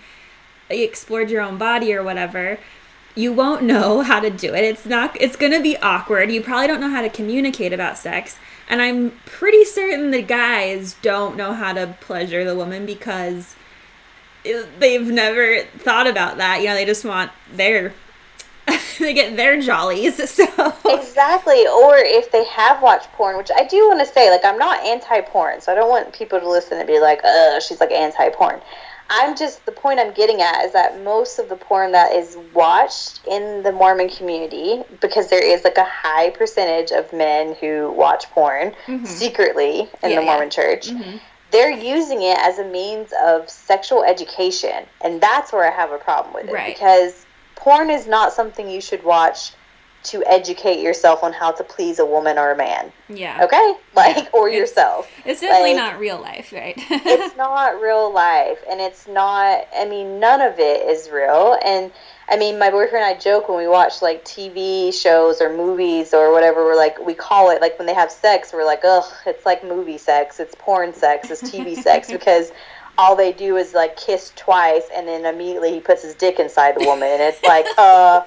explored 0.68 1.30
your 1.30 1.40
own 1.42 1.56
body 1.56 1.94
or 1.94 2.02
whatever, 2.02 2.58
you 3.14 3.32
won't 3.32 3.62
know 3.62 4.02
how 4.02 4.20
to 4.20 4.28
do 4.28 4.54
it. 4.54 4.64
It's 4.64 4.84
not 4.84 5.16
it's 5.18 5.36
going 5.36 5.52
to 5.52 5.62
be 5.62 5.76
awkward. 5.78 6.30
You 6.30 6.42
probably 6.42 6.66
don't 6.66 6.80
know 6.80 6.90
how 6.90 7.00
to 7.00 7.08
communicate 7.08 7.72
about 7.72 7.96
sex. 7.96 8.36
And 8.68 8.82
I'm 8.82 9.12
pretty 9.24 9.64
certain 9.64 10.10
the 10.10 10.20
guys 10.22 10.96
don't 11.00 11.36
know 11.36 11.52
how 11.54 11.72
to 11.72 11.96
pleasure 12.00 12.44
the 12.44 12.56
woman 12.56 12.84
because 12.84 13.54
they've 14.78 15.06
never 15.06 15.62
thought 15.78 16.06
about 16.06 16.38
that. 16.38 16.60
You 16.60 16.68
know, 16.68 16.74
they 16.74 16.84
just 16.84 17.04
want 17.04 17.30
their 17.52 17.92
they 18.98 19.14
get 19.14 19.36
their 19.36 19.60
jollies. 19.60 20.16
So 20.36 20.44
Exactly. 20.86 21.66
Or 21.66 21.96
if 21.98 22.30
they 22.32 22.44
have 22.46 22.82
watched 22.82 23.12
porn, 23.12 23.36
which 23.36 23.50
I 23.54 23.64
do 23.66 23.88
want 23.88 24.00
to 24.00 24.06
say, 24.12 24.30
like, 24.30 24.44
I'm 24.44 24.58
not 24.58 24.84
anti 24.84 25.20
porn, 25.22 25.60
so 25.60 25.72
I 25.72 25.74
don't 25.74 25.88
want 25.88 26.12
people 26.12 26.40
to 26.40 26.48
listen 26.48 26.78
and 26.78 26.86
be 26.86 26.98
like, 27.00 27.20
uh, 27.24 27.60
she's 27.60 27.80
like 27.80 27.90
anti 27.92 28.28
porn. 28.30 28.60
I'm 29.08 29.36
just, 29.36 29.64
the 29.66 29.72
point 29.72 30.00
I'm 30.00 30.12
getting 30.12 30.40
at 30.42 30.64
is 30.64 30.72
that 30.72 31.00
most 31.04 31.38
of 31.38 31.48
the 31.48 31.54
porn 31.54 31.92
that 31.92 32.12
is 32.12 32.36
watched 32.52 33.20
in 33.28 33.62
the 33.62 33.70
Mormon 33.70 34.08
community, 34.08 34.82
because 35.00 35.30
there 35.30 35.44
is 35.44 35.62
like 35.62 35.78
a 35.78 35.84
high 35.84 36.30
percentage 36.30 36.90
of 36.90 37.12
men 37.12 37.54
who 37.60 37.92
watch 37.92 38.24
porn 38.30 38.74
secretly 39.04 39.80
in 39.80 39.86
Mm-hmm. 39.86 39.86
Yeah, 40.02 40.08
the 40.08 40.14
yeah. 40.14 40.20
Mormon 40.22 40.50
church, 40.50 40.88
Mhm. 40.88 41.20
They're 41.52 41.70
using 41.70 42.22
it 42.22 42.38
as 42.38 42.58
a 42.58 42.64
means 42.64 43.12
of 43.24 43.48
sexual 43.48 44.02
education. 44.04 44.84
And 45.00 45.20
that's 45.20 45.52
where 45.52 45.70
I 45.70 45.74
have 45.74 45.92
a 45.92 45.98
problem 45.98 46.34
with 46.34 46.48
it. 46.48 46.52
Right. 46.52 46.74
Because 46.74 47.24
porn 47.54 47.90
is 47.90 48.06
not 48.06 48.32
something 48.32 48.68
you 48.68 48.80
should 48.80 49.02
watch 49.04 49.52
to 50.04 50.22
educate 50.26 50.80
yourself 50.80 51.24
on 51.24 51.32
how 51.32 51.50
to 51.50 51.64
please 51.64 51.98
a 51.98 52.04
woman 52.06 52.38
or 52.38 52.52
a 52.52 52.56
man. 52.56 52.92
yeah. 53.08 53.42
Okay? 53.44 53.74
Like, 53.94 54.32
or 54.34 54.46
It's- 54.48 54.60
yourself. 54.60 55.10
It's 55.24 55.40
definitely 55.40 55.74
Like- 55.74 55.92
not 55.92 55.98
real 55.98 56.18
life, 56.20 56.52
right? 56.52 56.74
it's 56.90 57.36
not 57.36 57.80
real 57.80 58.12
life. 58.12 58.58
And 58.70 58.80
it's 58.80 59.08
not, 59.08 59.66
I 59.76 59.84
mean, 59.84 60.20
none 60.20 60.40
of 60.40 60.58
it 60.60 60.86
is 60.88 61.10
real. 61.10 61.58
And 61.64 61.90
I 62.28 62.36
mean, 62.36 62.58
my 62.58 62.70
boyfriend 62.70 63.04
and 63.04 63.16
I 63.16 63.18
joke 63.18 63.48
when 63.48 63.58
we 63.58 63.68
watch 63.68 64.02
like 64.02 64.24
TV 64.24 64.92
shows 64.92 65.40
or 65.40 65.56
movies 65.56 66.12
or 66.12 66.32
whatever, 66.32 66.64
we're 66.64 66.76
like, 66.76 66.98
we 67.04 67.14
call 67.14 67.50
it, 67.50 67.60
like 67.60 67.78
when 67.78 67.86
they 67.86 67.94
have 67.94 68.10
sex, 68.10 68.52
we're 68.52 68.64
like, 68.64 68.80
ugh, 68.84 69.04
it's 69.26 69.46
like 69.46 69.62
movie 69.64 69.98
sex, 69.98 70.40
it's 70.40 70.54
porn 70.58 70.92
sex, 70.92 71.30
it's 71.30 71.42
TV 71.42 71.76
sex, 71.82 72.10
because 72.10 72.50
all 72.98 73.14
they 73.14 73.32
do 73.32 73.56
is 73.56 73.74
like 73.74 73.96
kiss 73.96 74.32
twice 74.34 74.84
and 74.94 75.06
then 75.06 75.24
immediately 75.24 75.72
he 75.72 75.80
puts 75.80 76.02
his 76.02 76.14
dick 76.14 76.40
inside 76.40 76.74
the 76.78 76.84
woman. 76.84 77.08
And 77.08 77.22
it's 77.22 77.42
like, 77.44 77.66
uh, 77.78 78.22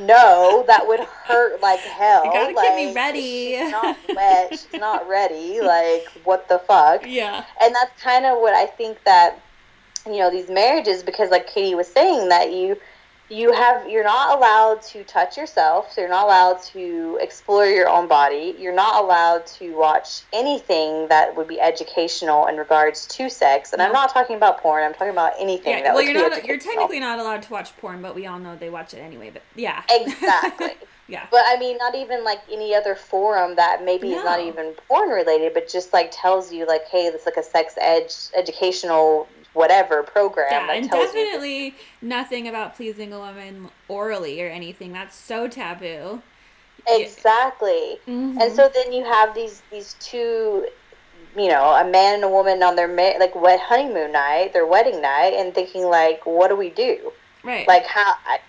no, 0.00 0.64
that 0.66 0.86
would 0.86 1.00
hurt 1.00 1.60
like 1.62 1.80
hell. 1.80 2.24
You 2.24 2.32
gotta 2.32 2.54
like, 2.54 2.66
get 2.66 2.76
me 2.76 2.94
ready. 2.94 3.56
She's 3.56 3.70
not 3.70 3.96
wet. 4.14 4.50
She's 4.50 4.80
not 4.80 5.08
ready. 5.08 5.60
Like, 5.60 6.06
what 6.24 6.48
the 6.48 6.58
fuck? 6.58 7.06
yeah. 7.06 7.44
and 7.62 7.74
that's 7.74 8.02
kind 8.02 8.26
of 8.26 8.38
what 8.40 8.54
I 8.54 8.66
think 8.66 9.02
that 9.04 9.40
you 10.06 10.18
know 10.18 10.30
these 10.30 10.48
marriages 10.48 11.02
because 11.02 11.30
like 11.30 11.46
Katie 11.46 11.74
was 11.74 11.86
saying 11.86 12.28
that 12.28 12.52
you 12.52 12.76
you 13.32 13.52
have 13.52 13.88
you're 13.88 14.04
not 14.04 14.36
allowed 14.36 14.82
to 14.82 15.02
touch 15.04 15.36
yourself 15.36 15.90
so 15.92 16.02
you're 16.02 16.10
not 16.10 16.26
allowed 16.26 16.62
to 16.62 17.18
explore 17.20 17.64
your 17.64 17.88
own 17.88 18.06
body. 18.06 18.54
You're 18.58 18.74
not 18.74 19.02
allowed 19.02 19.46
to 19.58 19.74
watch 19.74 20.22
anything 20.32 21.08
that 21.08 21.34
would 21.34 21.48
be 21.48 21.58
educational 21.60 22.46
in 22.46 22.56
regards 22.56 23.06
to 23.06 23.30
sex. 23.30 23.72
And 23.72 23.80
I'm 23.80 23.92
not 23.92 24.12
talking 24.12 24.36
about 24.36 24.60
porn. 24.60 24.84
I'm 24.84 24.92
talking 24.92 25.08
about 25.08 25.32
anything 25.38 25.72
Yeah, 25.72 25.82
that 25.82 25.94
well, 25.94 26.04
would 26.04 26.14
you're 26.14 26.28
not. 26.28 26.44
You're 26.44 26.58
technically 26.58 27.00
not 27.00 27.18
allowed 27.18 27.42
to 27.42 27.52
watch 27.52 27.74
porn, 27.78 28.02
but 28.02 28.14
we 28.14 28.26
all 28.26 28.38
know 28.38 28.54
they 28.56 28.70
watch 28.70 28.92
it 28.92 28.98
anyway. 28.98 29.30
But 29.32 29.42
yeah, 29.54 29.82
exactly. 29.90 30.72
Yeah, 31.08 31.26
But 31.30 31.42
I 31.46 31.58
mean, 31.58 31.76
not 31.78 31.94
even 31.94 32.24
like 32.24 32.38
any 32.50 32.74
other 32.74 32.94
forum 32.94 33.56
that 33.56 33.84
maybe 33.84 34.12
is 34.12 34.24
not 34.24 34.40
even 34.40 34.72
porn 34.88 35.10
related, 35.10 35.52
but 35.52 35.68
just 35.68 35.92
like 35.92 36.10
tells 36.12 36.52
you 36.52 36.66
like, 36.66 36.86
hey, 36.88 37.10
this 37.10 37.22
is 37.22 37.26
like 37.26 37.36
a 37.36 37.42
sex 37.42 37.74
edge 37.78 38.14
educational 38.34 39.28
whatever 39.54 40.02
program 40.02 40.46
yeah, 40.50 40.66
that 40.66 40.76
and 40.76 40.88
tells 40.88 41.14
you. 41.14 41.24
definitely 41.24 41.74
nothing 42.00 42.48
about 42.48 42.74
pleasing 42.76 43.12
a 43.12 43.18
woman 43.18 43.68
orally 43.88 44.42
or 44.42 44.48
anything. 44.48 44.92
That's 44.92 45.16
so 45.16 45.48
taboo. 45.48 46.22
Exactly. 46.88 47.98
Mhm. 48.08 48.40
And 48.40 48.52
so 48.54 48.68
then 48.74 48.92
you 48.92 49.04
have 49.04 49.34
these 49.34 49.62
these 49.70 49.94
two, 50.00 50.66
you 51.36 51.48
know, 51.48 51.74
a 51.74 51.84
man 51.84 52.16
and 52.16 52.24
a 52.24 52.28
woman 52.28 52.62
on 52.62 52.76
their 52.76 52.88
ma- 52.88 53.18
like 53.18 53.34
wet 53.34 53.60
honeymoon 53.60 54.12
night, 54.12 54.52
their 54.52 54.66
wedding 54.66 55.00
night, 55.00 55.34
and 55.34 55.54
thinking 55.54 55.84
like, 55.84 56.24
what 56.26 56.48
do 56.48 56.56
we 56.56 56.70
do? 56.70 57.12
right, 57.44 57.66
Like 57.68 57.86
how. 57.86 58.14
I, 58.26 58.40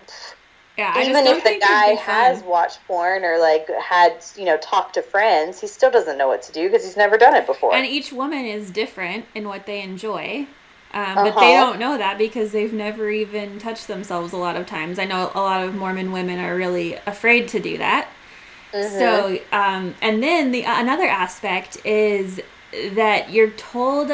yeah, 0.76 1.00
even 1.08 1.24
if 1.28 1.44
the 1.44 1.56
guy 1.60 1.94
has 1.94 2.42
watched 2.42 2.80
porn 2.88 3.24
or 3.24 3.38
like 3.38 3.68
had 3.80 4.24
you 4.34 4.44
know 4.44 4.56
talked 4.56 4.94
to 4.94 5.02
friends, 5.02 5.60
he 5.60 5.68
still 5.68 5.90
doesn't 5.90 6.18
know 6.18 6.26
what 6.26 6.42
to 6.42 6.52
do 6.52 6.68
because 6.68 6.84
he's 6.84 6.96
never 6.96 7.16
done 7.16 7.36
it 7.36 7.46
before. 7.46 7.72
And 7.74 7.86
each 7.86 8.12
woman 8.12 8.44
is 8.44 8.72
different 8.72 9.26
in 9.36 9.46
what 9.46 9.66
they 9.66 9.82
enjoy. 9.82 10.48
Um, 10.94 11.22
But 11.22 11.40
they 11.40 11.52
Uh-huh. 11.52 11.54
don't 11.54 11.78
know 11.80 11.98
that 11.98 12.18
because 12.18 12.52
they've 12.52 12.72
never 12.72 13.10
even 13.10 13.58
touched 13.58 13.88
themselves 13.88 14.32
a 14.32 14.38
lot 14.38 14.56
of 14.56 14.66
times. 14.66 14.98
I 14.98 15.06
know 15.06 15.32
a 15.34 15.40
lot 15.40 15.64
of 15.66 15.74
Mormon 15.74 16.12
women 16.12 16.40
are 16.40 16.56
really 16.56 16.94
afraid 17.06 17.48
to 17.50 17.60
do 17.60 17.78
that. 17.78 18.08
Mhm. 18.72 19.24
So, 19.24 19.38
um, 19.52 19.94
and 20.02 20.22
then 20.22 20.52
the 20.52 20.64
another 20.64 21.06
aspect 21.06 21.78
is 21.84 22.40
that 22.92 23.30
you're 23.30 23.50
told, 23.52 24.12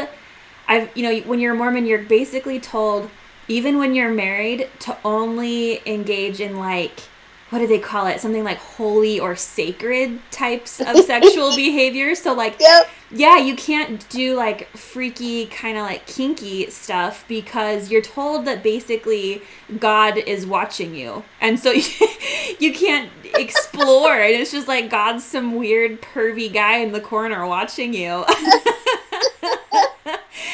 I've 0.69 0.91
you 0.97 1.03
know 1.03 1.19
when 1.29 1.41
you're 1.41 1.55
a 1.55 1.59
Mormon, 1.59 1.87
you're 1.87 2.03
basically 2.05 2.61
told 2.61 3.11
even 3.49 3.79
when 3.79 3.95
you're 3.95 4.11
married 4.13 4.69
to 4.81 4.97
only 5.05 5.83
engage 5.87 6.41
in 6.41 6.57
like 6.59 7.10
what 7.51 7.59
do 7.59 7.67
they 7.67 7.79
call 7.79 8.07
it? 8.07 8.21
Something 8.21 8.45
like 8.45 8.59
holy 8.59 9.19
or 9.21 9.37
sacred 9.37 10.21
types 10.31 10.81
of 10.81 10.97
sexual 10.99 11.55
behavior. 11.57 12.15
So 12.15 12.33
like 12.33 12.57
Yep. 12.61 12.89
yeah, 13.11 13.39
you 13.39 13.57
can't 13.57 14.09
do 14.09 14.35
like 14.37 14.69
freaky 14.77 15.47
kind 15.47 15.77
of 15.77 15.83
like 15.85 16.07
kinky 16.07 16.71
stuff 16.71 17.25
because 17.29 17.91
you're 17.91 18.03
told 18.03 18.45
that 18.45 18.63
basically 18.63 19.43
God 19.79 20.17
is 20.17 20.47
watching 20.47 20.95
you. 20.95 21.25
And 21.41 21.59
so 21.59 21.73
you 22.61 22.73
can't 22.73 23.11
explore. 23.35 24.15
and 24.15 24.35
it's 24.35 24.53
just 24.53 24.69
like 24.69 24.89
God's 24.91 25.25
some 25.25 25.57
weird 25.57 26.01
pervy 26.03 26.53
guy 26.53 26.79
in 26.79 26.93
the 26.93 27.01
corner 27.01 27.45
watching 27.47 27.93
you. 27.95 28.25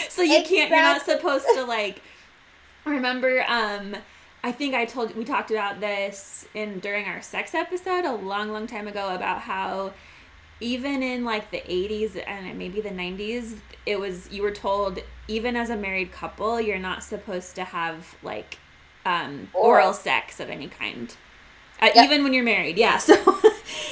so 0.09 0.23
you 0.23 0.43
can't 0.43 0.71
you're 0.71 0.81
not 0.81 1.03
supposed 1.03 1.47
to 1.55 1.65
like 1.65 2.01
remember 2.87 3.45
um 3.49 3.97
I 4.47 4.53
think 4.53 4.77
I 4.77 4.85
told 4.85 5.17
we 5.17 5.25
talked 5.25 5.51
about 5.51 5.81
this 5.81 6.47
in 6.55 6.79
during 6.79 7.07
our 7.07 7.21
sex 7.21 7.53
episode 7.53 8.05
a 8.05 8.15
long 8.15 8.53
long 8.53 8.69
time 8.69 8.87
ago 8.87 9.13
about 9.13 9.41
how 9.41 9.93
even 10.61 11.03
in 11.03 11.25
like 11.25 11.51
the 11.51 11.63
80s 11.63 12.23
and 12.25 12.57
maybe 12.57 12.81
the 12.81 12.91
90s 12.91 13.57
it 13.87 13.99
was 13.99 14.31
you 14.31 14.45
were 14.45 14.53
told 14.53 15.01
even 15.27 15.57
as 15.57 15.69
a 15.69 15.75
married 15.75 16.13
couple 16.13 16.61
you're 16.61 16.79
not 16.79 17.03
supposed 17.03 17.57
to 17.57 17.65
have 17.65 18.15
like 18.23 18.59
um 19.05 19.49
oral, 19.53 19.87
Oral. 19.87 19.93
sex 19.93 20.39
of 20.39 20.49
any 20.49 20.69
kind 20.69 21.17
uh, 21.83 21.91
Yep. 21.95 22.05
even 22.05 22.23
when 22.25 22.33
you're 22.35 22.45
married 22.45 22.77
yeah. 22.79 22.99
So 23.07 23.15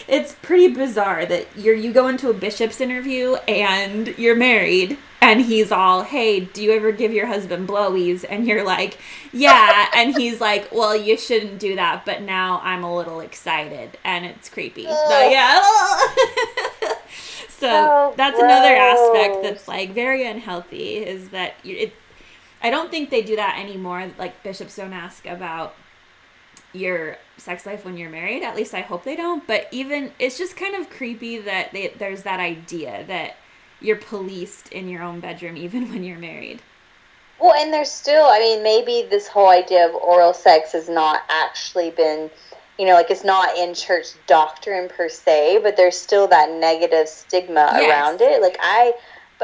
it's 0.06 0.34
pretty 0.42 0.68
bizarre 0.68 1.24
that 1.26 1.46
you're 1.56 1.74
you 1.74 1.92
go 1.92 2.08
into 2.08 2.28
a 2.30 2.34
bishop's 2.34 2.80
interview 2.80 3.34
and 3.48 4.08
you're 4.18 4.36
married 4.36 4.98
and 5.20 5.40
he's 5.40 5.72
all 5.72 6.02
hey 6.02 6.40
do 6.40 6.62
you 6.62 6.72
ever 6.72 6.92
give 6.92 7.12
your 7.12 7.26
husband 7.26 7.66
blowies? 7.68 8.24
And 8.28 8.46
you're 8.46 8.64
like 8.64 8.98
yeah. 9.32 9.88
And 9.94 10.14
he's 10.16 10.40
like 10.40 10.70
well 10.72 10.94
you 10.94 11.16
shouldn't 11.16 11.58
do 11.58 11.76
that 11.76 12.04
but 12.04 12.22
now 12.22 12.60
i'm 12.62 12.84
a 12.84 12.94
little 12.94 13.20
excited 13.20 13.98
and 14.04 14.24
it's 14.26 14.48
creepy. 14.48 14.84
So 14.84 15.28
yeah. 15.30 15.62
So 17.48 17.70
So 17.70 18.14
that's 18.16 18.38
another 18.38 18.74
aspect 18.74 19.42
that's 19.42 19.68
like 19.68 19.90
very 19.94 20.26
unhealthy 20.26 20.96
is 20.96 21.30
that 21.30 21.54
it 21.64 21.92
i 22.62 22.68
don't 22.70 22.90
think 22.90 23.10
they 23.10 23.22
do 23.22 23.36
that 23.36 23.58
anymore. 23.58 24.10
Like 24.18 24.42
bishops 24.42 24.76
don't 24.76 24.92
ask 24.92 25.24
about 25.26 25.74
your 26.72 27.16
sex 27.36 27.66
life 27.66 27.84
when 27.84 27.96
you're 27.96 28.10
married 28.10 28.42
at 28.42 28.56
least 28.56 28.74
i 28.74 28.80
hope 28.80 29.04
they 29.04 29.16
don't 29.16 29.46
but 29.46 29.66
even 29.72 30.12
it's 30.18 30.38
just 30.38 30.56
kind 30.56 30.74
of 30.74 30.88
creepy 30.90 31.38
that 31.38 31.72
they, 31.72 31.88
there's 31.98 32.22
that 32.22 32.40
idea 32.40 33.04
that 33.06 33.36
you're 33.80 33.96
policed 33.96 34.68
in 34.68 34.88
your 34.88 35.02
own 35.02 35.20
bedroom 35.20 35.56
even 35.66 35.90
when 35.90 36.04
you're 36.04 36.18
married 36.18 36.62
Well, 37.38 37.54
and 37.54 37.72
there's 37.72 37.90
still, 37.90 38.24
I 38.26 38.38
mean, 38.38 38.62
maybe 38.62 39.06
this 39.08 39.28
whole 39.28 39.48
idea 39.50 39.87
of 39.88 39.94
oral 39.94 40.32
sex 40.35 40.72
has 40.72 40.88
not 40.88 41.22
actually 41.28 41.90
been, 41.90 42.30
you 42.78 42.87
know, 42.87 42.94
like 42.94 43.10
it's 43.10 43.24
not 43.24 43.56
in 43.56 43.74
church 43.74 44.06
doctrine 44.26 44.88
per 44.88 45.08
se, 45.08 45.58
but 45.62 45.76
there's 45.76 45.96
still 45.98 46.28
that 46.28 46.50
negative 46.50 47.08
stigma 47.08 47.70
Yes. 47.70 47.87
around 47.88 48.20
it. 48.20 48.40
Like, 48.40 48.56
I, 48.60 48.94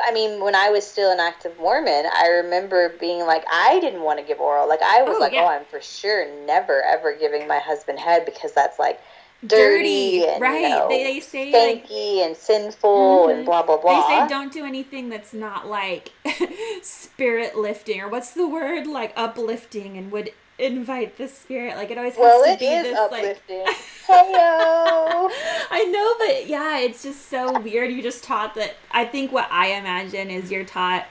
I 0.05 0.13
mean, 0.13 0.43
when 0.43 0.55
I 0.55 0.71
was 0.71 0.87
still 0.87 1.11
an 1.11 1.21
active 1.21 1.59
Mormon, 1.59 2.07
I 2.15 2.29
remember 2.29 2.95
being 3.01 3.27
like, 3.27 3.45
I 3.51 3.79
didn't 3.81 4.03
want 4.03 4.19
to 4.19 4.25
give 4.25 4.41
oral. 4.41 4.69
Like, 4.69 4.83
I 4.83 5.03
was 5.03 5.17
Oh, 5.17 5.21
like, 5.21 5.33
yeah. 5.33 5.43
oh, 5.43 5.47
I'm 5.49 5.65
for 5.65 5.81
sure 5.81 6.27
never, 6.47 6.83
ever 6.83 7.15
giving 7.17 7.47
my 7.47 7.59
husband 7.59 7.99
head 7.99 8.25
because 8.25 8.53
that's 8.53 8.79
like, 8.79 9.01
dirty, 9.47 10.25
and 10.27 10.41
right? 10.43 10.63
you 10.63 10.69
know, 10.69 10.89
they, 10.89 11.05
they 11.05 11.21
say 11.21 11.53
like 11.53 11.87
stanky 11.89 12.25
and 12.25 12.37
sinful 12.37 13.29
and 13.29 13.43
Mhm. 13.43 13.47
blah 13.47 13.63
blah 13.63 13.79
blah. 13.79 14.09
They 14.09 14.23
say 14.23 14.29
don't 14.29 14.53
do 14.53 14.65
anything 14.67 15.09
that's 15.09 15.33
not 15.33 15.67
like 15.67 16.13
spirit 16.83 17.57
lifting 17.57 18.01
or 18.01 18.09
what's 18.09 18.33
the 18.33 18.47
word 18.47 18.87
like 18.87 19.13
uplifting 19.17 19.97
and 19.97 20.13
would 20.13 20.31
invite 20.61 21.17
the 21.17 21.29
spirit. 21.29 21.77
Like 21.77 21.91
it 21.91 21.99
always 21.99 22.15
has 22.15 22.21
well, 22.21 22.45
to 22.45 22.59
be 22.59 22.67
is 22.67 22.83
this 22.85 22.99
uplifting. 22.99 23.65
like. 23.65 23.77
Heyo. 24.07 25.31
I 25.71 25.85
know, 25.91 26.15
but 26.19 26.47
yeah, 26.47 26.79
it's 26.79 27.03
just 27.03 27.29
so 27.29 27.59
weird. 27.61 27.93
You 27.93 28.03
just 28.03 28.25
taught 28.25 28.55
that. 28.55 28.77
I 28.91 29.05
think 29.05 29.33
what 29.33 29.49
I 29.51 29.69
imagine 29.69 30.31
is 30.31 30.51
you're 30.51 30.65
taught 30.65 31.07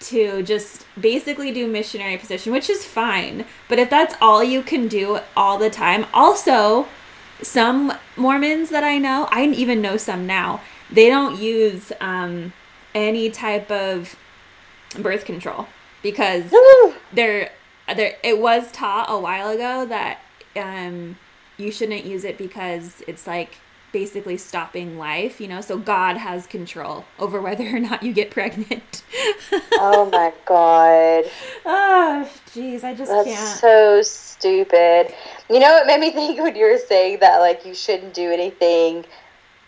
to 0.00 0.42
just 0.42 0.86
basically 1.00 1.50
do 1.52 1.66
missionary 1.66 2.16
position, 2.16 2.52
which 2.52 2.68
is 2.68 2.84
fine. 2.84 3.44
But 3.68 3.78
if 3.78 3.90
that's 3.90 4.14
all 4.20 4.44
you 4.44 4.62
can 4.62 4.88
do 4.88 5.20
all 5.36 5.58
the 5.58 5.70
time, 5.70 6.06
also 6.12 6.86
some 7.42 7.92
Mormons 8.16 8.70
that 8.70 8.84
I 8.84 8.98
know, 8.98 9.28
I 9.30 9.44
even 9.46 9.80
know 9.80 9.96
some 9.96 10.26
now, 10.26 10.60
they 10.90 11.08
don't 11.08 11.38
use 11.38 11.92
um, 12.00 12.52
any 12.94 13.30
type 13.30 13.70
of 13.70 14.16
birth 14.98 15.24
control 15.24 15.66
because 16.02 16.52
Woo. 16.52 16.94
There 17.92 18.16
it 18.22 18.38
was 18.38 18.70
taught 18.72 19.06
a 19.08 19.18
while 19.18 19.50
ago 19.50 19.86
that 19.86 20.18
um 20.56 21.16
you 21.56 21.70
shouldn't 21.70 22.04
use 22.04 22.24
it 22.24 22.38
because 22.38 23.02
it's 23.06 23.26
like 23.26 23.58
basically 23.92 24.36
stopping 24.36 24.98
life 24.98 25.40
you 25.40 25.46
know 25.46 25.60
so 25.60 25.78
god 25.78 26.16
has 26.16 26.46
control 26.48 27.04
over 27.20 27.40
whether 27.40 27.64
or 27.64 27.78
not 27.78 28.02
you 28.02 28.12
get 28.12 28.30
pregnant 28.30 29.04
oh 29.74 30.08
my 30.10 30.32
god. 30.46 31.24
oh 31.64 32.28
jeez 32.48 32.82
i 32.82 32.92
just 32.92 33.10
That's 33.10 33.28
can't 33.28 33.58
so 33.60 34.02
stupid. 34.02 35.14
You 35.48 35.58
know 35.58 35.72
what 35.72 35.86
made 35.86 36.00
me 36.00 36.10
think 36.10 36.38
when 36.40 36.54
you 36.54 36.66
were 36.66 36.78
saying 36.78 37.20
that 37.20 37.38
like 37.38 37.64
you 37.64 37.74
shouldn't 37.74 38.14
do 38.14 38.30
anything 38.30 39.04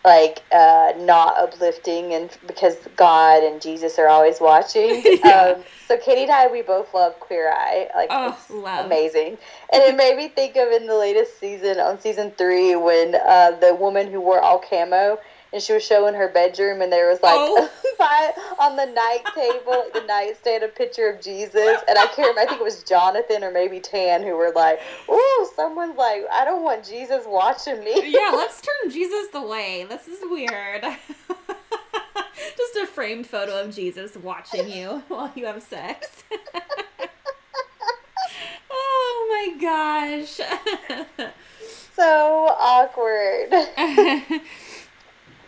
like 0.07 0.42
uh, 0.52 0.92
not 0.98 1.36
uplifting 1.36 2.14
and 2.14 2.30
because 2.46 2.76
God 2.96 3.42
and 3.42 3.61
Jesus 3.61 3.98
are 3.98 4.09
always 4.09 4.40
watching. 4.40 5.02
Yeah. 5.26 5.54
um, 5.57 5.64
so 5.88 5.98
Katie 5.98 6.22
and 6.22 6.30
I 6.30 6.46
we 6.46 6.62
both 6.62 6.94
love 6.94 7.18
Queer 7.20 7.50
Eye. 7.52 7.88
Like 7.94 8.09
Oh, 8.12 8.30
it's 8.38 8.48
love. 8.50 8.86
amazing. 8.86 9.38
And 9.72 9.82
it 9.82 9.96
made 9.96 10.16
me 10.16 10.28
think 10.28 10.57
of 10.57 10.70
in 10.70 10.86
the 10.86 10.96
latest 10.96 11.40
season 11.40 11.80
on 11.80 12.00
season 12.00 12.32
three 12.38 12.76
when 12.76 13.16
uh, 13.16 13.52
the 13.61 13.74
woman 13.74 14.11
who 14.11 14.20
wore 14.20 14.40
all 14.40 14.61
camo 14.61 15.18
and 15.57 15.62
she 15.62 15.72
was 15.72 15.82
showing 15.82 16.12
her 16.14 16.28
bedroom 16.28 16.82
and 16.82 16.92
there 16.92 17.09
was 17.09 17.22
like 17.22 17.34
Oh. 17.38 17.70
by, 17.98 18.32
on 18.59 18.76
the 18.76 18.84
night 18.84 19.22
table, 19.34 19.84
the 19.94 20.02
nightstand, 20.07 20.62
a 20.62 20.68
picture 20.68 21.09
of 21.09 21.18
Jesus. 21.22 21.80
And 21.88 21.98
I 21.98 22.07
can't 22.09 22.28
remember, 22.28 22.40
I 22.40 22.46
think 22.46 22.61
it 22.61 22.64
was 22.64 22.82
Jonathan 22.82 23.42
or 23.42 23.50
maybe 23.50 23.80
Tan 23.80 24.22
who 24.22 24.36
were 24.36 24.52
like, 24.54 24.80
Ooh, 25.09 25.48
someone's 25.57 25.96
like, 25.96 26.24
I 26.30 26.44
don't 26.44 26.62
want 26.62 26.84
Jesus 26.84 27.24
watching 27.26 27.80
me. 27.80 28.11
yeah 28.11 28.30
let's 28.34 28.61
turn 28.61 28.90
jesus 28.90 29.28
away 29.34 29.86
this 29.88 30.07
is 30.09 30.18
weird 30.24 30.82
just 32.57 32.76
a 32.76 32.86
framed 32.86 33.26
photo 33.26 33.62
of 33.62 33.74
jesus 33.74 34.14
watching 34.16 34.68
you 34.70 35.02
while 35.09 35.32
you 35.34 35.46
have 35.46 35.62
sex 35.62 36.22
oh 38.70 39.26
my 39.30 39.61
gosh 39.61 40.40
so 41.94 42.54
awkward. 42.59 43.50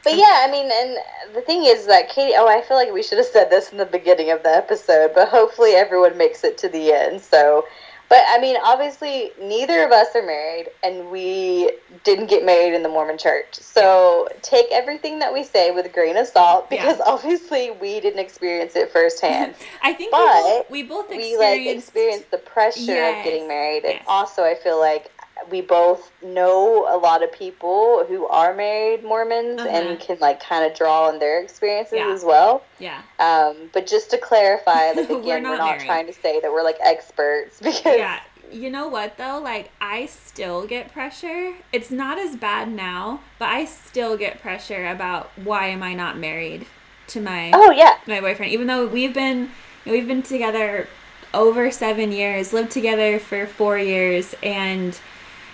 But 0.04 0.16
yeah, 0.16 0.44
I 0.46 0.50
mean, 0.50 0.70
and 0.72 1.34
the 1.34 1.40
thing 1.42 1.64
is 1.64 1.86
that 1.86 2.08
Katie, 2.08 2.34
oh, 2.36 2.46
I 2.48 2.62
feel 2.62 2.76
like 2.76 2.92
we 2.92 3.02
should 3.02 3.18
have 3.18 3.26
said 3.26 3.50
this 3.50 3.70
in 3.72 3.78
the 3.78 3.86
beginning 3.86 4.30
of 4.30 4.42
the 4.42 4.50
episode, 4.50 5.12
but 5.14 5.28
hopefully 5.28 5.72
everyone 5.72 6.16
makes 6.16 6.44
it 6.44 6.56
to 6.58 6.68
the 6.68 6.92
end. 6.92 7.20
So, 7.20 7.66
but 8.08 8.20
I 8.28 8.38
mean, 8.40 8.56
obviously, 8.64 9.32
neither 9.38 9.84
of 9.84 9.92
us 9.92 10.08
are 10.14 10.22
married, 10.24 10.68
and 10.82 11.10
we 11.10 11.72
didn't 12.04 12.28
get 12.30 12.42
married 12.42 12.72
in 12.74 12.82
the 12.82 12.88
Mormon 12.88 13.18
church. 13.18 13.56
So 13.56 14.28
take 14.40 14.66
everything 14.72 15.18
that 15.18 15.34
we 15.34 15.44
say 15.44 15.72
with 15.72 15.84
a 15.84 15.90
grain 15.90 16.16
of 16.16 16.26
salt 16.26 16.68
Yeah. 16.70 16.86
because 16.86 17.00
obviously 17.06 17.70
we 17.72 18.00
didn't 18.00 18.20
experience 18.20 18.76
it 18.76 18.90
firsthand. 18.90 19.54
I 19.82 19.92
think 19.92 20.10
But 20.12 20.66
we 20.70 20.84
both, 20.84 21.08
we 21.10 21.10
both 21.10 21.10
we 21.10 21.36
like 21.36 21.60
experienced 21.60 21.88
experienced 21.88 22.30
the 22.30 22.38
pressure 22.38 22.80
Yes, 22.92 23.18
of 23.18 23.24
getting 23.24 23.46
married 23.48 23.84
and 23.84 23.94
yes. 23.94 24.04
also 24.06 24.42
i 24.44 24.54
feel 24.54 24.78
like 24.78 25.10
we 25.50 25.60
both 25.60 26.10
know 26.22 26.86
a 26.88 26.98
lot 26.98 27.22
of 27.22 27.32
people 27.32 28.04
who 28.08 28.26
are 28.26 28.54
married 28.54 29.02
mormons 29.04 29.60
Uh-huh. 29.60 29.68
and 29.68 30.00
can 30.00 30.18
like 30.20 30.40
kind 30.42 30.70
of 30.70 30.76
draw 30.76 31.06
on 31.08 31.18
their 31.18 31.40
experiences 31.40 31.94
Yeah. 31.94 32.12
as 32.12 32.24
well. 32.24 32.62
Yeah. 32.78 33.00
Um, 33.18 33.70
but 33.72 33.86
just 33.86 34.10
to 34.10 34.18
clarify 34.18 34.92
like 34.92 35.08
We're 35.08 35.18
again 35.20 35.42
we're 35.44 35.56
not 35.56 35.58
not, 35.58 35.80
trying 35.80 36.06
to 36.06 36.12
say 36.12 36.40
that 36.40 36.52
we're 36.52 36.62
like 36.64 36.78
experts 36.82 37.58
because 37.62 37.96
yeah. 37.98 38.20
You 38.50 38.70
know 38.70 38.88
what 38.88 39.18
though? 39.18 39.40
Like 39.42 39.70
i 39.80 40.06
still 40.06 40.66
get 40.66 40.90
pressure. 40.92 41.54
It's 41.72 41.90
not 41.90 42.18
as 42.18 42.34
bad 42.36 42.70
now 42.70 43.20
but 43.38 43.48
i 43.48 43.64
still 43.64 44.16
get 44.16 44.40
pressure 44.40 44.86
about 44.88 45.30
why 45.44 45.66
am 45.66 45.82
i 45.82 45.92
not 45.94 46.16
married 46.18 46.66
to 47.08 47.20
my 47.20 47.50
oh 47.54 47.70
yeah. 47.70 47.96
my 48.06 48.20
boyfriend? 48.20 48.52
Even 48.52 48.66
though 48.66 48.86
we've 48.86 49.14
been 49.14 49.50
we've 49.86 50.06
been 50.06 50.22
together 50.22 50.88
over 51.34 51.70
seven 51.70 52.10
years 52.10 52.54
lived 52.54 52.70
together 52.70 53.18
for 53.18 53.46
four 53.46 53.76
years 53.78 54.34
and 54.42 54.98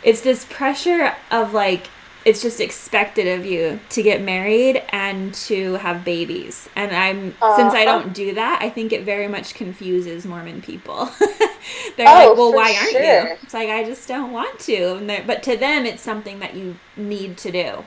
it's 0.04 0.20
this 0.22 0.44
pressure 0.46 1.14
of 1.32 1.54
like 1.54 1.88
it's 2.24 2.40
just 2.40 2.60
expected 2.60 3.28
of 3.38 3.44
you 3.44 3.80
to 3.90 4.02
get 4.02 4.22
married 4.22 4.82
and 4.90 5.34
to 5.34 5.74
have 5.74 6.04
babies 6.04 6.68
and 6.76 6.92
i'm 6.96 7.34
since 7.56 7.74
i 7.74 7.84
Uh-huh. 7.84 8.02
don't 8.02 8.12
do 8.14 8.34
that 8.34 8.60
i 8.62 8.70
think 8.70 8.92
it 8.92 9.04
very 9.04 9.28
much 9.28 9.54
confuses 9.54 10.26
mormon 10.26 10.62
people 10.62 11.06
they're 11.96 12.08
Oh, 12.08 12.14
like 12.14 12.36
well 12.36 12.52
why 12.54 12.74
aren't 12.76 12.90
sure. 12.92 13.02
you 13.02 13.36
it's 13.42 13.54
like 13.54 13.68
i 13.70 13.84
just 13.84 14.08
don't 14.08 14.32
want 14.32 14.58
to 14.60 14.96
and 14.96 15.26
but 15.26 15.42
to 15.44 15.56
them 15.56 15.86
it's 15.86 16.02
something 16.02 16.40
that 16.40 16.54
you 16.54 16.76
need 16.96 17.36
to 17.38 17.52
do 17.52 17.84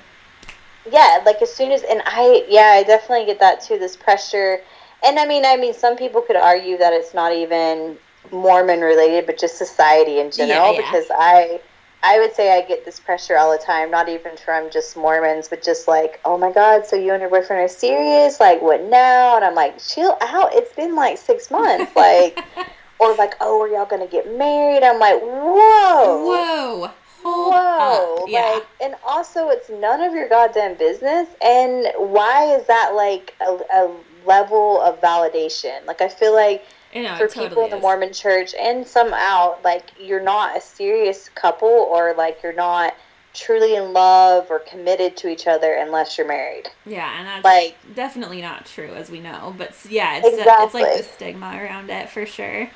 yeah 0.89 1.19
like 1.25 1.41
as 1.41 1.53
soon 1.53 1.71
as 1.71 1.83
and 1.83 2.01
i 2.05 2.45
yeah 2.47 2.71
i 2.79 2.83
definitely 2.83 3.25
get 3.25 3.39
that 3.39 3.61
too 3.61 3.77
this 3.77 3.95
pressure 3.97 4.59
and 5.05 5.19
i 5.19 5.25
mean 5.25 5.45
i 5.45 5.55
mean 5.57 5.73
some 5.73 5.95
people 5.97 6.21
could 6.21 6.35
argue 6.35 6.77
that 6.77 6.93
it's 6.93 7.13
not 7.13 7.33
even 7.33 7.97
mormon 8.31 8.81
related 8.81 9.25
but 9.25 9.37
just 9.37 9.57
society 9.57 10.19
in 10.19 10.31
general 10.31 10.73
yeah. 10.73 10.81
because 10.81 11.05
i 11.17 11.59
i 12.07 12.19
would 12.19 12.33
say 12.33 12.57
i 12.57 12.61
get 12.61 12.85
this 12.85 12.99
pressure 12.99 13.37
all 13.37 13.51
the 13.51 13.63
time 13.63 13.91
not 13.91 14.07
even 14.09 14.35
from 14.37 14.69
just 14.71 14.95
mormons 14.95 15.47
but 15.47 15.63
just 15.63 15.87
like 15.87 16.19
oh 16.25 16.37
my 16.37 16.51
god 16.51 16.85
so 16.85 16.95
you 16.95 17.11
and 17.13 17.21
your 17.21 17.29
boyfriend 17.29 17.61
are 17.61 17.67
serious 17.67 18.39
like 18.39 18.61
what 18.61 18.81
now 18.83 19.35
and 19.35 19.43
i'm 19.45 19.55
like 19.55 19.77
chill 19.77 20.17
out 20.21 20.53
it's 20.53 20.73
been 20.73 20.95
like 20.95 21.17
six 21.17 21.51
months 21.51 21.95
like 21.95 22.39
or 22.99 23.13
like 23.15 23.33
oh 23.41 23.61
are 23.61 23.67
y'all 23.67 23.85
gonna 23.85 24.07
get 24.07 24.25
married 24.37 24.83
i'm 24.83 24.99
like 24.99 25.19
whoa 25.21 26.23
whoa 26.25 26.91
hold 27.23 27.53
Whoa! 27.53 28.23
up. 28.23 28.29
yeah 28.29 28.53
Like, 28.53 28.67
and 28.81 28.95
also, 29.05 29.49
it's 29.49 29.69
none 29.69 30.01
of 30.01 30.13
your 30.13 30.29
goddamn 30.29 30.77
business. 30.77 31.27
And 31.41 31.87
why 31.97 32.55
is 32.55 32.67
that 32.67 32.91
like 32.95 33.33
a, 33.41 33.51
a 33.73 34.03
level 34.25 34.81
of 34.81 35.01
validation? 35.01 35.85
Like, 35.85 36.01
I 36.01 36.09
feel 36.09 36.33
like 36.33 36.63
you 36.97 37.03
know, 37.03 37.15
for 37.15 37.27
totally 37.27 37.47
people 37.49 37.63
in 37.65 37.69
the 37.71 37.77
is. 37.77 37.81
Mormon 37.81 38.13
Church 38.13 38.53
and 38.55 38.85
some 38.85 39.13
out, 39.13 39.63
like, 39.63 39.91
you're 39.99 40.23
not 40.23 40.57
a 40.57 40.61
serious 40.61 41.29
couple, 41.29 41.67
or 41.67 42.13
like 42.15 42.41
you're 42.43 42.53
not 42.53 42.95
truly 43.33 43.75
in 43.75 43.93
love 43.93 44.47
or 44.49 44.59
committed 44.59 45.15
to 45.17 45.29
each 45.29 45.45
other 45.47 45.73
unless 45.73 46.17
you're 46.17 46.27
married. 46.27 46.69
Yeah, 46.85 47.17
and 47.19 47.27
that's 47.27 47.43
Like- 47.45 47.75
definitely 47.95 48.41
not 48.41 48.65
true, 48.65 48.91
as 48.95 49.09
we 49.11 49.19
know. 49.19 49.53
But 49.57 49.73
yeah, 49.87 50.17
it's 50.23 50.27
it's 50.27 50.73
like 50.73 50.97
the 50.97 51.03
stigma 51.03 51.55
around 51.55 51.89
it 51.89 52.09
for 52.09 52.25
sure. 52.25 52.69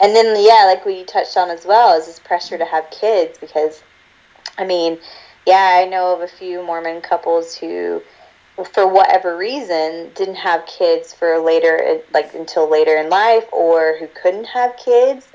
And 0.00 0.16
then, 0.16 0.42
yeah, 0.42 0.64
like 0.64 0.84
we 0.86 1.04
touched 1.04 1.36
on 1.36 1.50
as 1.50 1.64
well, 1.66 1.96
is 1.98 2.06
this 2.06 2.18
pressure 2.18 2.56
to 2.58 2.64
have 2.64 2.90
kids 2.90 3.38
because, 3.38 3.82
I 4.58 4.64
mean, 4.64 4.98
yeah, 5.46 5.80
I 5.82 5.84
know 5.84 6.14
of 6.14 6.22
a 6.22 6.28
few 6.28 6.62
Mormon 6.62 7.02
couples 7.02 7.54
who, 7.54 8.02
for 8.64 8.86
whatever 8.86 9.36
reason, 9.36 10.10
didn't 10.14 10.36
have 10.36 10.66
kids 10.66 11.12
for 11.12 11.38
later, 11.38 12.00
like 12.12 12.34
until 12.34 12.68
later 12.70 12.96
in 12.96 13.08
life, 13.10 13.44
or 13.52 13.96
who 13.98 14.08
couldn't 14.20 14.44
have 14.46 14.76
kids. 14.76 15.26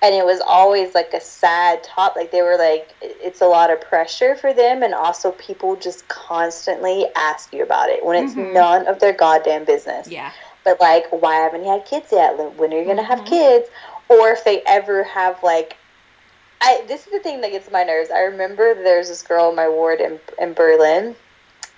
And 0.00 0.14
it 0.14 0.24
was 0.24 0.40
always 0.40 0.94
like 0.94 1.12
a 1.12 1.20
sad 1.20 1.82
top. 1.82 2.14
Like 2.14 2.30
they 2.30 2.42
were 2.42 2.56
like, 2.56 2.94
it's 3.00 3.40
a 3.40 3.46
lot 3.46 3.70
of 3.70 3.80
pressure 3.80 4.36
for 4.36 4.54
them, 4.54 4.82
and 4.82 4.94
also 4.94 5.32
people 5.32 5.74
just 5.76 6.06
constantly 6.08 7.06
ask 7.16 7.52
you 7.52 7.62
about 7.62 7.88
it 7.90 8.04
when 8.04 8.16
it's 8.22 8.34
Mhm. 8.34 8.52
none 8.52 8.86
of 8.86 9.00
their 9.00 9.12
goddamn 9.12 9.64
business 9.64 10.08
Yeah, 10.08 10.30
but 10.64 10.80
like 10.80 11.06
why 11.10 11.36
haven't 11.36 11.64
you 11.64 11.70
had 11.70 11.84
kids 11.84 12.08
yet 12.12 12.36
when 12.56 12.72
are 12.72 12.78
you 12.78 12.84
gonna 12.84 13.02
have 13.02 13.20
Mhm. 13.20 13.26
kids 13.26 13.68
or 14.08 14.30
if 14.30 14.44
they 14.44 14.62
ever 14.66 15.02
have 15.02 15.42
like 15.42 15.76
i 16.60 16.82
this 16.88 17.06
is 17.06 17.12
the 17.12 17.20
thing 17.20 17.40
that 17.40 17.50
gets 17.50 17.70
my 17.70 17.82
nerves 17.84 18.10
i 18.10 18.20
remember 18.20 18.74
there's 18.74 19.08
this 19.08 19.22
girl 19.22 19.48
in 19.50 19.56
my 19.56 19.68
ward 19.68 20.00
in, 20.00 20.18
in 20.38 20.52
berlin 20.54 21.16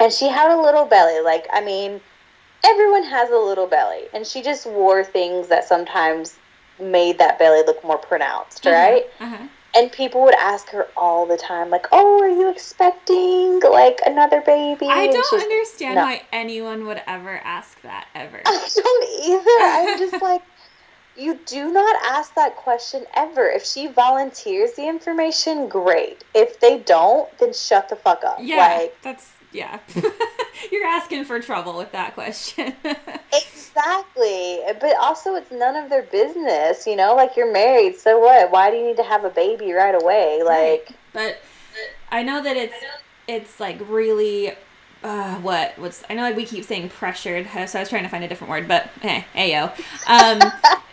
and 0.00 0.12
she 0.12 0.28
had 0.28 0.50
a 0.50 0.60
little 0.60 0.84
belly 0.86 1.20
like 1.20 1.46
i 1.52 1.60
mean 1.60 2.00
everyone 2.64 3.04
has 3.04 3.30
a 3.30 3.36
little 3.36 3.66
belly 3.66 4.04
and 4.12 4.26
she 4.26 4.42
just 4.42 4.66
wore 4.66 5.04
things 5.04 5.48
that 5.48 5.64
sometimes 5.64 6.36
made 6.80 7.18
that 7.18 7.38
belly 7.38 7.62
look 7.66 7.82
more 7.84 7.98
pronounced 7.98 8.64
right 8.66 9.04
Uh-huh. 9.20 9.46
and 9.76 9.92
people 9.92 10.22
would 10.22 10.34
ask 10.34 10.68
her 10.70 10.86
all 10.96 11.26
the 11.26 11.36
time 11.36 11.70
like 11.70 11.86
oh 11.92 12.20
are 12.22 12.28
you 12.28 12.50
expecting 12.50 13.60
like 13.60 14.00
another 14.06 14.40
baby 14.40 14.86
I 14.88 15.06
don't 15.08 15.42
understand 15.42 15.96
no. 15.96 16.02
why 16.02 16.22
anyone 16.32 16.86
would 16.86 17.02
ever 17.06 17.40
ask 17.44 17.80
that 17.82 18.06
ever. 18.14 18.40
I 18.46 18.68
don't 18.74 19.04
either. 19.26 19.90
I'm 19.92 19.98
just 19.98 20.22
like, 20.30 20.42
you 21.16 21.38
do 21.46 21.70
not 21.72 21.96
ask 22.04 22.34
that 22.34 22.56
question 22.56 23.04
ever. 23.14 23.48
If 23.48 23.64
she 23.64 23.86
volunteers 23.88 24.72
the 24.72 24.88
information, 24.88 25.68
great. 25.68 26.24
If 26.34 26.60
they 26.60 26.78
don't, 26.78 27.28
then 27.38 27.52
shut 27.52 27.88
the 27.88 27.96
fuck 27.96 28.24
up. 28.24 28.38
Yeah, 28.40 28.56
like, 28.56 28.96
that's 29.02 29.32
yeah. 29.52 29.78
You're 30.72 30.86
asking 30.86 31.24
for 31.24 31.40
trouble 31.40 31.76
with 31.76 31.92
that 31.92 32.14
question. 32.14 32.74
exactly. 33.32 34.60
But 34.80 34.96
also 35.00 35.34
it's 35.34 35.50
none 35.50 35.76
of 35.76 35.88
their 35.90 36.02
business, 36.02 36.86
you 36.86 36.96
know? 36.96 37.14
Like 37.14 37.36
you're 37.36 37.52
married, 37.52 37.96
so 37.96 38.18
what? 38.18 38.50
Why 38.50 38.70
do 38.70 38.76
you 38.76 38.86
need 38.86 38.96
to 38.96 39.02
have 39.02 39.24
a 39.24 39.30
baby 39.30 39.72
right 39.72 39.94
away? 39.94 40.42
Like 40.44 40.54
right. 40.54 40.96
But 41.12 41.38
I 42.10 42.22
know 42.22 42.42
that 42.42 42.56
it's 42.56 42.74
it's 43.26 43.60
like 43.60 43.78
really 43.88 44.52
uh, 45.02 45.36
what 45.36 45.78
what's 45.78 46.04
I 46.10 46.14
know 46.14 46.22
like 46.22 46.36
we 46.36 46.44
keep 46.44 46.64
saying 46.64 46.90
pressured, 46.90 47.46
so 47.66 47.78
I 47.78 47.82
was 47.82 47.88
trying 47.88 48.02
to 48.02 48.08
find 48.08 48.22
a 48.22 48.28
different 48.28 48.50
word, 48.50 48.68
but 48.68 48.90
eh, 49.02 49.22
ayo. 49.34 49.70
Um, 50.06 50.38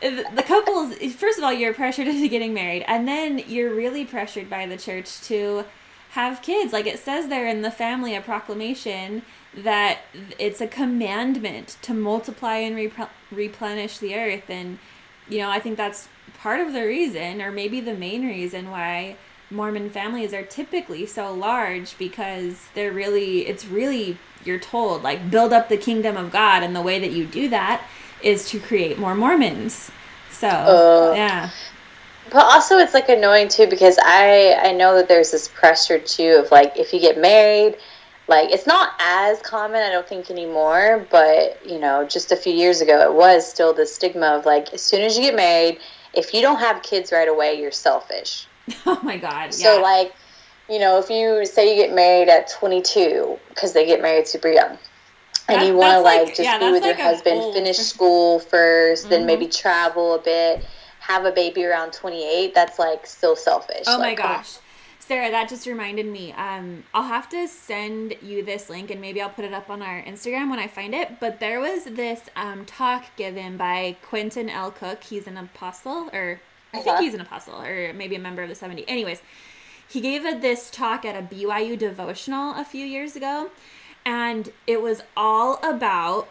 the 0.36 0.44
couples, 0.44 0.96
first 1.14 1.38
of 1.38 1.44
all, 1.44 1.52
you're 1.52 1.74
pressured 1.74 2.08
into 2.08 2.28
getting 2.30 2.54
married, 2.54 2.84
and 2.88 3.08
then 3.08 3.40
you're 3.48 3.74
really 3.74 4.06
pressured 4.06 4.50
by 4.50 4.66
the 4.66 4.78
church 4.78 5.22
to 5.24 5.66
have 6.18 6.42
kids. 6.42 6.74
Like 6.74 6.88
it 6.88 7.00
says 7.00 7.28
there 7.28 7.48
in 7.48 7.62
the 7.62 7.72
family, 7.72 8.16
a 8.16 8.22
proclamation 8.22 9.22
that 9.56 10.00
it's 10.40 10.62
a 10.62 10.68
commandment 10.68 11.78
to 11.84 11.94
multiply 11.94 12.58
and 12.58 12.92
replenish 13.32 14.00
the 14.00 14.16
earth, 14.16 14.50
and 14.50 14.80
you 15.30 15.40
know 15.40 15.50
I 15.50 15.60
think 15.60 15.78
that's 15.78 16.10
part 16.40 16.60
of 16.60 16.74
the 16.74 16.86
reason, 16.86 17.42
or 17.42 17.52
maybe 17.52 17.80
the 17.82 17.94
main 17.94 18.28
reason 18.28 18.72
why 18.72 19.16
Mormon 19.50 19.90
families 19.90 20.34
are 20.34 20.44
typically 20.44 21.06
so 21.06 21.34
large 21.34 21.98
because 21.98 22.68
they're 22.74 22.92
really, 22.92 23.48
it's 23.48 23.66
really, 23.66 24.18
you're 24.44 24.60
told, 24.60 25.04
like, 25.04 25.32
build 25.32 25.54
up 25.54 25.70
the 25.70 25.78
kingdom 25.78 26.18
of 26.18 26.32
God. 26.32 26.64
And 26.64 26.76
the 26.76 26.82
way 26.82 27.00
that 27.00 27.12
you 27.12 27.26
do 27.26 27.50
that 27.50 27.88
is 28.22 28.50
to 28.50 28.60
create 28.60 29.00
more 29.00 29.16
Mormons. 29.16 29.92
So, 30.32 30.50
uh, 30.50 31.14
yeah. 31.16 31.50
But 32.32 32.46
also, 32.46 32.78
it's 32.78 32.94
like 32.94 33.10
annoying 33.10 33.48
too 33.48 33.68
because 33.68 33.98
I 34.02 34.54
I 34.62 34.72
know 34.72 34.96
that 34.96 35.08
there's 35.08 35.32
this 35.32 35.48
pressure 35.48 36.00
too 36.00 36.42
of 36.44 36.52
like 36.52 36.78
if 36.78 36.94
you 36.94 37.00
get 37.00 37.18
married, 37.18 37.78
like 38.28 38.52
it's 38.52 38.68
not 38.68 38.94
as 39.00 39.42
common 39.42 39.82
I 39.82 39.90
don't 39.90 40.08
think 40.08 40.30
anymore, 40.30 41.06
but 41.10 41.60
you 41.66 41.80
know 41.80 42.06
just 42.06 42.32
a 42.32 42.36
few 42.36 42.54
years 42.54 42.82
ago 42.82 43.02
it 43.02 43.14
was 43.14 43.50
still 43.50 43.74
the 43.74 43.86
stigma 43.86 44.28
of 44.28 44.46
like 44.46 44.74
as 44.74 44.82
soon 44.82 45.02
as 45.02 45.18
you 45.18 45.24
get 45.24 45.36
married, 45.36 45.80
if 46.14 46.34
you 46.34 46.42
don't 46.42 46.60
have 46.60 46.82
kids 46.84 47.12
right 47.12 47.28
away, 47.28 47.60
you're 47.60 47.72
selfish. 47.72 48.48
Oh 48.86 49.00
my 49.02 49.18
god. 49.18 49.54
So 49.54 49.76
yeah. 49.76 49.82
like, 49.82 50.14
you 50.70 50.80
know, 50.80 51.00
if 51.00 51.10
you 51.10 51.46
say 51.46 51.70
you 51.70 51.82
get 51.82 51.96
married 51.96 52.28
at 52.28 52.50
22 52.50 53.40
because 53.50 53.72
they 53.72 53.86
get 53.86 54.02
married 54.02 54.28
super 54.28 54.50
young. 54.50 54.78
And 55.50 55.62
that, 55.62 55.68
you 55.68 55.76
want 55.76 55.94
to 55.94 56.02
like, 56.02 56.26
like, 56.26 56.28
just 56.30 56.42
yeah, 56.42 56.60
be 56.60 56.72
with 56.72 56.82
like 56.82 56.98
your 56.98 57.06
husband, 57.06 57.54
finish 57.54 57.78
school 57.78 58.40
1st 58.42 58.52
mm-hmm. 58.52 59.10
then 59.10 59.26
maybe 59.26 59.48
travel 59.48 60.16
a 60.16 60.22
bit, 60.22 60.66
have 61.08 61.24
a 61.24 61.32
baby 61.32 61.64
around 61.64 61.94
28. 61.94 62.54
That's 62.54 62.78
like 62.78 63.08
so 63.08 63.34
selfish. 63.34 63.86
Oh 63.88 63.98
like, 63.98 64.20
my 64.20 64.24
gosh. 64.24 64.58
Sarah, 65.00 65.32
that 65.32 65.48
just 65.48 65.66
reminded 65.66 66.06
me. 66.06 66.34
Um, 66.34 66.84
I'll 66.94 67.08
have 67.08 67.30
to 67.30 67.48
send 67.48 68.16
you 68.22 68.44
this 68.44 68.70
link 68.70 68.92
and 68.92 69.00
maybe 69.00 69.22
I'll 69.22 69.30
put 69.30 69.46
it 69.46 69.54
up 69.54 69.70
on 69.70 69.82
our 69.82 70.04
Instagram 70.04 70.50
when 70.50 70.60
I 70.60 70.68
find 70.68 70.94
it. 70.94 71.22
But 71.22 71.40
there 71.40 71.62
was 71.62 71.86
this 71.86 72.24
um, 72.36 72.66
talk 72.66 73.06
given 73.16 73.56
by 73.56 73.96
Quentin 74.02 74.50
L. 74.50 74.70
Cook. 74.70 75.06
He's 75.06 75.28
an 75.28 75.38
apostle, 75.38 76.10
or 76.12 76.42
I 76.74 76.80
think 76.80 76.88
uh-huh. 76.88 77.02
he's 77.02 77.14
an 77.14 77.22
apostle 77.22 77.62
or 77.62 77.94
maybe 77.94 78.18
a 78.18 78.20
member 78.20 78.44
of 78.44 78.50
the 78.50 78.56
70. 78.56 78.88
Anyways, 78.90 79.22
he 79.88 80.02
gave 80.02 80.26
a, 80.26 80.38
this 80.38 80.70
talk 80.70 81.06
at 81.06 81.16
a 81.16 81.26
BYU 81.26 81.80
devotional 81.80 82.54
a 82.56 82.66
few 82.66 82.86
years 82.86 83.16
ago, 83.16 83.50
and 84.06 84.52
it 84.68 84.82
was 84.82 85.04
all 85.16 85.58
about 85.64 86.28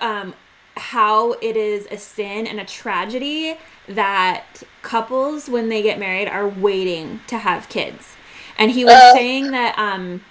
um, 0.00 0.34
how 0.76 1.32
it 1.34 1.56
is 1.56 1.86
a 1.90 1.96
sin 1.96 2.46
and 2.46 2.60
a 2.60 2.64
tragedy 2.64 3.56
that 3.88 4.62
couples, 4.82 5.48
when 5.48 5.68
they 5.68 5.82
get 5.82 5.98
married, 5.98 6.28
are 6.28 6.48
waiting 6.48 7.20
to 7.28 7.38
have 7.38 7.68
kids. 7.68 8.14
And 8.58 8.70
he 8.70 8.84
was 8.84 8.94
uh. 8.94 9.12
saying 9.12 9.50
that 9.52 9.78
um, 9.78 10.22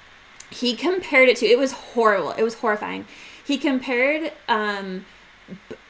he 0.49 0.75
compared 0.75 1.29
it 1.29 1.37
to, 1.37 1.45
it 1.45 1.57
was 1.57 1.71
horrible. 1.71 2.31
It 2.31 2.43
was 2.43 2.55
horrifying. 2.55 3.05
He 3.45 3.57
compared 3.57 4.31
um, 4.47 5.05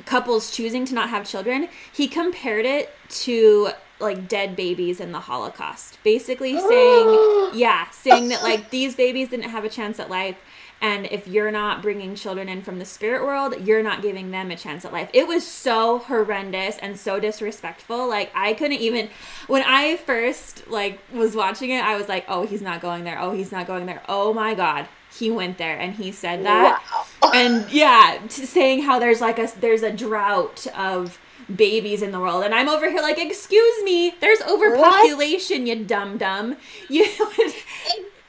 couples 0.05 0.51
choosing 0.51 0.85
to 0.85 0.93
not 0.93 1.09
have 1.09 1.27
children, 1.27 1.69
he 1.91 2.07
compared 2.07 2.65
it 2.65 2.93
to 3.09 3.69
like 3.99 4.27
dead 4.27 4.55
babies 4.55 4.99
in 4.99 5.11
the 5.11 5.19
Holocaust. 5.21 5.99
Basically 6.03 6.59
saying, 6.59 7.49
yeah, 7.53 7.89
saying 7.91 8.27
that 8.29 8.43
like 8.43 8.69
these 8.69 8.95
babies 8.95 9.29
didn't 9.29 9.49
have 9.49 9.63
a 9.63 9.69
chance 9.69 9.99
at 9.99 10.09
life 10.09 10.37
and 10.81 11.05
if 11.07 11.27
you're 11.27 11.51
not 11.51 11.81
bringing 11.81 12.15
children 12.15 12.49
in 12.49 12.61
from 12.61 12.79
the 12.79 12.85
spirit 12.85 13.23
world, 13.23 13.55
you're 13.65 13.83
not 13.83 14.01
giving 14.01 14.31
them 14.31 14.51
a 14.51 14.55
chance 14.55 14.85
at 14.85 14.93
life. 14.93 15.09
It 15.13 15.27
was 15.27 15.45
so 15.45 15.99
horrendous 15.99 16.77
and 16.77 16.99
so 16.99 17.19
disrespectful. 17.19 18.07
Like 18.07 18.31
I 18.35 18.53
couldn't 18.53 18.79
even 18.79 19.09
when 19.47 19.63
I 19.63 19.97
first 19.97 20.67
like 20.67 20.99
was 21.13 21.35
watching 21.35 21.69
it, 21.71 21.83
I 21.83 21.95
was 21.95 22.07
like, 22.07 22.25
"Oh, 22.27 22.45
he's 22.45 22.61
not 22.61 22.81
going 22.81 23.03
there. 23.03 23.19
Oh, 23.19 23.31
he's 23.31 23.51
not 23.51 23.67
going 23.67 23.85
there. 23.85 24.01
Oh 24.07 24.33
my 24.33 24.53
god." 24.53 24.87
he 25.17 25.31
went 25.31 25.57
there 25.57 25.79
and 25.79 25.93
he 25.93 26.11
said 26.11 26.45
that 26.45 26.81
wow. 27.23 27.31
and 27.33 27.71
yeah 27.71 28.19
saying 28.27 28.81
how 28.81 28.99
there's 28.99 29.21
like 29.21 29.39
a 29.39 29.47
there's 29.59 29.83
a 29.83 29.91
drought 29.91 30.67
of 30.75 31.19
babies 31.55 32.01
in 32.01 32.11
the 32.11 32.19
world 32.19 32.43
and 32.43 32.53
i'm 32.53 32.67
over 32.67 32.89
here 32.89 33.01
like 33.01 33.17
excuse 33.17 33.83
me 33.83 34.13
there's 34.19 34.41
overpopulation 34.41 35.61
what? 35.61 35.67
you 35.67 35.85
dumb 35.85 36.17
dumb 36.17 36.57
you 36.89 37.07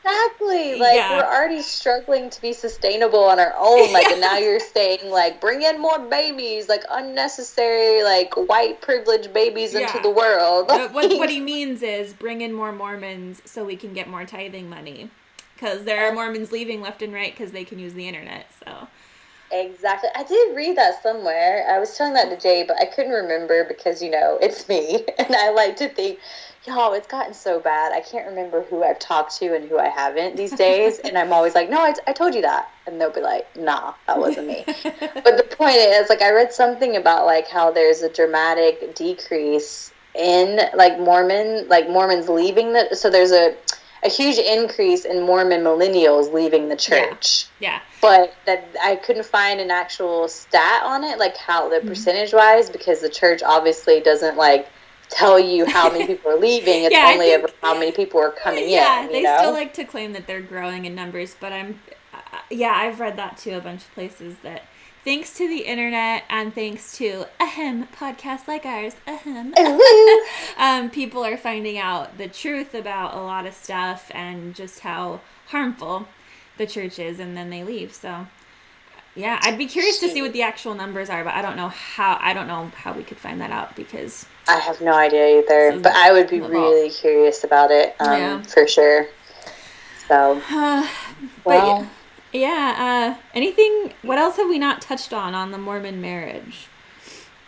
exactly 0.06 0.78
like 0.78 0.94
yeah. 0.94 1.16
we're 1.16 1.24
already 1.24 1.62
struggling 1.62 2.30
to 2.30 2.40
be 2.40 2.52
sustainable 2.52 3.24
on 3.24 3.40
our 3.40 3.54
own 3.58 3.92
like 3.92 4.06
yeah. 4.06 4.12
and 4.12 4.20
now 4.20 4.36
you're 4.38 4.60
saying 4.60 5.10
like 5.10 5.40
bring 5.40 5.62
in 5.62 5.80
more 5.80 5.98
babies 5.98 6.68
like 6.68 6.84
unnecessary 6.90 8.02
like 8.02 8.32
white 8.48 8.80
privileged 8.80 9.32
babies 9.34 9.74
yeah. 9.74 9.80
into 9.80 9.98
the 10.00 10.10
world 10.10 10.68
what, 10.92 10.92
what 10.92 11.30
he 11.30 11.40
means 11.40 11.82
is 11.82 12.12
bring 12.12 12.40
in 12.40 12.52
more 12.52 12.72
mormons 12.72 13.42
so 13.44 13.64
we 13.64 13.76
can 13.76 13.92
get 13.92 14.08
more 14.08 14.24
tithing 14.24 14.68
money 14.70 15.10
because 15.56 15.84
there 15.84 16.06
are 16.06 16.12
Mormons 16.12 16.52
leaving 16.52 16.82
left 16.82 17.02
and 17.02 17.12
right 17.12 17.32
because 17.32 17.52
they 17.52 17.64
can 17.64 17.78
use 17.78 17.94
the 17.94 18.06
internet. 18.06 18.46
So. 18.64 18.86
Exactly. 19.50 20.10
I 20.14 20.24
did 20.24 20.56
read 20.56 20.76
that 20.76 21.02
somewhere. 21.02 21.66
I 21.68 21.78
was 21.78 21.96
telling 21.96 22.14
that 22.14 22.28
to 22.28 22.36
Jay, 22.36 22.64
but 22.66 22.76
I 22.80 22.84
couldn't 22.84 23.12
remember 23.12 23.64
because, 23.64 24.02
you 24.02 24.10
know, 24.10 24.38
it's 24.40 24.68
me. 24.68 25.04
And 25.18 25.34
I 25.34 25.50
like 25.50 25.76
to 25.76 25.88
think, 25.88 26.18
y'all, 26.66 26.92
it's 26.92 27.06
gotten 27.06 27.34
so 27.34 27.60
bad. 27.60 27.92
I 27.92 28.00
can't 28.00 28.26
remember 28.26 28.62
who 28.62 28.82
I've 28.82 28.98
talked 28.98 29.36
to 29.38 29.54
and 29.54 29.68
who 29.68 29.78
I 29.78 29.88
haven't 29.88 30.36
these 30.36 30.52
days. 30.52 30.98
and 31.04 31.16
I'm 31.16 31.32
always 31.32 31.54
like, 31.54 31.70
no, 31.70 31.80
I, 31.80 31.94
I 32.06 32.12
told 32.12 32.34
you 32.34 32.42
that. 32.42 32.70
And 32.86 33.00
they'll 33.00 33.12
be 33.12 33.20
like, 33.20 33.54
nah, 33.56 33.94
that 34.06 34.18
wasn't 34.18 34.48
me. 34.48 34.64
but 34.66 35.36
the 35.36 35.46
point 35.50 35.76
is, 35.76 36.08
like, 36.08 36.22
I 36.22 36.32
read 36.32 36.52
something 36.52 36.96
about, 36.96 37.26
like, 37.26 37.48
how 37.48 37.70
there's 37.70 38.02
a 38.02 38.08
dramatic 38.08 38.94
decrease 38.94 39.92
in, 40.14 40.60
like, 40.74 40.98
Mormon, 40.98 41.68
like, 41.68 41.88
Mormons 41.88 42.28
leaving 42.28 42.72
the, 42.72 42.94
so 42.94 43.10
there's 43.10 43.32
a, 43.32 43.56
a 44.04 44.08
huge 44.08 44.38
increase 44.38 45.04
in 45.04 45.22
Mormon 45.22 45.62
millennials 45.62 46.32
leaving 46.32 46.68
the 46.68 46.76
church. 46.76 47.46
Yeah. 47.60 47.70
yeah. 47.70 47.80
But 48.00 48.34
that 48.46 48.68
I 48.82 48.96
couldn't 48.96 49.26
find 49.26 49.60
an 49.60 49.70
actual 49.70 50.28
stat 50.28 50.82
on 50.84 51.02
it, 51.02 51.18
like 51.18 51.36
how 51.36 51.68
the 51.68 51.76
mm-hmm. 51.76 51.88
percentage 51.88 52.32
wise, 52.32 52.70
because 52.70 53.00
the 53.00 53.08
church 53.08 53.42
obviously 53.42 54.00
doesn't 54.00 54.36
like 54.36 54.68
tell 55.08 55.38
you 55.38 55.66
how 55.66 55.90
many 55.90 56.06
people 56.06 56.30
are 56.30 56.38
leaving. 56.38 56.84
It's 56.84 56.92
yeah, 56.94 57.10
only 57.12 57.28
think, 57.30 57.50
how 57.62 57.74
many 57.78 57.92
people 57.92 58.20
are 58.20 58.30
coming 58.30 58.68
yeah, 58.68 59.00
in. 59.00 59.06
Yeah, 59.06 59.12
they 59.12 59.22
know? 59.22 59.38
still 59.38 59.52
like 59.52 59.74
to 59.74 59.84
claim 59.84 60.12
that 60.12 60.26
they're 60.26 60.40
growing 60.40 60.84
in 60.84 60.94
numbers, 60.94 61.36
but 61.38 61.52
I'm, 61.52 61.80
uh, 62.12 62.18
yeah, 62.50 62.72
I've 62.74 63.00
read 63.00 63.16
that 63.16 63.38
too 63.38 63.54
a 63.54 63.60
bunch 63.60 63.82
of 63.82 63.92
places 63.92 64.36
that 64.42 64.62
thanks 65.06 65.34
to 65.34 65.46
the 65.48 65.60
internet 65.60 66.24
and 66.28 66.52
thanks 66.52 66.98
to 66.98 67.24
ahem 67.38 67.86
podcasts 67.86 68.48
like 68.48 68.66
ours 68.66 68.96
ahem 69.06 69.54
um, 70.58 70.90
people 70.90 71.24
are 71.24 71.36
finding 71.36 71.78
out 71.78 72.18
the 72.18 72.26
truth 72.26 72.74
about 72.74 73.14
a 73.14 73.20
lot 73.20 73.46
of 73.46 73.54
stuff 73.54 74.10
and 74.12 74.52
just 74.52 74.80
how 74.80 75.20
harmful 75.46 76.08
the 76.58 76.66
church 76.66 76.98
is 76.98 77.20
and 77.20 77.36
then 77.36 77.50
they 77.50 77.62
leave 77.62 77.94
so 77.94 78.26
yeah 79.14 79.38
i'd 79.42 79.56
be 79.56 79.66
curious 79.66 80.00
to 80.00 80.08
see 80.08 80.22
what 80.22 80.32
the 80.32 80.42
actual 80.42 80.74
numbers 80.74 81.08
are 81.08 81.22
but 81.22 81.34
i 81.34 81.40
don't 81.40 81.56
know 81.56 81.68
how 81.68 82.18
i 82.20 82.34
don't 82.34 82.48
know 82.48 82.66
how 82.74 82.92
we 82.92 83.04
could 83.04 83.16
find 83.16 83.40
that 83.40 83.52
out 83.52 83.76
because 83.76 84.26
i 84.48 84.58
have 84.58 84.80
no 84.80 84.92
idea 84.92 85.38
either 85.38 85.78
but 85.80 85.92
i 85.94 86.12
would 86.12 86.28
be 86.28 86.40
really 86.40 86.90
curious 86.90 87.44
about 87.44 87.70
it 87.70 87.94
um, 88.00 88.18
yeah. 88.18 88.42
for 88.42 88.66
sure 88.66 89.06
so 90.08 90.40
uh, 90.50 90.86
well 91.44 91.82
yeah. 91.82 91.88
Yeah. 92.36 93.14
Uh, 93.16 93.22
anything? 93.34 93.94
What 94.02 94.18
else 94.18 94.36
have 94.36 94.48
we 94.48 94.58
not 94.58 94.82
touched 94.82 95.12
on 95.12 95.34
on 95.34 95.52
the 95.52 95.58
Mormon 95.58 96.00
marriage? 96.00 96.68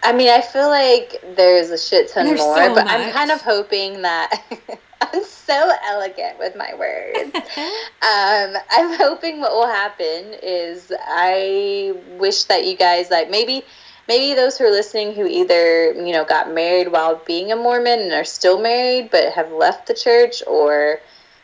I 0.02 0.12
mean, 0.12 0.30
I 0.30 0.40
feel 0.40 0.68
like 0.68 1.20
there's 1.36 1.70
a 1.70 1.78
shit 1.78 2.10
ton 2.10 2.26
there's 2.26 2.40
more, 2.40 2.56
so 2.56 2.74
but 2.74 2.84
much. 2.84 2.94
I'm 2.94 3.12
kind 3.12 3.30
of 3.30 3.40
hoping 3.40 4.02
that 4.02 4.42
I'm 5.00 5.24
so 5.24 5.72
elegant 5.88 6.38
with 6.38 6.54
my 6.54 6.72
words. 6.74 7.34
um, 7.34 8.62
I'm 8.70 8.96
hoping 8.96 9.40
what 9.40 9.52
will 9.52 9.66
happen 9.66 10.34
is 10.42 10.92
I 11.06 11.94
wish 12.18 12.44
that 12.44 12.64
you 12.64 12.76
guys 12.76 13.10
like 13.10 13.28
maybe 13.28 13.64
maybe 14.08 14.34
those 14.34 14.58
who 14.58 14.64
are 14.64 14.70
listening 14.70 15.14
who 15.14 15.26
either 15.26 15.92
you 15.92 16.12
know 16.12 16.24
got 16.24 16.52
married 16.52 16.90
while 16.90 17.20
being 17.26 17.52
a 17.52 17.56
Mormon 17.56 18.00
and 18.00 18.12
are 18.12 18.24
still 18.24 18.60
married 18.60 19.10
but 19.10 19.32
have 19.34 19.52
left 19.52 19.86
the 19.86 19.94
church 19.94 20.42
or 20.46 21.00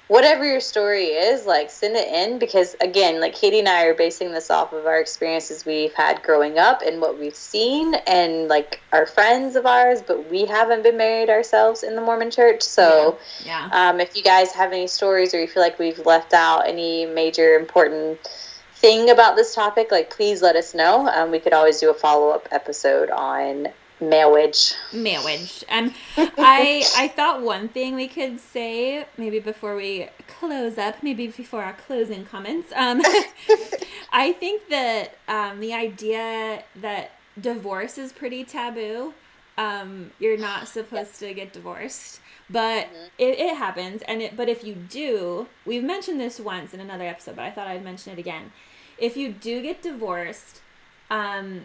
whatever 0.09 0.45
your 0.45 0.61
story 0.61 1.07
is, 1.07 1.47
like 1.47 1.71
send 1.71 1.97
it 1.97 2.09
in 2.09 2.39
because 2.39 2.77
again, 2.81 3.21
like 3.21 3.35
Katie 3.35 3.59
and 3.59 3.69
I 3.69 3.85
are 3.85 3.95
basing 3.95 4.33
this 4.33 4.51
off 4.51 4.73
of 4.73 4.87
our 4.87 5.01
experiences 5.01 5.65
we've 5.65 5.95
had 5.95 6.23
growing 6.23 6.59
up 6.59 6.83
and 6.83 7.01
what 7.01 7.19
we've 7.19 7.35
seen 7.35 7.95
and 8.07 8.49
like 8.49 8.81
our 8.93 9.07
friends 9.07 9.57
of 9.57 9.67
ours, 9.67 10.03
but 10.07 10.31
we 10.31 10.45
haven't 10.45 10.83
been 10.83 10.97
married 10.97 11.31
ourselves 11.31 11.83
in 11.83 11.95
the 11.97 12.03
Mormon 12.03 12.31
church. 12.31 12.63
So 12.63 13.19
yeah, 13.45 13.69
yeah. 13.73 13.89
Um, 13.91 14.01
if 14.01 14.15
you 14.15 14.23
guys 14.23 14.53
have 14.53 14.73
any 14.73 14.87
stories 14.87 15.33
or 15.33 15.41
you 15.41 15.49
feel 15.49 15.63
like 15.63 15.79
we've 15.79 16.05
left 16.05 16.35
out 16.35 16.69
any 16.69 17.07
major 17.07 17.55
important 17.55 18.19
thing 18.85 19.09
about 19.09 19.35
this 19.35 19.55
topic, 19.55 19.91
like 19.91 20.11
please 20.11 20.43
let 20.43 20.57
us 20.57 20.75
know. 20.75 21.09
Um, 21.09 21.31
we 21.31 21.41
could 21.41 21.55
always 21.55 21.81
do 21.81 21.89
a 21.89 21.95
follow 21.95 22.29
up 22.29 22.47
episode 22.51 23.09
on 23.09 23.69
marriage. 23.99 24.75
Marriage. 24.93 25.65
And 25.71 25.95
I 26.19 26.85
I 26.95 27.09
thought 27.09 27.41
one 27.41 27.69
thing 27.69 27.95
we 27.95 28.09
could 28.09 28.39
say 28.39 29.07
maybe 29.17 29.39
before 29.39 29.75
we 29.75 30.09
close 30.39 30.77
up, 30.77 31.03
maybe 31.03 31.29
before 31.29 31.63
our 31.63 31.73
closing 31.73 32.27
comments. 32.27 32.73
Um, 32.77 33.01
I 34.13 34.33
think 34.33 34.69
that 34.69 35.15
um, 35.29 35.61
the 35.61 35.73
idea 35.73 36.63
that 36.77 37.13
divorce 37.41 37.97
is 37.97 38.13
pretty 38.13 38.45
taboo. 38.45 39.15
Um, 39.57 40.11
you're 40.19 40.37
not 40.37 40.69
supposed 40.69 41.19
to 41.21 41.33
get 41.33 41.55
divorced, 41.55 42.21
but 42.51 42.87
mm-hmm. 42.87 43.05
it, 43.17 43.39
it 43.39 43.57
happens. 43.57 44.03
And 44.03 44.21
it, 44.21 44.37
but 44.37 44.51
if 44.51 44.63
you 44.63 44.75
do, 44.75 45.47
we've 45.65 45.85
mentioned 45.85 46.21
this 46.21 46.39
once 46.39 46.75
in 46.75 46.81
another 46.81 47.05
episode, 47.05 47.37
but 47.37 47.47
I 47.47 47.51
thought 47.51 47.69
I'd 47.69 47.83
mention 47.83 48.13
it 48.13 48.19
again. 48.19 48.53
If 48.99 49.17
you 49.17 49.33
do 49.33 49.63
get 49.63 49.83
divorced, 49.83 50.61
um, 51.11 51.63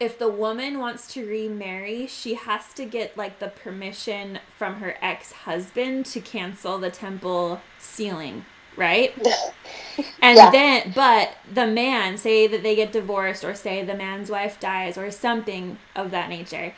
if 0.00 0.18
the 0.18 0.28
woman 0.28 0.78
wants 0.78 1.12
to 1.14 1.26
remarry, 1.26 2.06
she 2.06 2.34
has 2.34 2.72
to 2.74 2.84
get 2.84 3.16
like 3.16 3.40
the 3.40 3.48
permission 3.48 4.38
from 4.56 4.76
her 4.76 4.96
ex 5.02 5.32
husband 5.32 6.06
to 6.06 6.20
cancel 6.20 6.78
the 6.78 6.90
temple 6.90 7.60
sealing, 7.78 8.44
right? 8.76 9.12
and 10.22 10.36
yeah. 10.36 10.50
then, 10.50 10.92
but 10.94 11.36
the 11.52 11.66
man, 11.66 12.16
say 12.16 12.46
that 12.46 12.62
they 12.62 12.76
get 12.76 12.92
divorced, 12.92 13.42
or 13.42 13.54
say 13.54 13.84
the 13.84 13.94
man's 13.94 14.30
wife 14.30 14.60
dies, 14.60 14.96
or 14.96 15.10
something 15.10 15.78
of 15.96 16.12
that 16.12 16.28
nature, 16.28 16.74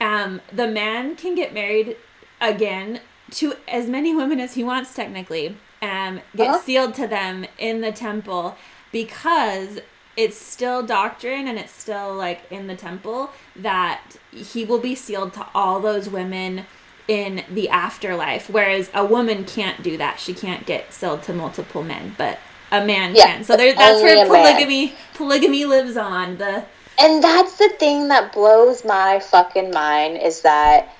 um, 0.00 0.40
the 0.52 0.66
man 0.66 1.14
can 1.14 1.36
get 1.36 1.54
married 1.54 1.96
again 2.40 3.00
to 3.30 3.54
as 3.68 3.88
many 3.88 4.14
women 4.14 4.40
as 4.40 4.54
he 4.54 4.64
wants, 4.64 4.92
technically, 4.94 5.56
um, 5.82 6.20
get 6.34 6.48
uh-huh. 6.48 6.58
sealed 6.58 6.94
to 6.94 7.06
them 7.06 7.46
in 7.58 7.80
the 7.80 7.92
temple 7.92 8.56
because 8.92 9.80
it's 10.16 10.38
still 10.38 10.82
doctrine 10.82 11.46
and 11.46 11.58
it's 11.58 11.72
still 11.72 12.14
like 12.14 12.50
in 12.50 12.66
the 12.66 12.76
temple 12.76 13.30
that 13.54 14.00
he 14.32 14.64
will 14.64 14.78
be 14.78 14.94
sealed 14.94 15.34
to 15.34 15.46
all 15.54 15.80
those 15.80 16.08
women 16.08 16.64
in 17.06 17.44
the 17.50 17.68
afterlife 17.68 18.50
whereas 18.50 18.90
a 18.94 19.04
woman 19.04 19.44
can't 19.44 19.82
do 19.82 19.96
that. 19.96 20.18
She 20.18 20.34
can't 20.34 20.66
get 20.66 20.92
sealed 20.92 21.22
to 21.24 21.32
multiple 21.32 21.82
men 21.82 22.14
but 22.16 22.38
a 22.72 22.84
man 22.84 23.14
yeah, 23.14 23.26
can. 23.26 23.44
So 23.44 23.56
there, 23.56 23.74
that's 23.74 24.02
where 24.02 24.26
polygamy 24.26 24.94
polygamy 25.14 25.64
lives 25.66 25.96
on 25.96 26.38
the 26.38 26.64
and 26.98 27.22
that's 27.22 27.58
the 27.58 27.68
thing 27.78 28.08
that 28.08 28.32
blows 28.32 28.84
my 28.84 29.20
fucking 29.20 29.70
mind 29.70 30.16
is 30.16 30.40
that 30.40 30.94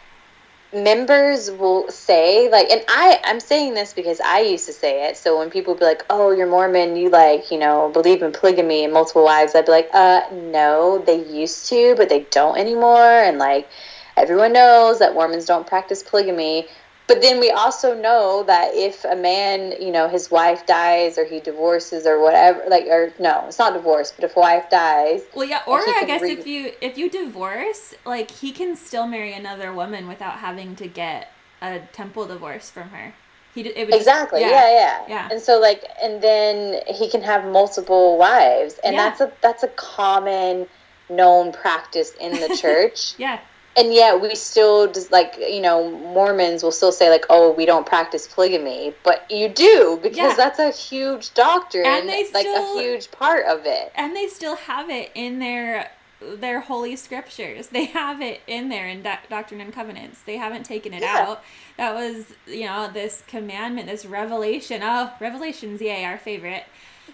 members 0.85 1.51
will 1.51 1.89
say 1.91 2.49
like 2.51 2.69
and 2.71 2.83
i 2.89 3.21
i'm 3.25 3.41
saying 3.41 3.75
this 3.75 3.93
because 3.93 4.21
i 4.21 4.41
used 4.41 4.67
to 4.67 4.73
say 4.73 5.09
it. 5.09 5.17
So 5.17 5.39
when 5.39 5.51
people 5.51 5.75
be 5.75 5.85
like 5.85 6.05
oh 6.11 6.31
you're 6.31 6.47
mormon 6.47 6.97
you 6.97 7.09
like 7.09 7.51
you 7.51 7.59
know 7.59 7.91
believe 7.93 8.23
in 8.23 8.33
polygamy 8.33 8.85
and 8.85 8.93
multiple 8.93 9.25
wives 9.25 9.55
i'd 9.55 9.67
be 9.67 9.73
like 9.73 9.89
uh 9.93 10.23
no 10.33 11.03
they 11.07 11.25
used 11.25 11.69
to 11.69 11.95
but 11.97 12.09
they 12.09 12.21
don't 12.31 12.59
anymore. 12.59 13.01
And 13.01 13.39
like 13.39 13.69
everyone 14.17 14.53
knows 14.53 14.99
that 14.99 15.15
mormons 15.15 15.47
don't 15.47 15.67
practice 15.67 16.03
polygamy 16.03 16.69
but 17.07 17.23
then 17.23 17.39
we 17.39 17.51
also 17.51 17.95
know 17.95 18.43
that 18.47 18.75
if 18.75 19.05
a 19.05 19.15
man, 19.15 19.81
you 19.81 19.93
know, 19.93 20.09
his 20.09 20.31
wife 20.31 20.67
dies 20.67 21.19
or 21.19 21.25
he 21.25 21.39
divorces 21.39 22.05
or 22.05 22.21
whatever, 22.21 22.65
like, 22.69 22.87
or 22.87 23.13
no, 23.19 23.45
it's 23.47 23.59
not 23.59 23.75
divorce, 23.75 24.13
but 24.13 24.25
if 24.25 24.37
a 24.37 24.41
wife 24.41 24.69
dies, 24.71 25.23
well, 25.35 25.47
yeah, 25.47 25.63
or 25.67 25.79
I 25.79 26.05
guess 26.05 26.23
re- 26.23 26.33
if 26.33 26.47
you 26.47 26.73
if 26.81 26.99
you 26.99 27.09
divorce, 27.09 27.95
like, 28.05 28.31
he 28.31 28.51
can 28.51 28.75
still 28.75 29.07
marry 29.07 29.33
another 29.33 29.73
woman 29.73 30.09
without 30.09 30.39
having 30.39 30.75
to 30.77 30.89
get 30.89 31.31
a 31.63 31.81
temple 31.93 32.27
divorce 32.27 32.71
from 32.71 32.89
her. 32.89 33.15
He 33.55 33.63
exactly, 33.63 34.41
just, 34.41 34.53
yeah. 34.53 34.71
yeah, 34.71 34.71
yeah, 34.71 35.05
yeah. 35.09 35.29
And 35.31 35.41
so, 35.41 35.59
like, 35.59 35.83
and 36.03 36.21
then 36.21 36.83
he 36.89 37.09
can 37.09 37.23
have 37.23 37.47
multiple 37.47 38.19
wives, 38.19 38.79
and 38.85 38.95
yeah. 38.95 39.09
that's 39.09 39.21
a 39.21 39.33
that's 39.41 39.63
a 39.63 39.69
common 39.69 40.67
known 41.09 41.53
practice 41.53 42.13
in 42.21 42.33
the 42.33 42.55
church. 42.61 43.15
yeah 43.17 43.39
and 43.77 43.93
yet 43.93 44.21
we 44.21 44.35
still 44.35 44.91
just 44.91 45.13
like 45.13 45.37
you 45.39 45.61
know 45.61 45.91
mormons 45.99 46.63
will 46.63 46.73
still 46.73 46.93
say 46.93 47.11
like 47.11 47.25
oh 47.31 47.53
we 47.53 47.67
don't 47.67 47.87
practice 47.87 48.27
polygamy 48.27 48.95
but 49.03 49.31
you 49.31 49.49
do 49.49 49.99
because 50.03 50.17
yeah. 50.17 50.35
that's 50.37 50.59
a 50.59 50.71
huge 50.71 51.35
doctrine 51.35 51.87
and 51.87 52.09
they 52.09 52.31
like 52.33 52.47
still, 52.47 52.79
a 52.79 52.83
huge 52.83 53.11
part 53.11 53.47
of 53.47 53.65
it. 53.65 53.93
And 53.95 54.15
they 54.15 54.29
still 54.29 54.57
have 54.57 54.91
it 54.91 55.11
in 55.15 55.39
their 55.39 55.91
their 56.21 56.61
holy 56.61 56.97
scriptures. 56.97 57.69
They 57.69 57.85
have 57.87 58.23
it 58.23 58.41
in 58.47 58.69
there 58.69 58.89
in 58.89 59.03
Do- 59.03 59.11
doctrine 59.29 59.61
and 59.61 59.73
covenants. 59.73 60.23
They 60.23 60.37
haven't 60.37 60.65
taken 60.65 60.95
it 60.95 61.03
yeah. 61.03 61.27
out. 61.29 61.43
That 61.77 61.95
was 61.95 62.27
you 62.47 62.67
know 62.67 62.91
this 62.93 63.23
commandment 63.27 63.89
this 63.89 64.07
revelation 64.07 64.81
oh 64.83 65.13
revelations 65.21 65.81
yay 65.81 66.05
our 66.05 66.19
favorite. 66.19 66.65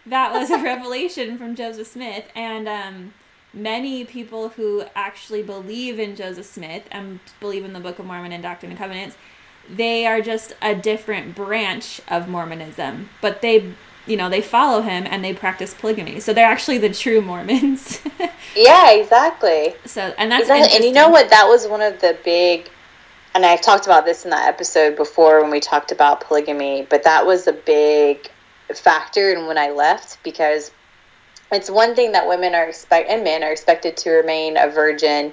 That 0.07 0.33
was 0.33 0.51
a 0.51 0.59
revelation 0.63 1.39
from 1.39 1.55
joseph 1.55 1.87
smith 1.87 2.25
and 2.35 2.69
um 2.69 3.15
many 3.53 4.05
people 4.05 4.51
who 4.51 4.85
actually 4.95 5.43
believe 5.43 5.99
in 5.99 6.17
Joseph 6.17 6.47
Smith 6.47 6.85
and 6.91 7.21
believe 7.41 7.65
in 7.65 7.73
the 7.73 7.81
Book 7.81 7.99
of 7.99 8.07
Mormon 8.07 8.33
and 8.33 8.43
Doctrine 8.43 8.73
and 8.73 8.79
Covenants, 8.79 9.17
they 9.69 10.07
are 10.07 10.21
just 10.21 10.55
a 10.63 10.75
different 10.75 11.35
branch 11.35 12.01
of 12.09 12.29
Mormonism, 12.29 13.09
but 13.21 13.43
they, 13.43 13.73
you 14.07 14.17
know, 14.17 14.29
they 14.29 14.41
follow 14.41 14.81
him 14.81 15.07
and 15.09 15.25
they 15.25 15.33
practice 15.33 15.75
polygamy. 15.75 16.21
So 16.21 16.33
they're 16.33 16.47
actually 16.47 16.79
the 16.79 16.93
true 16.93 17.21
Mormons. 17.21 18.01
yeah, 18.57 18.91
exactly. 18.93 19.75
So, 19.87 20.13
and 20.19 20.33
that's 20.33 20.43
exactly. 20.43 20.77
and 20.77 20.85
you 20.85 20.93
know 20.93 21.09
what? 21.09 21.31
That 21.31 21.47
was 21.47 21.69
one 21.69 21.81
of 21.81 22.01
the 22.01 22.19
big 22.25 22.69
and 23.35 23.47
I've 23.47 23.63
talked 23.63 23.87
about 23.87 24.05
this 24.05 24.25
in 24.25 24.31
that 24.31 24.49
episode 24.49 24.97
before 24.97 25.41
when 25.41 25.51
we 25.51 25.61
talked 25.61 25.91
about 25.91 26.21
polygamy, 26.21 26.87
but 26.91 27.03
that 27.05 27.25
was 27.25 27.47
a 27.47 27.53
big 27.53 28.31
factor 28.75 29.33
in 29.33 29.47
when 29.47 29.57
I 29.57 29.71
left 29.71 30.23
because 30.23 30.71
it's 31.53 31.71
one 31.71 31.95
thing 31.95 32.13
that 32.13 32.27
women 32.27 32.55
are 32.55 32.69
expect 32.69 33.11
and 33.11 33.25
men 33.25 33.43
are 33.43 33.53
expected 33.53 33.97
to 33.99 34.11
remain 34.11 34.57
a 34.57 34.69
virgin 34.69 35.33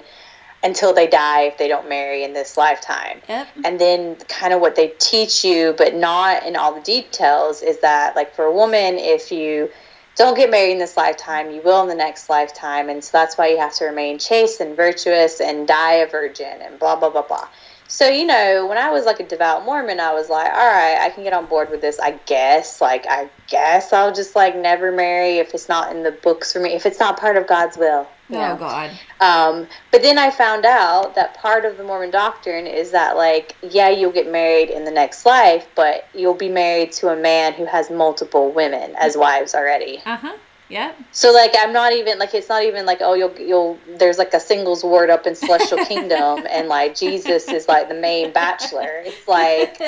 until 0.62 0.92
they 0.92 1.06
die 1.06 1.42
if 1.42 1.56
they 1.56 1.68
don't 1.68 1.88
marry 1.88 2.22
in 2.22 2.32
this 2.34 2.56
lifetime. 2.56 3.20
Yep. 3.28 3.48
And 3.64 3.80
then 3.80 4.16
kind 4.28 4.52
of 4.52 4.60
what 4.60 4.76
they 4.76 4.88
teach 4.98 5.44
you, 5.44 5.74
but 5.78 5.94
not 5.94 6.44
in 6.44 6.56
all 6.56 6.74
the 6.74 6.82
details, 6.82 7.62
is 7.62 7.80
that 7.80 8.14
like 8.14 8.34
for 8.34 8.44
a 8.44 8.52
woman, 8.52 8.96
if 8.98 9.32
you 9.32 9.70
don't 10.16 10.36
get 10.36 10.50
married 10.50 10.72
in 10.72 10.78
this 10.78 10.96
lifetime, 10.96 11.50
you 11.50 11.62
will 11.62 11.80
in 11.82 11.88
the 11.88 11.94
next 11.94 12.28
lifetime. 12.28 12.90
And 12.90 13.02
so 13.02 13.10
that's 13.12 13.38
why 13.38 13.48
you 13.48 13.58
have 13.58 13.74
to 13.76 13.86
remain 13.86 14.18
chaste 14.18 14.60
and 14.60 14.76
virtuous 14.76 15.40
and 15.40 15.66
die 15.66 15.94
a 15.94 16.06
virgin 16.06 16.60
and 16.60 16.78
blah, 16.78 16.96
blah, 16.96 17.08
blah, 17.08 17.22
blah. 17.22 17.48
So, 17.90 18.08
you 18.08 18.24
know, 18.24 18.66
when 18.68 18.78
I 18.78 18.88
was 18.90 19.04
like 19.04 19.18
a 19.18 19.26
devout 19.26 19.64
Mormon, 19.64 19.98
I 19.98 20.12
was 20.12 20.28
like, 20.28 20.50
all 20.52 20.58
right, 20.58 20.96
I 21.00 21.10
can 21.10 21.24
get 21.24 21.32
on 21.32 21.46
board 21.46 21.70
with 21.70 21.80
this, 21.80 21.98
I 21.98 22.12
guess. 22.24 22.80
Like, 22.80 23.04
I 23.08 23.28
guess 23.48 23.92
I'll 23.92 24.14
just 24.14 24.36
like 24.36 24.56
never 24.56 24.92
marry 24.92 25.38
if 25.38 25.52
it's 25.54 25.68
not 25.68 25.94
in 25.94 26.04
the 26.04 26.12
books 26.12 26.52
for 26.52 26.60
me, 26.60 26.74
if 26.74 26.86
it's 26.86 27.00
not 27.00 27.18
part 27.18 27.36
of 27.36 27.48
God's 27.48 27.76
will. 27.76 28.08
Oh, 28.30 28.34
know? 28.34 28.56
God. 28.56 28.90
Um, 29.20 29.66
but 29.90 30.02
then 30.02 30.18
I 30.18 30.30
found 30.30 30.64
out 30.64 31.16
that 31.16 31.36
part 31.36 31.64
of 31.64 31.76
the 31.78 31.82
Mormon 31.82 32.12
doctrine 32.12 32.68
is 32.68 32.92
that, 32.92 33.16
like, 33.16 33.56
yeah, 33.60 33.88
you'll 33.88 34.12
get 34.12 34.30
married 34.30 34.70
in 34.70 34.84
the 34.84 34.92
next 34.92 35.26
life, 35.26 35.66
but 35.74 36.08
you'll 36.14 36.34
be 36.34 36.48
married 36.48 36.92
to 36.92 37.08
a 37.08 37.16
man 37.16 37.54
who 37.54 37.66
has 37.66 37.90
multiple 37.90 38.52
women 38.52 38.94
as 39.00 39.16
wives 39.16 39.52
already. 39.52 40.00
Uh 40.06 40.16
huh. 40.16 40.36
Yeah. 40.70 40.92
So 41.10 41.32
like 41.32 41.52
I'm 41.58 41.72
not 41.72 41.92
even 41.92 42.18
like 42.18 42.32
it's 42.32 42.48
not 42.48 42.62
even 42.62 42.86
like 42.86 42.98
oh 43.00 43.14
you'll 43.14 43.36
you'll 43.38 43.78
there's 43.98 44.18
like 44.18 44.32
a 44.32 44.40
singles 44.40 44.84
ward 44.84 45.10
up 45.10 45.26
in 45.26 45.34
Celestial 45.34 45.84
Kingdom 45.86 46.46
and 46.48 46.68
like 46.68 46.94
Jesus 46.94 47.48
is 47.48 47.66
like 47.66 47.88
the 47.88 47.94
main 47.94 48.32
bachelor. 48.32 49.02
It's 49.04 49.26
like 49.26 49.80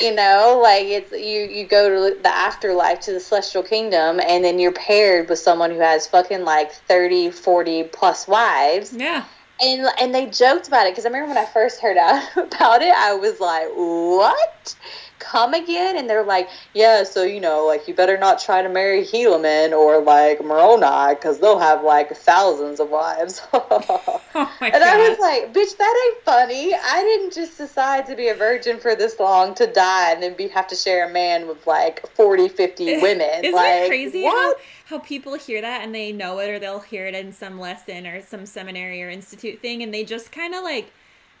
you 0.00 0.14
know 0.14 0.60
like 0.62 0.86
it's 0.86 1.10
you 1.10 1.42
you 1.42 1.66
go 1.66 1.88
to 1.88 2.22
the 2.22 2.34
afterlife 2.34 3.00
to 3.00 3.12
the 3.12 3.20
Celestial 3.20 3.64
Kingdom 3.64 4.20
and 4.20 4.44
then 4.44 4.60
you're 4.60 4.72
paired 4.72 5.28
with 5.28 5.40
someone 5.40 5.72
who 5.72 5.80
has 5.80 6.06
fucking 6.06 6.44
like 6.44 6.72
30, 6.72 7.30
40 7.30 7.84
plus 7.84 8.28
wives. 8.28 8.94
Yeah. 8.94 9.24
And 9.60 9.86
and 10.00 10.14
they 10.14 10.26
joked 10.26 10.68
about 10.68 10.86
it 10.86 10.92
because 10.92 11.06
I 11.06 11.08
remember 11.08 11.34
when 11.34 11.38
I 11.38 11.44
first 11.46 11.80
heard 11.80 11.96
out 11.96 12.22
about 12.36 12.82
it 12.82 12.94
I 12.94 13.14
was 13.14 13.40
like 13.40 13.68
what? 13.74 14.76
Come 15.22 15.54
again? 15.54 15.96
And 15.96 16.10
they're 16.10 16.24
like, 16.24 16.48
yeah, 16.74 17.04
so, 17.04 17.22
you 17.22 17.40
know, 17.40 17.64
like, 17.66 17.86
you 17.86 17.94
better 17.94 18.18
not 18.18 18.40
try 18.40 18.60
to 18.60 18.68
marry 18.68 19.02
Helaman 19.04 19.72
or, 19.72 20.02
like, 20.02 20.44
Moroni 20.44 21.14
because 21.14 21.38
they'll 21.38 21.58
have, 21.58 21.82
like, 21.82 22.14
thousands 22.14 22.80
of 22.80 22.90
wives. 22.90 23.40
oh 23.52 24.18
and 24.60 24.72
God. 24.72 24.82
I 24.82 25.08
was 25.08 25.18
like, 25.18 25.54
bitch, 25.54 25.76
that 25.76 26.10
ain't 26.10 26.24
funny. 26.24 26.74
I 26.74 27.02
didn't 27.02 27.32
just 27.32 27.56
decide 27.56 28.06
to 28.06 28.16
be 28.16 28.28
a 28.28 28.34
virgin 28.34 28.78
for 28.80 28.94
this 28.94 29.18
long 29.20 29.54
to 29.54 29.66
die 29.66 30.12
and 30.12 30.22
then 30.22 30.34
be 30.34 30.48
have 30.48 30.66
to 30.68 30.74
share 30.74 31.08
a 31.08 31.12
man 31.12 31.46
with, 31.46 31.66
like, 31.66 32.06
40, 32.14 32.48
50 32.48 32.88
eh, 32.88 33.02
women. 33.02 33.44
Isn't 33.44 33.54
like, 33.54 33.82
it 33.82 33.88
crazy 33.88 34.24
how, 34.24 34.54
how 34.86 34.98
people 34.98 35.34
hear 35.34 35.60
that 35.60 35.82
and 35.82 35.94
they 35.94 36.12
know 36.12 36.40
it 36.40 36.50
or 36.50 36.58
they'll 36.58 36.80
hear 36.80 37.06
it 37.06 37.14
in 37.14 37.32
some 37.32 37.58
lesson 37.60 38.06
or 38.06 38.20
some 38.20 38.44
seminary 38.44 39.02
or 39.02 39.08
institute 39.08 39.60
thing 39.60 39.82
and 39.82 39.94
they 39.94 40.04
just 40.04 40.32
kind 40.32 40.54
of, 40.54 40.62
like, 40.64 40.92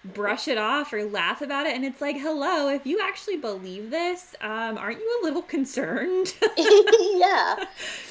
brush 0.04 0.48
it 0.48 0.58
off 0.58 0.92
or 0.92 1.04
laugh 1.04 1.42
about 1.42 1.66
it. 1.66 1.74
And 1.74 1.84
it's 1.84 2.00
like 2.00 2.18
hello 2.18 2.68
if 2.68 2.86
you 2.86 3.00
actually 3.00 3.36
believe 3.36 3.90
this 3.90 4.34
um, 4.40 4.76
aren't 4.76 4.98
you 4.98 5.20
a 5.22 5.24
little 5.24 5.42
concerned? 5.42 6.34
Yeah. 7.14 7.64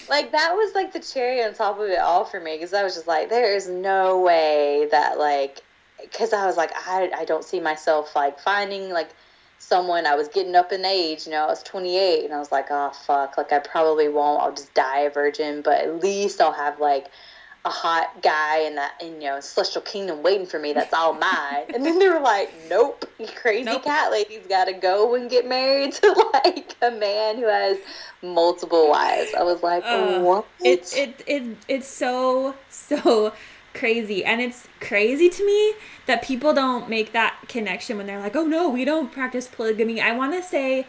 Like 0.10 0.32
that 0.32 0.54
was 0.54 0.74
like 0.74 0.94
the 0.94 1.00
cherry 1.00 1.44
on 1.44 1.54
top 1.54 1.80
of 1.80 1.90
it 1.90 2.00
all 2.00 2.24
for 2.26 2.40
me 2.40 2.56
because 2.56 2.74
i 2.74 2.84
was 2.84 2.96
just 2.96 3.08
like 3.08 3.30
there 3.30 3.56
is 3.56 3.68
no 3.68 4.22
way 4.22 4.88
that 4.92 5.18
like 5.18 5.62
because 6.02 6.34
i 6.34 6.46
was 6.46 6.58
like 6.58 6.72
I, 6.88 7.12
I 7.18 7.26
don't 7.26 7.44
see 7.44 7.60
myself 7.60 8.16
like 8.16 8.40
finding 8.40 8.90
like 8.90 9.10
someone. 9.60 10.06
I 10.06 10.16
was 10.16 10.28
getting 10.28 10.56
up 10.56 10.72
in 10.72 10.84
age 10.86 11.26
you 11.26 11.32
know 11.32 11.44
i 11.44 11.48
was 11.48 11.64
28 11.64 12.26
and 12.26 12.34
i 12.34 12.40
was 12.40 12.52
like 12.52 12.68
oh 12.72 12.92
fuck 13.06 13.38
like 13.38 13.52
i 13.52 13.60
probably 13.60 14.10
won't. 14.10 14.42
I'll 14.42 14.52
just 14.52 14.74
die 14.74 15.02
a 15.02 15.10
virgin 15.10 15.62
but 15.62 15.82
at 15.82 16.02
least 16.02 16.42
i'll 16.42 16.52
have 16.52 16.80
like 16.80 17.08
a 17.64 17.70
hot 17.70 18.24
guy 18.24 18.60
in 18.60 18.76
that 18.76 18.94
in 19.02 19.22
you 19.22 19.30
know 19.30 19.40
celestial 19.40 19.84
kingdom 19.84 20.24
waiting 20.24 20.48
for 20.48 20.58
me 20.60 20.74
that's 20.74 20.94
all 20.94 21.14
mine. 21.14 21.66
And 21.74 21.86
then 21.86 22.00
they 22.00 22.10
were 22.10 22.20
like 22.20 22.52
nope 22.70 23.06
you 23.20 23.28
crazy 23.28 23.64
nope. 23.64 23.84
cat 23.84 24.12
lady's 24.12 24.48
gotta 24.48 24.74
go 24.74 25.14
and 25.14 25.30
get 25.30 25.48
married 25.48 25.94
to 25.94 26.32
like 26.34 26.76
a 26.82 26.92
man 26.92 27.38
who 27.38 27.48
has 27.48 27.78
multiple 28.24 28.90
wives. 28.90 29.32
I 29.38 29.44
was 29.44 29.62
like 29.62 29.84
uh, 29.86 30.20
what? 30.22 30.48
it, 30.60 30.92
it 30.98 31.24
it 31.28 31.58
it's 31.68 31.88
so 31.88 32.56
so 32.70 33.34
crazy. 33.76 34.26
And 34.26 34.42
it's 34.42 34.68
crazy 34.80 35.30
to 35.30 35.46
me 35.46 35.76
that 36.08 36.22
people 36.24 36.54
don't 36.54 36.90
make 36.90 37.14
that 37.14 37.36
connection 37.48 37.98
when 37.98 38.08
they're 38.08 38.20
like 38.20 38.36
oh 38.36 38.46
no 38.46 38.70
we 38.70 38.86
don't 38.86 39.12
practice 39.12 39.48
polygamy. 39.48 40.02
I 40.02 40.16
want 40.16 40.34
to 40.34 40.42
say 40.42 40.88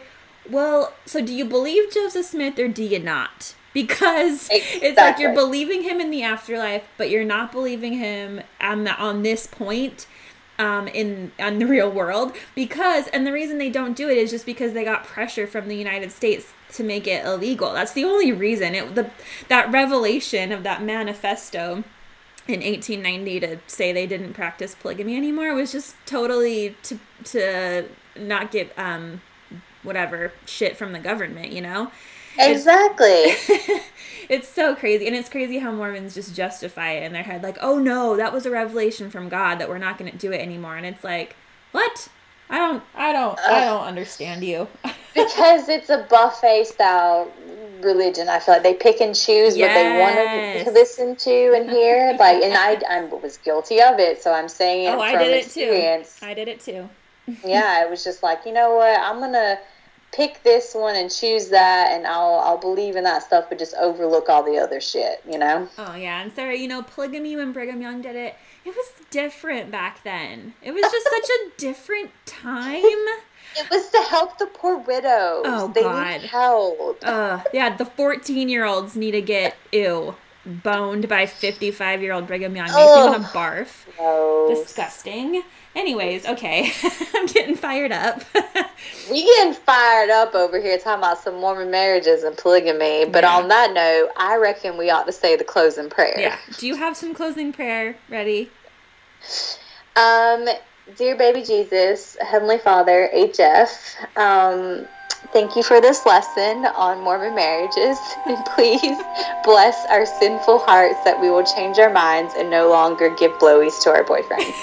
well 0.49 0.93
so 1.05 1.21
do 1.25 1.33
you 1.33 1.45
believe 1.45 1.89
joseph 1.89 2.25
smith 2.25 2.59
or 2.59 2.67
do 2.67 2.83
you 2.83 2.99
not 2.99 3.55
because 3.73 4.49
exactly. 4.49 4.87
it's 4.87 4.97
like 4.97 5.19
you're 5.19 5.33
believing 5.33 5.83
him 5.83 5.99
in 5.99 6.11
the 6.11 6.23
afterlife, 6.23 6.83
but 6.97 7.09
you're 7.09 7.25
not 7.25 7.51
believing 7.51 7.93
him 7.93 8.41
on 8.61 8.83
the, 8.83 8.95
on 8.95 9.23
this 9.23 9.47
point 9.47 10.07
um, 10.59 10.87
in 10.87 11.31
on 11.39 11.57
the 11.57 11.65
real 11.65 11.89
world 11.89 12.35
because 12.53 13.07
and 13.07 13.25
the 13.25 13.31
reason 13.31 13.57
they 13.57 13.71
don't 13.71 13.95
do 13.95 14.07
it 14.09 14.17
is 14.17 14.29
just 14.29 14.45
because 14.45 14.73
they 14.73 14.83
got 14.83 15.03
pressure 15.03 15.47
from 15.47 15.67
the 15.67 15.75
United 15.75 16.11
States 16.11 16.53
to 16.73 16.83
make 16.83 17.07
it 17.07 17.25
illegal. 17.25 17.73
That's 17.73 17.93
the 17.93 18.03
only 18.03 18.31
reason. 18.31 18.75
It 18.75 18.95
the 18.95 19.09
that 19.49 19.71
revelation 19.71 20.51
of 20.51 20.63
that 20.63 20.83
manifesto 20.83 21.83
in 22.47 22.59
1890 22.59 23.39
to 23.39 23.59
say 23.67 23.93
they 23.93 24.05
didn't 24.05 24.33
practice 24.33 24.75
polygamy 24.75 25.15
anymore 25.15 25.53
was 25.53 25.71
just 25.71 25.95
totally 26.05 26.75
to 26.83 26.99
to 27.23 27.85
not 28.15 28.51
get 28.51 28.77
um 28.77 29.21
whatever 29.83 30.31
shit 30.45 30.77
from 30.77 30.93
the 30.93 30.99
government, 30.99 31.51
you 31.51 31.61
know? 31.61 31.91
Exactly. 32.37 33.33
It's, 34.29 34.47
so 34.47 34.73
crazy. 34.73 35.05
And 35.05 35.15
it's 35.15 35.29
crazy 35.29 35.59
how 35.59 35.71
Mormons 35.71 36.15
just 36.15 36.33
justify 36.33 36.91
it 36.91 37.03
in 37.03 37.13
their 37.13 37.23
head. 37.23 37.43
Like, 37.43 37.57
oh 37.61 37.77
no, 37.77 38.15
that 38.15 38.33
was 38.33 38.45
a 38.45 38.51
revelation 38.51 39.09
from 39.09 39.29
God 39.29 39.59
that 39.59 39.69
we're 39.69 39.77
not 39.77 39.97
going 39.97 40.11
to 40.11 40.17
do 40.17 40.31
it 40.31 40.39
anymore. 40.39 40.77
And 40.77 40.85
it's 40.85 41.03
like, 41.03 41.35
what? 41.71 42.07
I 42.49 42.57
don't, 42.57 42.83
I 42.95 43.11
don't, 43.11 43.37
uh, 43.39 43.41
I 43.51 43.65
don't 43.65 43.83
understand 43.83 44.43
you. 44.43 44.67
because 45.13 45.69
it's 45.69 45.89
a 45.89 46.07
buffet 46.09 46.65
style 46.65 47.31
religion. 47.81 48.29
I 48.29 48.39
feel 48.39 48.55
like 48.55 48.63
they 48.63 48.73
pick 48.73 49.01
and 49.01 49.13
choose 49.13 49.57
yes. 49.57 49.67
what 49.67 49.73
they 49.75 49.99
want 49.99 50.65
to 50.65 50.71
listen 50.71 51.15
to 51.15 51.55
and 51.55 51.69
hear. 51.69 52.15
Like, 52.19 52.43
and 52.43 52.53
I, 52.53 52.81
I 52.89 53.03
was 53.05 53.37
guilty 53.37 53.81
of 53.81 53.99
it, 53.99 54.21
so 54.21 54.31
I'm 54.31 54.47
saying 54.47 54.85
it 54.85 54.95
oh, 54.95 55.01
I 55.01 55.17
did 55.17 55.35
experience. 55.35 56.17
it 56.17 56.19
too. 56.19 56.25
I 56.25 56.33
did 56.33 56.47
it 56.47 56.59
too. 56.61 56.89
yeah, 57.45 57.83
it 57.83 57.89
was 57.89 58.03
just 58.03 58.23
like, 58.23 58.45
you 58.45 58.53
know 58.53 58.75
what? 58.75 58.97
I'm 58.99 59.19
gonna 59.19 59.59
pick 60.13 60.41
this 60.43 60.73
one 60.73 60.95
and 60.95 61.11
choose 61.11 61.49
that 61.49 61.91
and 61.91 62.05
I'll 62.05 62.39
I'll 62.39 62.57
believe 62.57 62.95
in 62.95 63.03
that 63.03 63.23
stuff 63.23 63.45
but 63.49 63.59
just 63.59 63.73
overlook 63.75 64.29
all 64.29 64.43
the 64.43 64.57
other 64.57 64.79
shit, 64.79 65.21
you 65.27 65.37
know? 65.37 65.67
Oh 65.77 65.95
yeah. 65.95 66.21
And 66.21 66.31
Sarah, 66.31 66.55
you 66.55 66.67
know, 66.67 66.83
polygamy 66.83 67.35
when 67.35 67.51
Brigham 67.51 67.81
Young 67.81 68.01
did 68.01 68.15
it, 68.15 68.35
it 68.63 68.75
was 68.75 68.91
different 69.09 69.71
back 69.71 70.03
then. 70.03 70.53
It 70.61 70.71
was 70.71 70.83
just 70.83 71.07
such 71.09 71.29
a 71.29 71.49
different 71.57 72.11
time. 72.25 72.83
It 73.55 73.69
was 73.69 73.89
to 73.89 73.99
help 74.09 74.37
the 74.37 74.47
poor 74.47 74.77
widows. 74.77 75.43
Oh 75.45 75.71
they 75.73 75.81
God. 75.81 76.21
Need 76.21 76.29
help. 76.29 76.99
Uh, 77.03 77.41
yeah, 77.53 77.75
the 77.75 77.85
fourteen 77.85 78.49
year 78.49 78.65
olds 78.65 78.95
need 78.95 79.11
to 79.11 79.21
get 79.21 79.55
ew 79.71 80.15
boned 80.45 81.07
by 81.07 81.25
fifty 81.25 81.71
five 81.71 82.01
year 82.01 82.13
old 82.13 82.27
Brigham 82.27 82.55
Young. 82.55 82.65
Makes 82.65 82.75
oh, 82.77 83.05
me 83.05 83.11
want 83.11 83.23
to 83.23 83.29
barf. 83.29 84.55
Disgusting. 84.55 85.43
Anyways, 85.75 86.27
okay, 86.27 86.71
I'm 87.15 87.25
getting 87.25 87.55
fired 87.55 87.91
up. 87.91 88.21
we 89.09 89.23
getting 89.23 89.53
fired 89.53 90.11
up 90.11 90.35
over 90.35 90.61
here 90.61 90.77
talking 90.77 90.99
about 90.99 91.17
some 91.17 91.39
Mormon 91.39 91.71
marriages 91.71 92.23
and 92.23 92.37
polygamy. 92.37 93.05
But 93.05 93.23
yeah. 93.23 93.35
on 93.35 93.47
that 93.47 93.73
note, 93.73 94.09
I 94.15 94.35
reckon 94.35 94.77
we 94.77 94.91
ought 94.91 95.07
to 95.07 95.11
say 95.11 95.35
the 95.35 95.43
closing 95.43 95.89
prayer. 95.89 96.19
Yeah. 96.19 96.37
Do 96.59 96.67
you 96.67 96.75
have 96.75 96.95
some 96.95 97.15
closing 97.15 97.51
prayer 97.51 97.95
ready? 98.09 98.51
Um, 99.95 100.47
dear 100.95 101.15
baby 101.15 101.43
Jesus, 101.43 102.17
Heavenly 102.21 102.59
Father, 102.59 103.09
HF. 103.13 104.17
Um, 104.17 104.87
Thank 105.31 105.55
you 105.55 105.63
for 105.63 105.81
this 105.81 106.05
lesson 106.05 106.65
on 106.65 107.01
Mormon 107.01 107.33
marriages. 107.35 107.97
And 108.25 108.43
please 108.45 108.97
bless 109.43 109.85
our 109.87 110.05
sinful 110.05 110.59
hearts 110.59 111.03
that 111.03 111.19
we 111.19 111.29
will 111.29 111.43
change 111.43 111.77
our 111.79 111.89
minds 111.89 112.33
and 112.37 112.49
no 112.49 112.69
longer 112.69 113.09
give 113.15 113.31
blowies 113.33 113.81
to 113.83 113.89
our 113.89 114.03
boyfriends. 114.03 114.53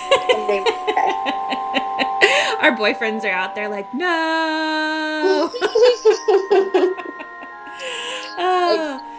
our 2.63 2.77
boyfriends 2.77 3.25
are 3.25 3.33
out 3.33 3.55
there 3.55 3.69
like, 3.69 3.93
no. 3.95 5.51
oh. 8.39 9.07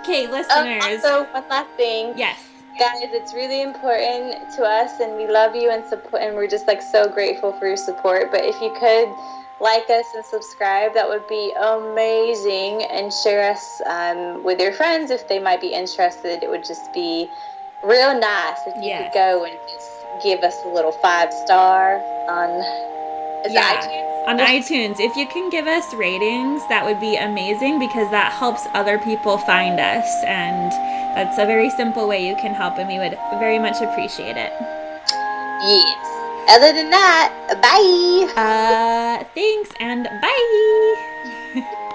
Okay, 0.00 0.26
listeners. 0.28 0.84
Um, 0.84 0.92
also, 0.92 1.32
one 1.32 1.48
last 1.48 1.70
thing. 1.78 2.12
Yes 2.18 2.38
guys 2.78 3.02
it's 3.12 3.32
really 3.32 3.62
important 3.62 4.50
to 4.50 4.64
us 4.64 4.98
and 4.98 5.16
we 5.16 5.28
love 5.28 5.54
you 5.54 5.70
and 5.70 5.84
support 5.86 6.20
and 6.20 6.34
we're 6.34 6.48
just 6.48 6.66
like 6.66 6.82
so 6.82 7.08
grateful 7.08 7.52
for 7.52 7.68
your 7.68 7.76
support 7.76 8.32
but 8.32 8.40
if 8.42 8.60
you 8.60 8.74
could 8.80 9.06
like 9.60 9.88
us 9.90 10.06
and 10.14 10.24
subscribe. 10.24 10.94
That 10.94 11.08
would 11.08 11.26
be 11.28 11.52
amazing. 11.56 12.82
And 12.90 13.12
share 13.12 13.50
us 13.50 13.80
um, 13.86 14.42
with 14.42 14.60
your 14.60 14.72
friends 14.72 15.10
if 15.10 15.28
they 15.28 15.38
might 15.38 15.60
be 15.60 15.72
interested. 15.72 16.42
It 16.42 16.50
would 16.50 16.64
just 16.64 16.92
be 16.92 17.28
real 17.84 18.18
nice 18.18 18.58
if 18.66 18.76
you 18.76 18.88
yes. 18.88 19.12
could 19.12 19.18
go 19.18 19.44
and 19.44 19.58
just 19.68 19.90
give 20.22 20.40
us 20.42 20.54
a 20.64 20.68
little 20.68 20.92
five 20.92 21.32
star 21.32 21.96
on 22.28 22.50
yeah. 23.52 23.80
iTunes. 23.80 24.14
On 24.26 24.38
iTunes, 24.38 25.00
if 25.00 25.16
you 25.16 25.26
can 25.26 25.50
give 25.50 25.66
us 25.66 25.92
ratings, 25.94 26.66
that 26.68 26.84
would 26.84 26.98
be 26.98 27.16
amazing 27.16 27.78
because 27.78 28.10
that 28.10 28.32
helps 28.32 28.66
other 28.72 28.98
people 28.98 29.36
find 29.36 29.78
us. 29.78 30.08
And 30.24 30.72
that's 31.14 31.36
a 31.36 31.44
very 31.44 31.68
simple 31.68 32.08
way 32.08 32.26
you 32.26 32.34
can 32.36 32.54
help, 32.54 32.78
and 32.78 32.88
we 32.88 32.98
would 32.98 33.18
very 33.38 33.58
much 33.58 33.82
appreciate 33.82 34.36
it. 34.36 34.52
Yes. 35.60 36.13
Other 36.48 36.72
than 36.72 36.90
that, 36.90 37.32
bye. 37.62 38.28
Uh, 38.36 39.24
thanks 39.34 39.70
and 39.80 40.04
bye. 40.20 41.62